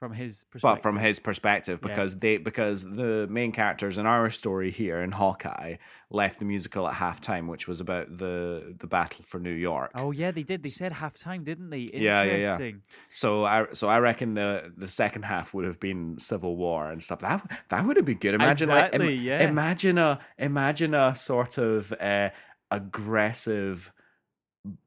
[0.00, 0.82] from his perspective.
[0.82, 1.88] but from his perspective Yeah.
[1.88, 5.76] because they because the main characters in our story here in Hawkeye
[6.08, 9.90] left the musical at halftime, which was about the the battle for New York.
[9.94, 10.62] Oh yeah, they did.
[10.62, 11.90] They said halftime, didn't they?
[11.92, 12.70] Yeah, yeah, yeah.
[13.12, 17.02] So I so I reckon the the second half would have been Civil War and
[17.02, 17.20] stuff.
[17.20, 18.32] That that would have been good.
[18.34, 19.40] Imagine like im- yeah.
[19.42, 22.30] imagine a imagine a sort of uh,
[22.70, 23.92] aggressive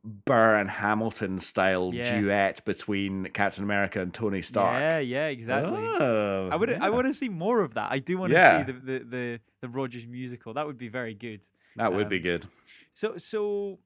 [0.04, 2.20] Burr and Hamilton style Yeah.
[2.20, 4.80] duet between Captain America and Tony Stark.
[4.80, 5.78] Yeah, yeah, exactly.
[5.78, 6.72] Oh, I would.
[6.72, 7.92] I want to see more of that.
[7.92, 8.66] I do want to Yeah.
[8.66, 10.54] see the, the the the Rogers musical.
[10.54, 11.42] That would be very good.
[11.76, 12.46] That would be um, good.
[12.94, 13.80] So so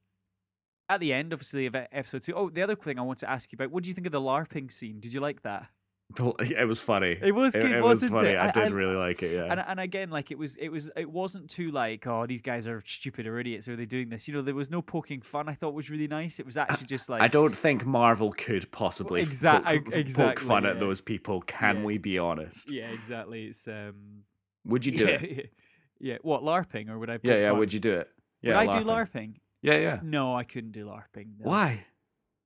[0.90, 2.34] at the end, obviously, of episode two.
[2.34, 3.72] Oh, the other thing I want to ask you about.
[3.72, 5.00] What do you think of the LARPing scene?
[5.00, 5.70] Did you like that?
[6.40, 7.18] It was funny.
[7.22, 8.30] It was It, good, it was wasn't funny.
[8.30, 8.36] it?
[8.38, 9.34] I, I- did I- really like it.
[9.34, 9.48] Yeah.
[9.52, 12.66] And and again, like it was it was it wasn't too like oh these guys
[12.68, 13.68] are stupid or idiots.
[13.68, 14.28] Are they doing this?
[14.28, 15.50] You know, there was no poking fun.
[15.50, 16.40] I thought was really nice.
[16.40, 20.48] It was actually just like I don't think Marvel could possibly Exact- poke, poke exactly,
[20.48, 21.42] fun at those people.
[21.42, 21.84] Can Yeah.
[21.84, 22.72] we be honest?
[22.72, 23.46] Yeah, exactly.
[23.48, 24.24] It's um.
[24.66, 25.32] Would you do yeah, it?
[26.00, 26.18] yeah, yeah.
[26.22, 27.20] What LARPing or would I?
[27.24, 27.50] Yeah, yeah.
[27.52, 27.60] fun?
[27.60, 28.08] Would you do it?
[28.44, 28.86] Would Yeah, I do LARPing.
[29.14, 29.34] LARPing?
[29.62, 30.00] Yeah, yeah.
[30.04, 31.40] No, I couldn't do LARPing.
[31.40, 31.50] no.
[31.50, 31.86] Why?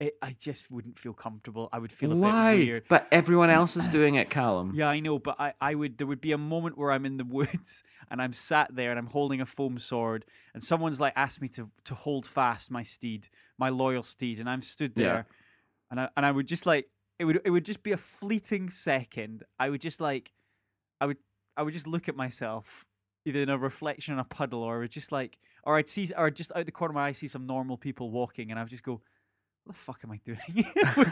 [0.02, 1.70] It, I just wouldn't feel comfortable.
[1.72, 2.58] I would feel a Why?
[2.58, 2.84] bit weird.
[2.90, 4.72] But everyone else is doing it, Callum.
[4.74, 7.18] Yeah, I know, but I, I would there would be a moment where I'm in
[7.18, 10.26] the woods and I'm sat there and I'm holding a foam sword
[10.56, 13.28] and someone's like asked me to to hold fast my steed,
[13.60, 15.06] my loyal steed, and I'm stood Yeah.
[15.06, 15.28] there
[15.92, 18.72] and I and I would just like it would it would just be a fleeting
[18.72, 19.44] second.
[19.60, 20.32] I would just like
[21.00, 21.18] I would
[21.56, 22.88] I would just look at myself
[23.24, 26.10] either in a reflection in a puddle or I would just like or I'd see
[26.18, 28.64] or just out the corner of my eye see some normal people walking and I
[28.64, 29.02] would just go
[29.64, 30.40] what the fuck am I doing?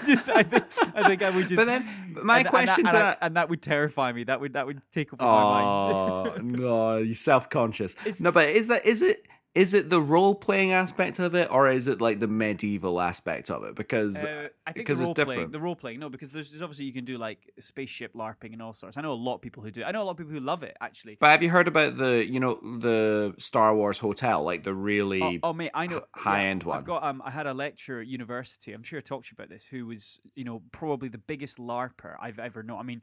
[0.06, 0.64] Just, I, think,
[0.96, 1.56] I think I would just.
[1.56, 1.88] But then
[2.24, 3.18] my and- and question that, to and, I- that.
[3.22, 4.24] and that would terrify me.
[4.24, 6.52] That would that would take over my Oh mind.
[6.60, 7.96] no, you're self-conscious.
[8.20, 11.88] No, but is that is it is it the role-playing aspect of it, or is
[11.88, 13.76] it like the medieval aspect of it?
[13.76, 15.52] Because Uh, I think because the it's role playing, different.
[15.54, 18.62] the role playing, no, because there's, there's obviously you can do like spaceship larping and
[18.62, 18.96] all sorts.
[18.96, 19.84] I know a lot of people who do.
[19.84, 21.18] I know a lot of people who love it actually.
[21.20, 25.22] But have you heard about the you know the Star Wars hotel, like the really
[25.44, 26.78] Oh, oh mate, I know high-end one?
[26.78, 28.72] I've got um, I had a lecturer at university.
[28.72, 29.66] I'm sure I talked to you about this.
[29.66, 32.80] Who was you know probably the biggest larper I've ever known.
[32.80, 33.02] I mean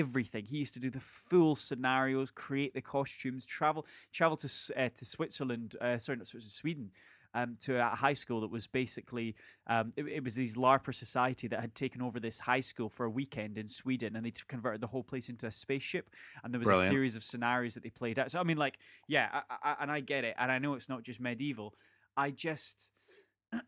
[0.00, 0.44] everything.
[0.44, 5.04] He used to do the full scenarios, create the costumes, travel travel to uh, to
[5.04, 5.76] Switzerland.
[5.80, 6.90] Uh, sorry, not Switzerland, Sweden.
[7.34, 9.34] Um, to a high school that was basically
[9.66, 13.06] um, it, it was these LARPer society that had taken over this high school for
[13.06, 16.10] a weekend in Sweden, and they converted the whole place into a spaceship.
[16.44, 16.90] And there was Brilliant.
[16.90, 18.30] a series of scenarios that they played out.
[18.30, 18.76] So I mean, like,
[19.08, 21.72] yeah, I, I, and I get it, and I know it's not just medieval.
[22.18, 22.90] I just,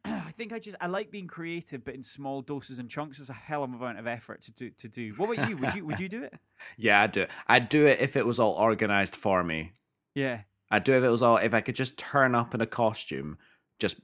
[0.05, 3.21] I think I just I like being creative, but in small doses and chunks.
[3.21, 4.71] It's a hell of a amount of effort to do.
[4.71, 5.11] To do.
[5.17, 5.57] What about you?
[5.59, 6.35] Would you would you do it?
[6.79, 7.31] Yeah, I'd do it.
[7.47, 9.73] I'd do it if it was all organized for me.
[10.15, 10.43] Yeah.
[10.71, 12.67] I'd do it if it was all if I could just turn up in a
[12.67, 13.37] costume,
[13.79, 13.97] just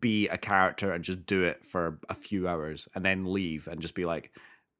[0.00, 3.80] be a character and just do it for a few hours and then leave and
[3.80, 4.32] just be like,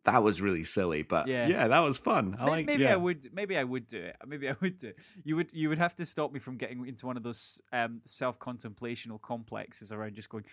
[0.07, 1.47] that was really silly, but Yeah.
[1.47, 2.37] yeah, that was fun.
[2.41, 2.95] I May- like maybe yeah.
[2.95, 3.29] I would.
[3.33, 4.17] Maybe I would do it.
[4.27, 4.89] Maybe I would do.
[4.89, 4.99] It.
[5.25, 5.53] You would.
[5.53, 9.93] You would have to stop me from getting into one of those um, self-contemplational complexes
[9.93, 10.45] around just going,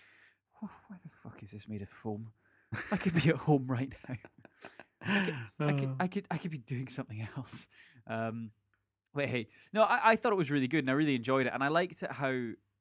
[0.61, 2.31] "Oh, "Why the fuck is this made of foam?
[2.91, 4.15] I could be at home right now.
[5.05, 5.77] I could, I Uh.
[5.77, 7.67] could, I could, I could be doing something else."
[8.07, 8.51] Um,
[9.13, 11.53] but hey, no, I, I thought it was really good, and I really enjoyed it,
[11.53, 12.31] and I liked it how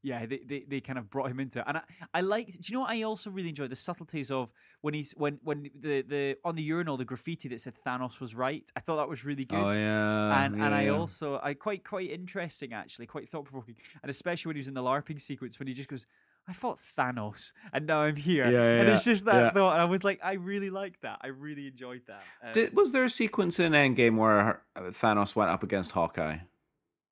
[0.03, 2.49] Yeah, they, they, they kind of brought him into it, and I, I like.
[2.49, 5.71] Do you know what I also really enjoy the subtleties of when he's when when
[5.79, 8.69] the the on the urinal the graffiti that said Thanos was right.
[8.77, 9.59] I thought that was really good.
[9.59, 10.91] Oh yeah, and yeah, and I yeah.
[10.91, 14.75] also I quite quite interesting actually, quite thought provoking, and especially when he was in
[14.75, 16.05] the LARPing sequence when he just goes,
[16.49, 19.51] "I fought Thanos, and now I'm here," Yeah, and it's just that yeah.
[19.51, 21.19] thought, and I was like, I really like that.
[21.23, 22.25] I really enjoyed that.
[22.45, 26.39] Uh, Did, was there a sequence in Endgame where uh, Thanos went up against Hawkeye?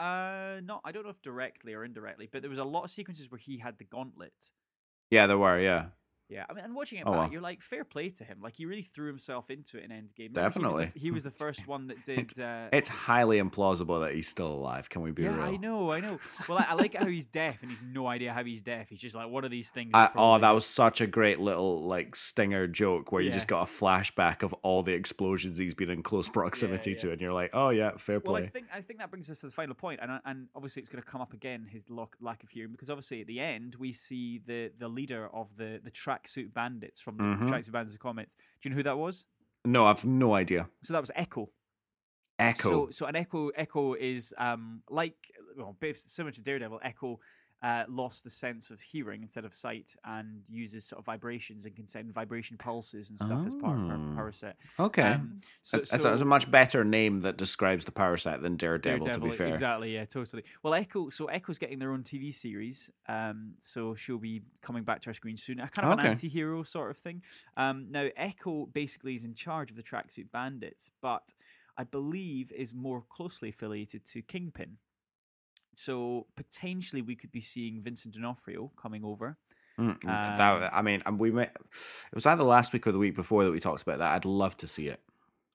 [0.01, 2.91] Uh, not I don't know if directly or indirectly, but there was a lot of
[2.91, 4.51] sequences where he had the gauntlet.
[5.11, 5.61] Yeah, there were.
[5.61, 5.87] Yeah,
[6.31, 7.29] Yeah, I mean, and watching it Oh, back, wow.
[7.33, 8.39] you're like, fair play to him.
[8.41, 10.35] Like he really threw himself into it in Endgame.
[10.37, 10.93] Remember, he was the Definitely.
[10.95, 12.39] he was the first one that did.
[12.39, 14.89] Uh, it's highly implausible that he's still alive.
[14.89, 15.43] Can we be yeah, real?
[15.43, 16.19] I know, I know.
[16.49, 18.89] Well, I, I like how he's deaf and he's no idea how he's deaf.
[18.89, 19.91] He's just like one of these things.
[19.93, 23.63] I, oh, that was such a great little like stinger joke where you just got
[23.63, 26.97] a flashback of all the explosions he's been in close proximity yeah.
[26.99, 28.49] to, and you're like, oh yeah, fair Well, I play.
[28.49, 31.03] think I think that brings us to the final point, and and obviously it's going
[31.03, 33.93] to come up again his lack, lack of hearing because obviously at the end we
[33.93, 35.91] see the the leader of the the
[36.25, 37.49] tracksuit bandits from the Mhm.
[37.49, 38.35] tracksuit bandits of comics.
[38.35, 39.25] Do you know who that was?
[39.65, 40.71] no, I've no idea.
[40.83, 41.51] So that was Echo.
[42.39, 42.87] Echo.
[42.87, 46.81] So, so an Echo Echo is um like well, similar to Daredevil.
[46.83, 47.21] Echo
[47.63, 51.77] uh, lost the sense of hearing instead of sight, and uses sort of vibrations and
[51.77, 54.15] can send vibration pulses and stuff as part of her Oh.
[54.15, 54.57] power set.
[54.79, 55.03] okay.
[55.03, 58.17] Um, so, That's, that's so- a- that's a much better name that describes the power
[58.17, 59.49] set than Daredevil, to be fair.
[59.49, 60.43] Exactly, yeah, totally.
[60.63, 65.03] Well, Echo, so Echo's getting their own TV series, um, so she'll be coming back
[65.03, 65.61] to our screen soon.
[65.61, 66.09] A kind of an Okay.
[66.09, 67.23] anti-hero sort of thing.
[67.57, 71.35] Um, now, Echo basically is in charge of the tracksuit bandits, but
[71.77, 74.79] I believe is more closely affiliated to Kingpin.
[75.81, 79.39] So potentially we could be seeing Vincent D'Onofrio coming over.
[79.79, 83.15] Mm, Um, that, I mean, we may, it was either last week or the week
[83.15, 84.15] before that we talked about that.
[84.15, 85.01] I'd love to see it.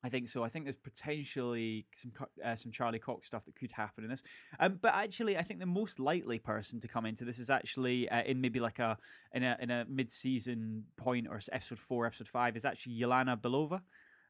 [0.03, 0.43] I think so.
[0.43, 2.11] I think there's potentially some
[2.43, 4.21] uh, some Charlie Cox stuff that could happen in this.
[4.59, 8.07] Um, but actually, I think the most likely person to come into this is actually
[8.09, 8.99] uh, in maybe like a
[9.33, 13.35] in a in a mid season point or episode four, episode five is actually Yelena
[13.35, 13.81] Belova.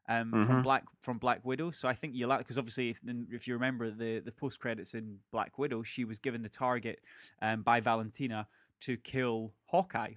[0.08, 0.62] Um, from Mhm.
[0.62, 3.00] Black from Black Widow, so I think Yelena, because obviously, if,
[3.30, 7.00] if you remember the the post credits in Black Widow, she was given the target
[7.42, 8.46] um, by Valentina
[8.80, 10.12] to kill Hawkeye,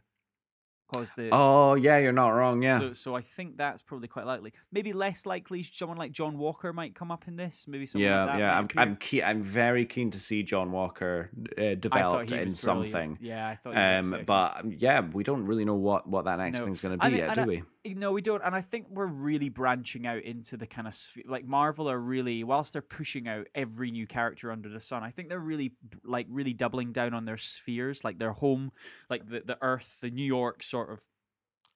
[0.89, 2.61] because the Oh yeah, you're not wrong.
[2.61, 2.79] Yeah.
[2.79, 4.53] so, so I think that's probably quite likely.
[4.71, 7.65] Maybe less likely, someone like John Walker might come up in this.
[7.67, 8.39] Maybe someone yeah, like that.
[8.39, 8.57] yeah.
[8.57, 8.81] I'm appear.
[8.81, 13.17] I'm keen, I'm very keen to see John Walker uh, developed in something.
[13.21, 13.77] Yeah, I thought.
[13.77, 16.65] Um, but um, yeah, we don't really know what what that next No.
[16.65, 17.63] thing's going to be I mean, yet, do I- we?
[17.85, 18.43] no, we don't.
[18.43, 21.97] And I think we're really branching out into the kind of sphe- like Marvel are
[21.99, 25.73] really, whilst they're pushing out every new character under the sun, I think they're really
[26.03, 28.71] like really doubling down on their spheres, like their home,
[29.09, 31.01] like the the Earth, the New York sort of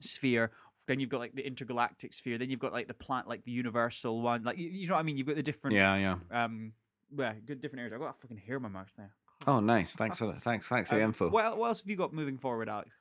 [0.02, 0.52] sphere.
[0.88, 2.38] Then you've got like the intergalactic sphere.
[2.38, 4.44] Then you've got like the plant, like the universal one.
[4.44, 5.18] Like you, you know what I mean?
[5.18, 5.96] You've got the different Yeah,
[6.32, 6.44] yeah.
[6.44, 6.74] um
[7.16, 9.10] yeah good different areas i've got a fucking hair in my mouth now
[9.46, 9.94] Oh, nice.
[9.94, 11.30] Thanks for thanks thanks for the Um, info.
[11.30, 12.98] what, what else have you got moving forward alex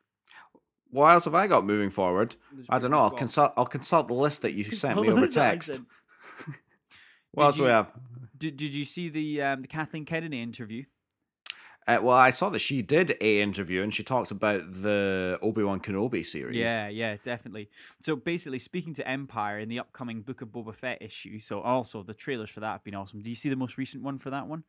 [0.91, 2.37] What else have I got moving forward?
[2.53, 2.99] There's I don't know.
[2.99, 3.16] I'll well.
[3.19, 3.53] consult.
[3.57, 5.81] I'll consult the list that you sent me over that text.
[7.33, 7.93] What Did else do we have?
[8.37, 10.85] did, did you see the um the kathleen kennedy interview
[11.89, 15.65] Uh, well, I saw that she did a interview and she talked about the Obi
[15.65, 16.57] Wan Kenobi series.
[16.57, 17.69] yeah yeah definitely
[18.05, 22.03] so basically speaking to empire in the upcoming book of boba fett issue so also
[22.05, 24.31] the trailers for that have been awesome do you see the most recent one for
[24.31, 24.63] that one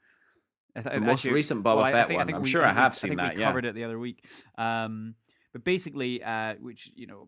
[0.76, 2.50] I th- The most recent Boba well, I- I Fett think- I think I'm we-
[2.50, 3.48] sure I have seen think that, We yeah.
[3.48, 4.26] covered it the other week.
[4.58, 5.14] Um,
[5.52, 7.28] but basically, uh, which you know,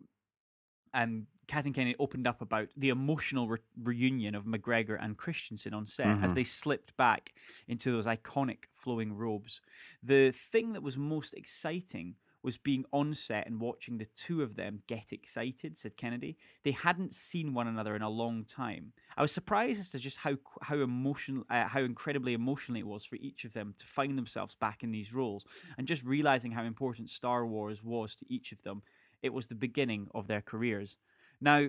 [1.48, 6.08] Kathleen Kennedy opened up about the emotional re- reunion of McGregor and Christensen on set
[6.24, 6.36] as Mhm.
[6.36, 7.34] they slipped back
[7.68, 9.62] into those iconic flowing robes.
[10.04, 14.56] The thing that was most exciting was being on set and watching the two of
[14.56, 16.38] them get excited, said Kennedy.
[16.62, 18.94] They hadn't seen one another in a long time.
[19.18, 23.04] I was surprised as to just how how emotional, uh, how incredibly emotional it was
[23.04, 25.44] for each of them to find themselves back in these roles,
[25.76, 28.84] and just realizing how important Star Wars was to each of them.
[29.24, 30.98] It was the beginning of their careers.
[31.42, 31.68] Now,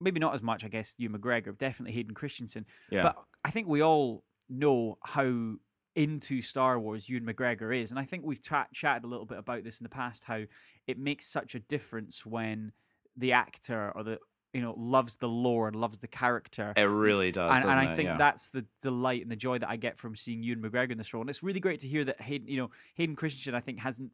[0.00, 0.94] maybe not as much, I guess.
[0.98, 3.02] You McGregor, definitely Hayden Christensen, Yeah.
[3.04, 5.54] but I think we all know how
[5.96, 9.38] into Star Wars Ewan McGregor is, and I think we've chat chatted a little bit
[9.38, 10.24] about this in the past.
[10.24, 10.42] How
[10.86, 12.72] it makes such a difference when
[13.16, 14.18] the actor or the
[14.52, 16.72] you know loves the lore and loves the character.
[16.76, 17.52] it really does.
[17.56, 17.96] and, and I it?
[17.96, 18.16] think Yeah.
[18.16, 21.12] that's the delight and the joy that I get from seeing Ewan McGregor in this
[21.14, 21.20] role.
[21.22, 24.10] And it's really great to hear that Hayden, you know, Hayden Christensen, I think hasn't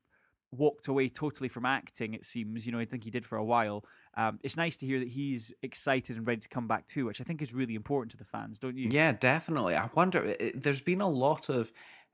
[0.59, 2.15] walked away totally from acting.
[2.15, 3.85] It seems, you know, I think he did for a while.
[4.17, 7.21] Um, it's nice to hear that he's excited and ready to come back too, which
[7.21, 8.89] I think is really important to the fans, don't you?
[8.91, 9.75] Yeah, definitely.
[9.77, 10.25] I wonder.
[10.27, 11.71] i- i- There's been a lot of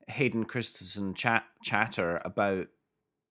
[0.08, 2.66] Hayden Christensen chat chatter about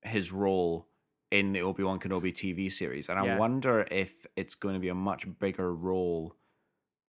[0.04, 0.88] his role
[1.32, 3.38] in the Obi Wan Kenobi TV series, and I Yeah.
[3.38, 6.36] wonder if it's going to be a much bigger role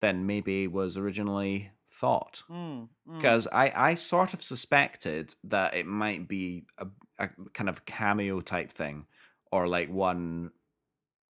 [0.01, 3.15] than maybe was originally thought Mm, mm.
[3.17, 6.87] because I, I sort of suspected that it might be a,
[7.21, 9.05] a kind of cameo type thing
[9.51, 10.51] or like one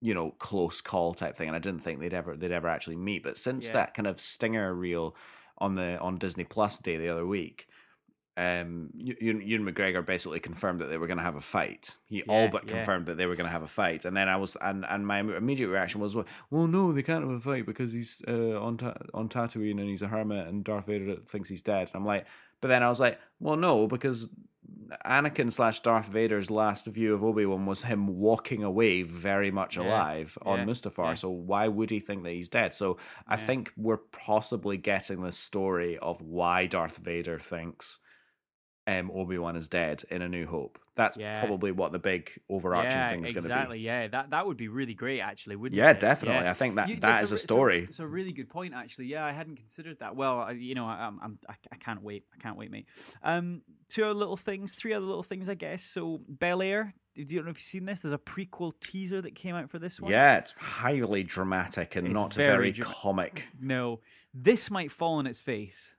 [0.02, 2.96] you know close call type thing and i didn't think they'd ever they'd ever actually
[2.96, 3.74] meet but since Yeah.
[3.74, 5.16] that kind of stinger reel
[5.60, 7.68] on the on disney plus day the other week
[8.38, 12.24] um ewan, ewan mcgregor basically confirmed that they were going to have a fight he
[12.24, 12.78] all Yeah, but yeah.
[12.78, 15.06] confirmed that they were going to have a fight and then i was and and
[15.06, 16.16] my immediate reaction was
[16.50, 19.90] well no they can't have a fight because he's uh, on ta- on tatooine and
[19.90, 22.26] he's a hermit and darth vader thinks he's dead and i'm like
[22.62, 24.30] but then i was like well no because
[25.06, 29.78] Anakin slash Darth Vader's last view of Obi Wan was him walking away very much
[29.78, 31.06] Yeah, alive on yeah, Mustafar.
[31.10, 31.14] yeah.
[31.14, 32.74] So why would he think that he's dead?
[32.74, 38.00] So I think we're possibly getting the story of why Darth Vader thinks
[39.00, 40.80] um, Obi Wan is dead in A New Hope.
[40.96, 41.40] That's Yeah.
[41.40, 43.54] probably what the big overarching yeah, thing is going to be.
[43.54, 43.80] exactly.
[43.80, 45.84] Yeah, that that would be really great, actually, wouldn't it?
[45.84, 46.00] Yeah, it?
[46.00, 46.48] definitely.
[46.48, 47.84] I think that You- that's is a re- it's story.
[47.84, 49.06] It's a, really good point, actually.
[49.08, 50.16] Yeah, I hadn't considered that.
[50.16, 52.26] Well, I, you know, I, I'm, I'm, I, I can't wait.
[52.38, 52.88] I can't wait, mate.
[53.24, 55.84] Um, two other little things, three other little things, I guess.
[55.84, 56.94] So, Bel Air.
[57.14, 58.00] Do you don't know if you've seen this?
[58.00, 60.12] There's a prequel teaser that came out for this one.
[60.12, 63.48] Yeah, it's highly dramatic and It's not very very, dra- comic.
[63.60, 64.00] No,
[64.34, 65.94] this might fall on its face.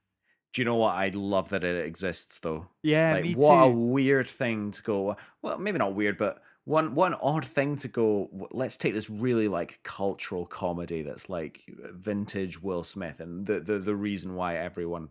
[0.53, 0.95] Do you know what?
[0.95, 2.67] I love that it exists, though.
[2.83, 7.15] Yeah, like what a weird thing to go well maybe not weird but one one
[7.15, 11.63] odd thing to go let's take this really like cultural comedy that's like
[11.93, 15.09] vintage will smith and the the, the reason why everyone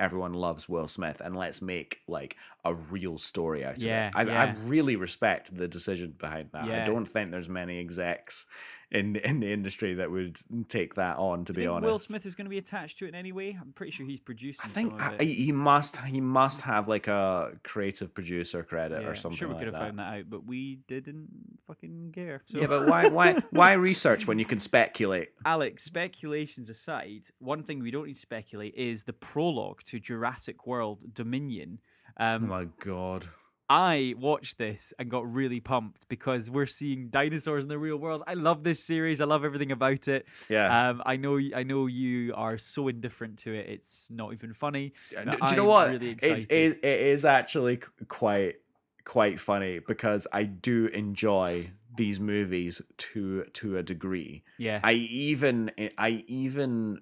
[0.00, 4.32] everyone loves will smith and let's make like a real story out Yeah, of it
[4.32, 6.82] I, I really respect the decision behind that Yeah.
[6.82, 8.46] i don't think there's many execs
[8.92, 10.38] in in the industry that would
[10.68, 13.04] take that on to be think honest Will Smith is going to be attached to
[13.04, 13.56] it in any way?
[13.60, 14.62] I'm pretty sure he's producing.
[14.64, 19.10] I think I, he must he must have like a creative producer credit Yeah, or
[19.10, 19.86] I'm something sure we like could have that.
[19.86, 21.28] found that out, but we didn't
[21.68, 22.42] fucking care.
[22.46, 22.58] So.
[22.58, 25.28] Yeah, but why why why research when you can speculate?
[25.44, 30.66] Alex, speculations aside, one thing we don't need to speculate is the prologue to Jurassic
[30.66, 31.78] World Dominion.
[32.18, 33.26] Oh Um, my god.
[33.70, 38.24] I watched this and got really pumped because we're seeing dinosaurs in the real world.
[38.26, 39.20] I love this series.
[39.20, 40.26] I love everything about it.
[40.48, 40.88] Yeah.
[40.88, 41.38] Um, I know.
[41.54, 43.68] I know you are so indifferent to it.
[43.68, 44.92] It's not even funny.
[45.10, 45.88] Do you know I'm what?
[45.90, 47.78] Really it's, it, it is actually
[48.08, 48.56] quite
[49.04, 54.42] quite funny because I do enjoy these movies to to a degree.
[54.58, 54.80] yeah.
[54.82, 57.00] I even I even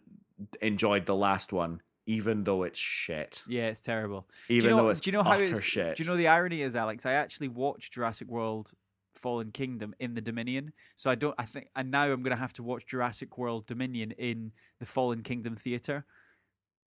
[0.61, 3.43] enjoyed the last one even though it's shit.
[3.47, 4.26] yeah, it's terrible.
[4.48, 5.97] Even you know, though it's do you know how utter it's, shit.
[5.97, 7.05] Do you know the irony is, Alex?
[7.05, 8.72] I actually watched Jurassic World
[9.14, 10.72] Fallen Kingdom in the Dominion.
[10.97, 14.12] So I don't I think and now I'm gonna have to watch Jurassic World Dominion
[14.12, 16.06] in the Fallen Kingdom Theatre.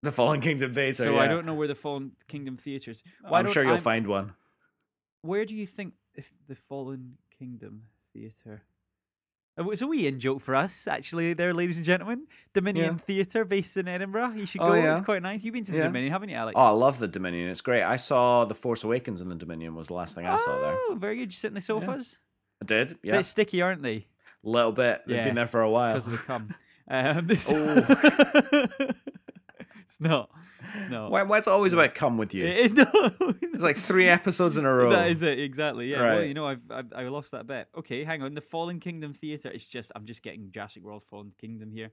[0.01, 1.03] the Fallen Kingdom Theater.
[1.03, 1.21] So yeah.
[1.21, 3.03] I don't know where the Fallen Kingdom Theatre is.
[3.27, 4.33] Why I'm sure you'll I'm- find one.
[5.23, 7.83] Where do you think if the Fallen Kingdom
[8.13, 8.63] Theatre?
[9.61, 12.27] Uh, was a wee in joke for us, actually, there, ladies and gentlemen.
[12.53, 14.31] Dominion Theatre based in Edinburgh.
[14.35, 14.73] You should Oh, go.
[14.91, 15.43] It's quite nice.
[15.43, 15.83] You've been to the Yeah.
[15.85, 16.55] Dominion, haven't you, Alex?
[16.57, 17.49] Oh, I love the Dominion.
[17.49, 17.83] It's great.
[17.83, 20.77] I saw The Force Awakens in the Dominion was the last thing I saw there.
[20.89, 21.31] Oh, very good.
[21.31, 22.17] You sit in the sofas.
[22.61, 22.97] I did.
[23.03, 23.17] Yeah.
[23.17, 24.07] Bit sticky, aren't they?
[24.43, 25.01] A little bit.
[25.07, 25.93] They've been there for a while.
[25.93, 26.55] because of the cum.
[26.87, 28.87] Um, this- Oh.
[29.91, 30.29] it's not.
[30.89, 31.09] No.
[31.09, 32.45] Why, why it's always about come with you?
[32.47, 32.85] It- no.
[33.41, 34.89] It's like three episodes in a row.
[34.91, 35.91] That is it exactly.
[35.91, 36.01] Yeah.
[36.01, 37.67] Well, you know, I've, I've I lost that bet.
[37.77, 38.33] Okay, hang on.
[38.33, 39.49] The Fallen Kingdom Theater.
[39.51, 41.91] It's just I'm just getting Jurassic World Fallen Kingdom here.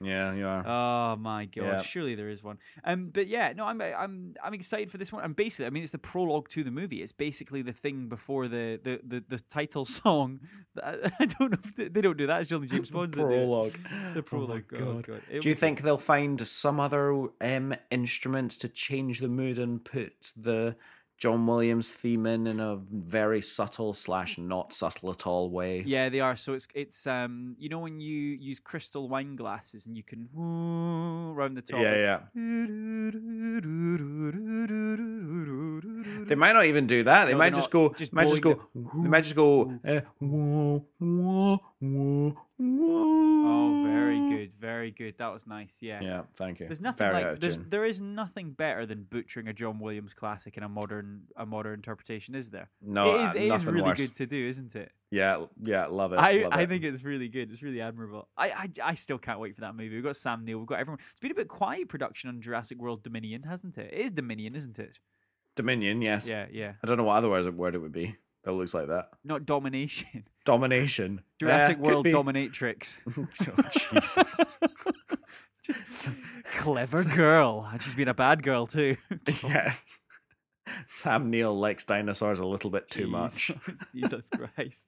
[0.00, 0.64] Yeah, you are.
[0.64, 1.64] Oh my god!
[1.64, 1.82] Yeah.
[1.82, 2.58] Surely there is one.
[2.84, 5.24] Um, but yeah, no, I'm I'm I'm excited for this one.
[5.24, 7.02] And basically, I mean, it's the prologue to the movie.
[7.02, 10.38] It's basically the thing before the the the, the title song.
[10.80, 12.42] I, I don't know if they, they don't do that.
[12.42, 13.12] It's only James Bond.
[13.12, 13.76] Prologue.
[14.14, 14.64] The prologue.
[14.74, 15.06] Oh my oh God.
[15.06, 15.22] god.
[15.40, 20.32] Do you think they'll find some other um, instrument to change the mood and put
[20.36, 20.76] the
[21.18, 25.82] John Williams theme in a very subtle slash not subtle at all way?
[25.84, 26.36] Yeah, they are.
[26.36, 30.28] So it's it's um you know when you use crystal wine glasses and you can
[30.34, 31.80] round the top.
[31.80, 32.34] yeah, yeah.
[36.28, 37.24] They might not even do that.
[37.26, 37.88] They No, might just go.
[37.96, 38.60] Just might just go.
[38.74, 39.72] They might just go.
[39.86, 40.00] Uh.
[42.60, 45.18] Oh, very good, very good.
[45.18, 45.76] That was nice.
[45.80, 46.00] Yeah.
[46.02, 46.66] Yeah, thank you.
[46.66, 50.56] There's nothing Very like there's, there is nothing better than butchering a John Williams classic
[50.56, 52.70] in a modern a modern interpretation, is there?
[52.82, 53.34] No, it is.
[53.34, 53.98] uh, It is really worse.
[53.98, 54.92] good to do, isn't it?
[55.10, 56.18] Yeah, yeah, love it.
[56.18, 56.68] I, love I it.
[56.68, 57.50] think it's really good.
[57.50, 58.28] It's really admirable.
[58.36, 59.94] I, I I still can't wait for that movie.
[59.94, 60.58] We've got Sam Neill.
[60.58, 61.00] We've got everyone.
[61.10, 63.92] It's been a bit quiet production on Jurassic World Dominion, hasn't it?
[63.92, 64.98] It is Dominion, isn't it?
[65.56, 66.02] Dominion.
[66.02, 66.28] Yes.
[66.28, 66.74] Yeah, yeah.
[66.82, 68.16] I don't know what other word word it would be.
[68.48, 69.10] That looks like that.
[69.24, 70.24] Not domination.
[70.46, 71.20] Domination.
[71.38, 73.02] Jurassic Yeah, World dominatrix.
[73.18, 73.28] oh,
[73.92, 74.56] Jesus.
[76.56, 77.68] Clever girl.
[77.70, 78.96] And she's been a bad girl too.
[79.26, 79.98] yes.
[80.86, 83.10] Sam Neill likes dinosaurs a little bit too Jeez.
[83.10, 83.50] much.
[83.94, 84.78] Jesus Christ.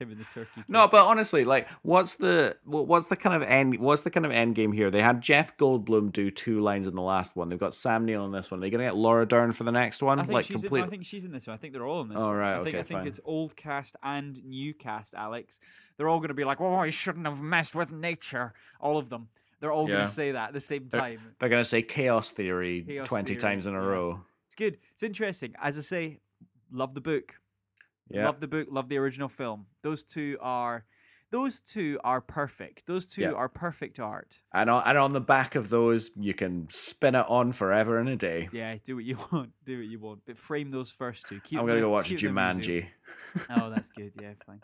[0.00, 0.64] Him and the turkey.
[0.66, 3.78] No, but honestly, like, what's the what's the kind of end?
[3.78, 4.90] What's the kind of end game here?
[4.90, 7.48] They had Jeff Goldblum do two lines in the last one.
[7.48, 8.58] They've got Sam Neill in this one.
[8.58, 10.18] Are they gonna get Laura Dern for the next one?
[10.18, 10.62] I think like she's.
[10.62, 10.80] complete.
[10.80, 11.54] In, I think she's in this one.
[11.54, 12.18] I think they're all in this.
[12.18, 12.36] Oh, one.
[12.36, 13.06] right, I think okay, I think fine.
[13.06, 15.14] it's old cast and new cast.
[15.14, 15.60] Alex,
[15.96, 19.10] they're all going to be like, "Oh, I shouldn't have messed with nature." All of
[19.10, 19.28] them.
[19.60, 21.20] They're all going to say that at the same They're- time.
[21.38, 24.20] They're gonna say chaos theory Chaos twenty theory, times in a row.
[24.46, 24.78] It's good.
[24.92, 25.54] It's interesting.
[25.62, 26.18] As I say,
[26.72, 27.36] love the book.
[28.08, 28.26] Yeah.
[28.26, 28.68] Love the book.
[28.70, 29.66] Love the original film.
[29.82, 30.84] Those two are.
[31.30, 32.86] Those two are perfect.
[32.86, 33.32] Those two Yeah.
[33.32, 34.40] are perfect art.
[34.52, 38.08] And on, and on the back of those, you can spin it on forever and
[38.08, 38.48] a day.
[38.52, 39.50] Yeah, do what you want.
[39.64, 40.20] Do what you want.
[40.26, 41.40] But frame those first two.
[41.40, 42.86] Keep I'm gonna in- go watch keep them in the museum.
[43.34, 43.46] Jumanji.
[43.62, 44.12] Oh, that's good.
[44.20, 44.60] Yeah, fine.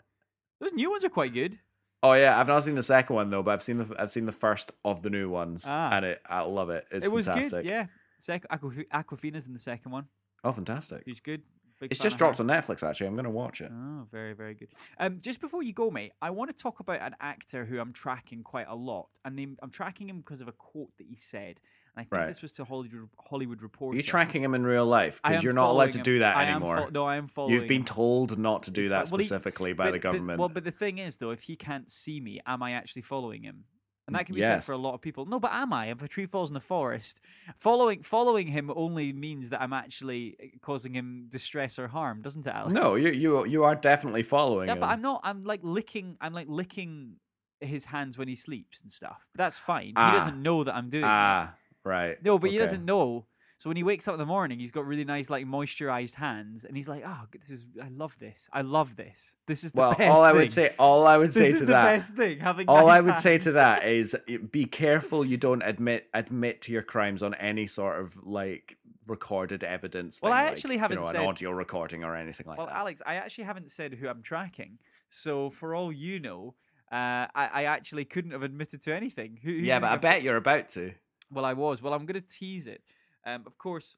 [0.61, 1.59] Those new ones are quite good.
[2.03, 4.25] Oh yeah, I've not seen the second one though, but I've seen the I've seen
[4.25, 5.91] the first of the new ones, Ah.
[5.97, 6.85] and it I love it.
[6.91, 7.63] It's it was fantastic.
[7.63, 7.71] good.
[7.71, 7.85] Yeah.
[8.17, 10.05] Sec- Aquaf- Awkwafina's in the second one.
[10.43, 11.03] Oh, fantastic!
[11.05, 11.41] He's good.
[11.81, 12.87] Big It's just dropped on Netflix.
[12.87, 13.71] Actually, I'm gonna watch it.
[13.73, 14.69] Oh, very, very good.
[14.99, 17.91] Um, just before you go, mate, I want to talk about an actor who I'm
[17.91, 21.59] tracking quite a lot, and I'm, tracking him because of a quote that he said,
[21.95, 22.27] and I think Right.
[22.27, 23.97] this was to Hollywood Hollywood Are Reporter.
[23.97, 25.19] you tracking him in real life?
[25.23, 26.03] Because you're not allowed to him.
[26.03, 26.77] do that I anymore.
[26.77, 27.55] fo- no, I am following.
[27.55, 27.85] You've been him.
[27.85, 29.09] told not to do It's that.
[29.09, 30.39] Well, he- specifically by But- the but- government.
[30.39, 33.41] well, but the thing is, though, if he can't see me, am I actually following
[33.43, 33.65] him?
[34.11, 34.65] And that can be Yes.
[34.65, 35.25] said for a lot of people.
[35.25, 35.87] No, but am I?
[35.87, 37.21] If a tree falls in the forest,
[37.59, 42.45] following following him only means that I'm actually eh, causing him distress or harm, doesn't
[42.45, 42.73] it, Alex?
[42.73, 44.81] no, you you you are definitely following Yeah, him.
[44.81, 45.21] but I'm not.
[45.23, 46.17] I'm like licking.
[46.19, 47.15] I'm like licking
[47.61, 49.25] his hands when he sleeps and stuff.
[49.35, 49.93] That's fine.
[49.95, 50.11] Ah.
[50.11, 51.03] He doesn't know that I'm doing.
[51.03, 51.09] that.
[51.09, 51.53] ah,
[51.85, 52.17] right.
[52.23, 53.25] No, but he doesn't know.
[53.61, 56.63] So when he wakes up in the morning, he's got really nice, like moisturized hands,
[56.63, 57.63] and he's like, "Oh, this is.
[57.79, 58.49] I love this.
[58.51, 59.35] I love this.
[59.45, 60.39] This is the Well, best all I thing.
[60.39, 62.39] would say, all I would This say is to the that, best thing.
[62.39, 64.15] Having all nice I would say to that is,
[64.49, 69.63] be careful you don't admit admit to your crimes on any sort of like recorded
[69.63, 70.19] evidence.
[70.23, 72.65] Well, thing, I actually you haven't know, said- an audio recording or anything like Well,
[72.65, 72.73] that.
[72.73, 74.79] Well, Alex, I actually haven't said who I'm tracking.
[75.09, 76.55] So for all you know,
[76.91, 79.37] uh, I, I actually couldn't have admitted to anything.
[79.43, 80.93] Who, who yeah, but I bet you're about to.
[81.29, 81.79] Well, I was.
[81.79, 82.81] Well, I'm going to tease it.
[83.25, 83.95] Um, of course,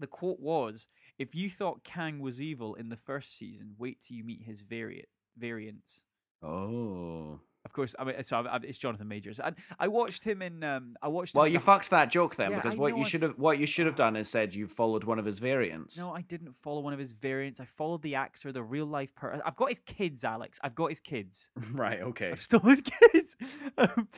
[0.00, 0.86] the quote was,
[1.18, 4.62] "If you thought Kang was evil in the first season, wait till you meet his
[4.62, 6.02] variant variants."
[6.42, 7.40] Oh.
[7.64, 10.62] Of course, I mean, so I, I, it's Jonathan Majors, and I watched him in.
[10.62, 11.34] Um, I watched.
[11.34, 13.58] Well, you the- fucked that joke then, Yeah, because I what you should have what
[13.58, 15.96] you should have done is said you followed one of his variants.
[15.96, 17.60] No, I didn't follow one of his variants.
[17.60, 19.40] I followed the actor, the real life person.
[19.46, 20.60] I've got his kids, Alex.
[20.62, 21.50] I've got his kids.
[21.72, 22.02] right.
[22.02, 22.32] Okay.
[22.32, 22.82] I've stole his
[23.12, 23.34] kids.
[23.78, 24.08] Um,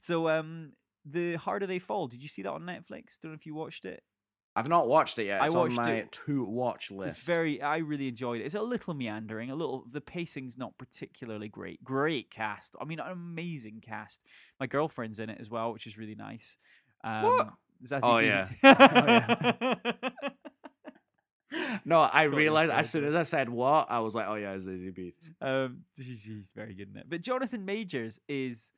[0.00, 0.72] so, um,
[1.10, 2.06] the harder they fall.
[2.08, 3.18] Did you see that on Netflix?
[3.22, 4.02] Don't know if you watched it.
[4.56, 5.40] I've not watched it yet.
[5.40, 6.12] I It's on watched my it.
[6.26, 7.18] to watch list.
[7.18, 7.62] It's very.
[7.62, 8.44] I really enjoyed it.
[8.44, 9.50] It's a little meandering.
[9.50, 9.84] A little.
[9.90, 11.84] The pacing's not particularly great.
[11.84, 12.74] Great cast.
[12.80, 14.20] I mean, an amazing cast.
[14.58, 16.56] My girlfriend's in it as well, which is really nice.
[17.04, 17.48] Um, What?
[17.84, 18.44] Zazie Oh, yeah.
[18.62, 20.12] Beetz.
[21.84, 24.54] No, I Got realized as soon as I said what, I was like, oh yeah,
[24.56, 25.30] Zazie Beetz.
[25.40, 27.06] um, she's very good in it.
[27.08, 28.72] But Jonathan Majors is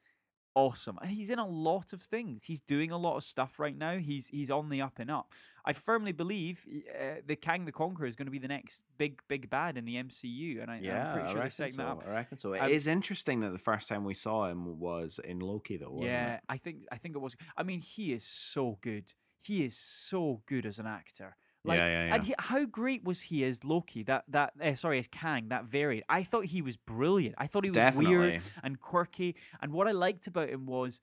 [0.55, 2.45] awesome, and he's in a lot of things.
[2.45, 3.99] He's doing a lot of stuff right now.
[3.99, 5.33] He's he's on the up and up.
[5.65, 6.67] I firmly believe
[6.99, 9.85] uh, the Kang the Conqueror is going to be the next big big bad in
[9.85, 11.83] the MCU, and I, Yeah, I'm pretty sure they're setting so.
[11.83, 12.05] that up.
[12.07, 12.53] I reckon so.
[12.55, 15.91] It Um, is interesting that the first time we saw him was in Loki, though,
[15.91, 16.41] wasn't yeah, it?
[16.49, 17.37] I think I think it was.
[17.57, 19.13] I mean, he is so good.
[19.43, 21.37] He is so good as an actor.
[21.65, 24.03] Like, Yeah, yeah, And he, how great was he as Loki?
[24.03, 26.07] That that uh, sorry, as Kang, that variant.
[26.09, 27.35] I thought he was brilliant.
[27.39, 28.17] I thought he was Definitely.
[28.17, 29.37] weird and quirky.
[29.61, 31.01] And what I liked about him was,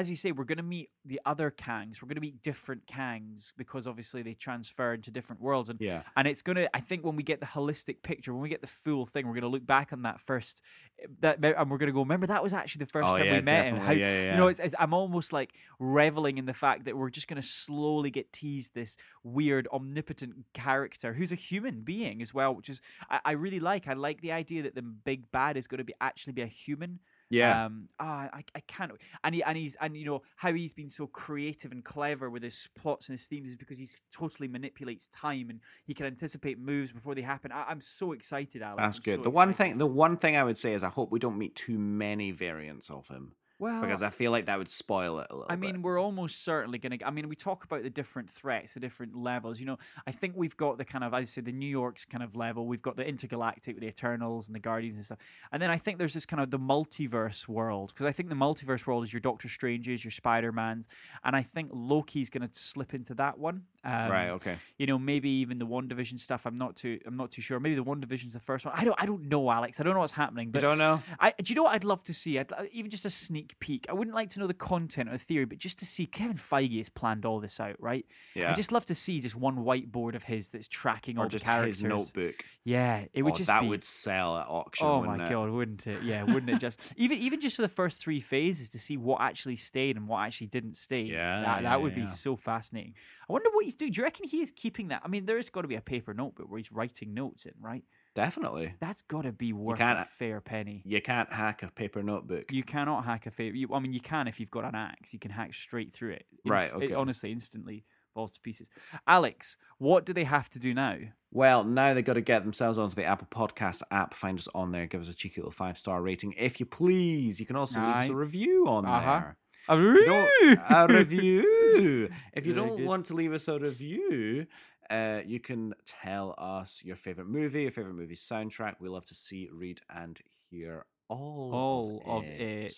[0.00, 2.00] as you say, we're going to meet the other Kangs.
[2.00, 5.68] We're going to meet different Kangs because obviously they transfer into different worlds.
[5.68, 6.02] And Yeah.
[6.16, 6.68] and it's gonna.
[6.72, 9.34] I think when we get the holistic picture, when we get the full thing, we're
[9.34, 10.62] gonna look back on that first,
[11.02, 12.00] eh, that and we're gonna go.
[12.00, 13.76] Remember that was actually the first Oh, time yeah, we met him.
[13.76, 13.92] How.
[13.92, 17.10] Yeah, yeah, You know, it's, it's, I'm almost like reveling in the fact that we're
[17.10, 22.54] just gonna slowly get teased this weird, omnipotent character who's a human being as well,
[22.54, 23.86] which is I, I really like.
[23.86, 27.00] I like the idea that the big bad is gonna be actually be a human.
[27.30, 27.66] Yeah.
[27.66, 27.88] Um.
[27.98, 28.92] Ah, I, I can't.
[29.24, 32.42] And he and he's and you know how he's been so creative and clever with
[32.42, 36.58] his plots and his themes is because he totally manipulates time and he can anticipate
[36.58, 37.52] moves before they happen.
[37.52, 38.82] I, I'm so excited, Alex.
[38.82, 39.16] That's I'm good.
[39.20, 39.70] so the one excited.
[39.70, 42.32] thing, the one thing I would say is I hope we don't meet too many
[42.32, 45.46] variants of him well, because I feel like that would spoil it a little.
[45.50, 45.82] I mean, bit.
[45.82, 47.06] we're almost certainly going to.
[47.06, 49.60] I mean, we talk about the different threats, the different levels.
[49.60, 52.06] You know, I think we've got the kind of, as I say, the New York's
[52.06, 52.66] kind of level.
[52.66, 55.18] We've got the intergalactic with the Eternals and the Guardians and stuff.
[55.52, 58.34] And then I think there's this kind of the multiverse world because I think the
[58.34, 60.88] multiverse world is your Doctor Stranges, your Spider Mans,
[61.22, 63.64] and I think Loki's going to slip into that one.
[63.82, 64.28] Um, right.
[64.30, 64.56] Okay.
[64.76, 66.44] You know, maybe even the WandaVision stuff.
[66.44, 66.98] I'm not too.
[67.06, 67.58] I'm not too sure.
[67.58, 68.74] Maybe the WandaVision's the first one.
[68.76, 68.94] I don't.
[69.00, 69.80] I don't know, Alex.
[69.80, 70.48] I don't know what's happening.
[70.48, 71.02] You But don't know?
[71.18, 72.38] I, do you know what I'd love to see?
[72.38, 73.86] I'd, uh, even just a sneak peek.
[73.88, 76.36] I wouldn't like to know the content or the theory, but just to see Kevin
[76.36, 78.04] Feige has planned all this out, right?
[78.34, 78.50] Yeah.
[78.50, 81.44] I just love to see just one whiteboard of his that's tracking or all just
[81.44, 81.80] the characters.
[81.80, 82.44] his notebook.
[82.64, 83.68] Yeah, it would Oh, just that be.
[83.68, 84.86] would sell at auction.
[84.86, 85.30] Oh my it?
[85.30, 86.02] god, wouldn't it?
[86.02, 89.22] Yeah, wouldn't it just even even just for the first three phases to see what
[89.22, 91.02] actually stayed and what actually didn't stay.
[91.02, 92.04] Yeah, that, yeah, that would yeah.
[92.04, 92.94] be so fascinating.
[93.28, 93.92] I wonder what he's doing.
[93.92, 95.02] Do you reckon he is keeping that?
[95.04, 97.52] I mean, there has got to be a paper notebook where he's writing notes in,
[97.60, 97.84] right?
[98.14, 98.74] Definitely.
[98.80, 100.82] That's got to be worth a fair penny.
[100.84, 102.50] You can't hack a paper notebook.
[102.52, 103.58] You cannot hack a favorite.
[103.58, 105.12] You, I mean, you can if you've got an axe.
[105.12, 106.26] You can hack straight through it.
[106.44, 106.86] In Right, okay.
[106.86, 108.68] It honestly, instantly falls to pieces.
[109.06, 110.96] Alex, what do they have to do now?
[111.30, 114.14] Well, now they've got to get themselves onto the Apple Podcast app.
[114.14, 114.86] Find us on there.
[114.86, 117.38] Give us a cheeky little five star rating, if you please.
[117.38, 119.20] You can also leave us a review on Uh-huh.
[119.20, 119.36] there.
[119.68, 121.42] A don't, a review.
[121.76, 122.86] If you Very don't good.
[122.86, 124.46] want to leave us a review,
[124.90, 128.74] uh, you can tell us your favorite movie, your favorite movie soundtrack.
[128.80, 130.20] We love to see, read, and
[130.50, 132.72] hear all, All of, of it.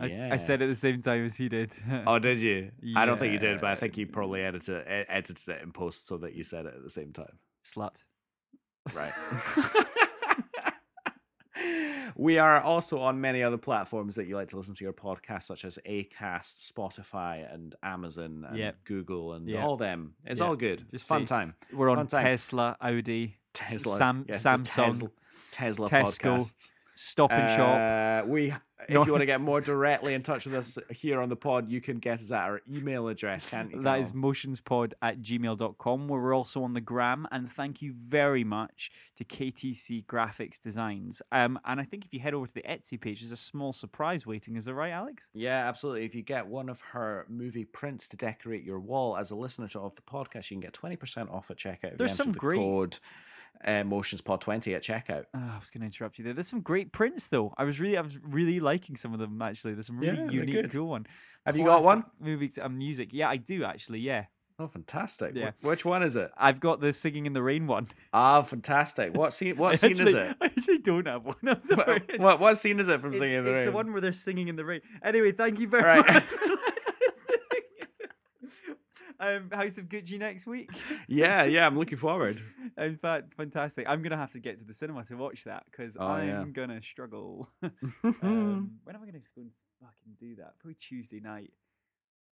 [0.00, 1.70] I, I said it at the same time as he did.
[2.06, 2.72] Oh, did you?
[2.96, 5.70] I don't think you did, but I think you probably edited it, edited it in
[5.72, 7.38] post so that you said it at the same time.
[7.64, 8.02] Slut.
[8.92, 9.12] Right.
[12.16, 15.42] we are also on many other platforms that you like to listen to your podcast,
[15.42, 18.84] such as Acast, Spotify, and Amazon, and Yep.
[18.84, 19.64] Google, and Yeah.
[19.64, 20.14] all them.
[20.24, 20.46] It's Yeah.
[20.48, 20.86] all good.
[20.90, 21.54] Just fun say- time.
[21.72, 22.24] We're on time.
[22.24, 25.10] Tesla, Audi, Tesla, Sam, yes, the Samsung, Tesla,
[25.50, 26.70] Tesla Tesco, podcasts.
[26.94, 28.24] Stop and Shop.
[28.24, 28.50] Uh, we,
[28.86, 29.04] if No.
[29.04, 31.80] you want to get more directly in touch with us here on the pod, you
[31.80, 33.82] can get us at our email address, can't you?
[33.82, 37.26] That is motionspod at gmail.com, where we're also on the gram.
[37.30, 41.22] And thank you very much to KTC Graphics Designs.
[41.32, 43.72] Um, and I think if you head over to the Etsy page, there's a small
[43.72, 44.56] surprise waiting.
[44.56, 45.28] Is that right, Alex?
[45.34, 46.04] Yeah, absolutely.
[46.04, 49.68] If you get one of her movie prints to decorate your wall as a listener
[49.68, 51.96] to of the podcast, you can get 20% off at checkout.
[51.96, 52.98] There's some the great- code
[53.64, 55.24] uh, motionspod20 at checkout.
[55.34, 56.34] Oh, I was going to interrupt you there.
[56.34, 57.54] There's some great prints, though.
[57.56, 59.40] I was really, I was really liking some of them.
[59.42, 61.06] Actually, there's some really Yeah, unique, cool one.
[61.46, 62.02] Have you got one?
[62.02, 63.08] Classic Movies and music.
[63.12, 64.00] Yeah, I do actually.
[64.00, 64.24] Yeah,
[64.56, 65.34] Oh, fantastic.
[65.34, 65.50] Yeah.
[65.62, 66.30] Wh- Which one is it?
[66.36, 67.88] I've got the singing in the rain one.
[68.12, 69.12] Ah, fantastic.
[69.12, 70.36] What scene, what scene is it?
[70.40, 71.34] I actually don't have one.
[71.44, 72.02] I'm sorry.
[72.10, 73.60] What, what, what scene is it from It's, Singing in the Rain?
[73.62, 74.80] it's the one where they're singing in the rain.
[75.02, 76.06] Anyway, thank you very Right.
[76.14, 76.24] much.
[79.20, 80.70] um, House of Gucci next week.
[81.08, 82.40] Yeah, yeah, I'm looking forward.
[82.78, 83.86] In fact, fantastic.
[83.88, 86.44] I'm gonna have to get to the cinema to watch that because Oh, I'm yeah.
[86.52, 87.48] gonna struggle.
[87.62, 89.50] um, when am I gonna go and
[89.80, 90.58] fucking do that?
[90.58, 91.52] Probably Tuesday night.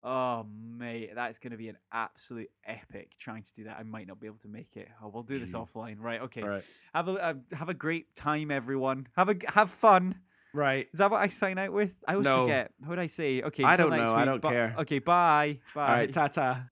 [0.04, 3.12] Oh mate, that's gonna be an absolute epic.
[3.18, 4.88] Trying to do that, I might not be able to make it.
[5.02, 5.56] Oh, we'll do this Gee.
[5.58, 6.22] offline, right?
[6.22, 6.42] Okay.
[6.42, 6.64] right.
[6.94, 9.06] Have a uh, have a great time, everyone.
[9.16, 10.16] Have a have fun.
[10.54, 10.88] Right.
[10.92, 11.94] Is that what I sign out with?
[12.06, 12.42] I always No.
[12.44, 12.72] forget.
[12.80, 13.42] What would I say?
[13.42, 14.26] Okay, I until don't next know, I week.
[14.26, 14.74] don't Bu- care.
[14.78, 15.58] Okay, bye.
[15.74, 15.88] Bye.
[15.88, 16.62] All right, ta ta.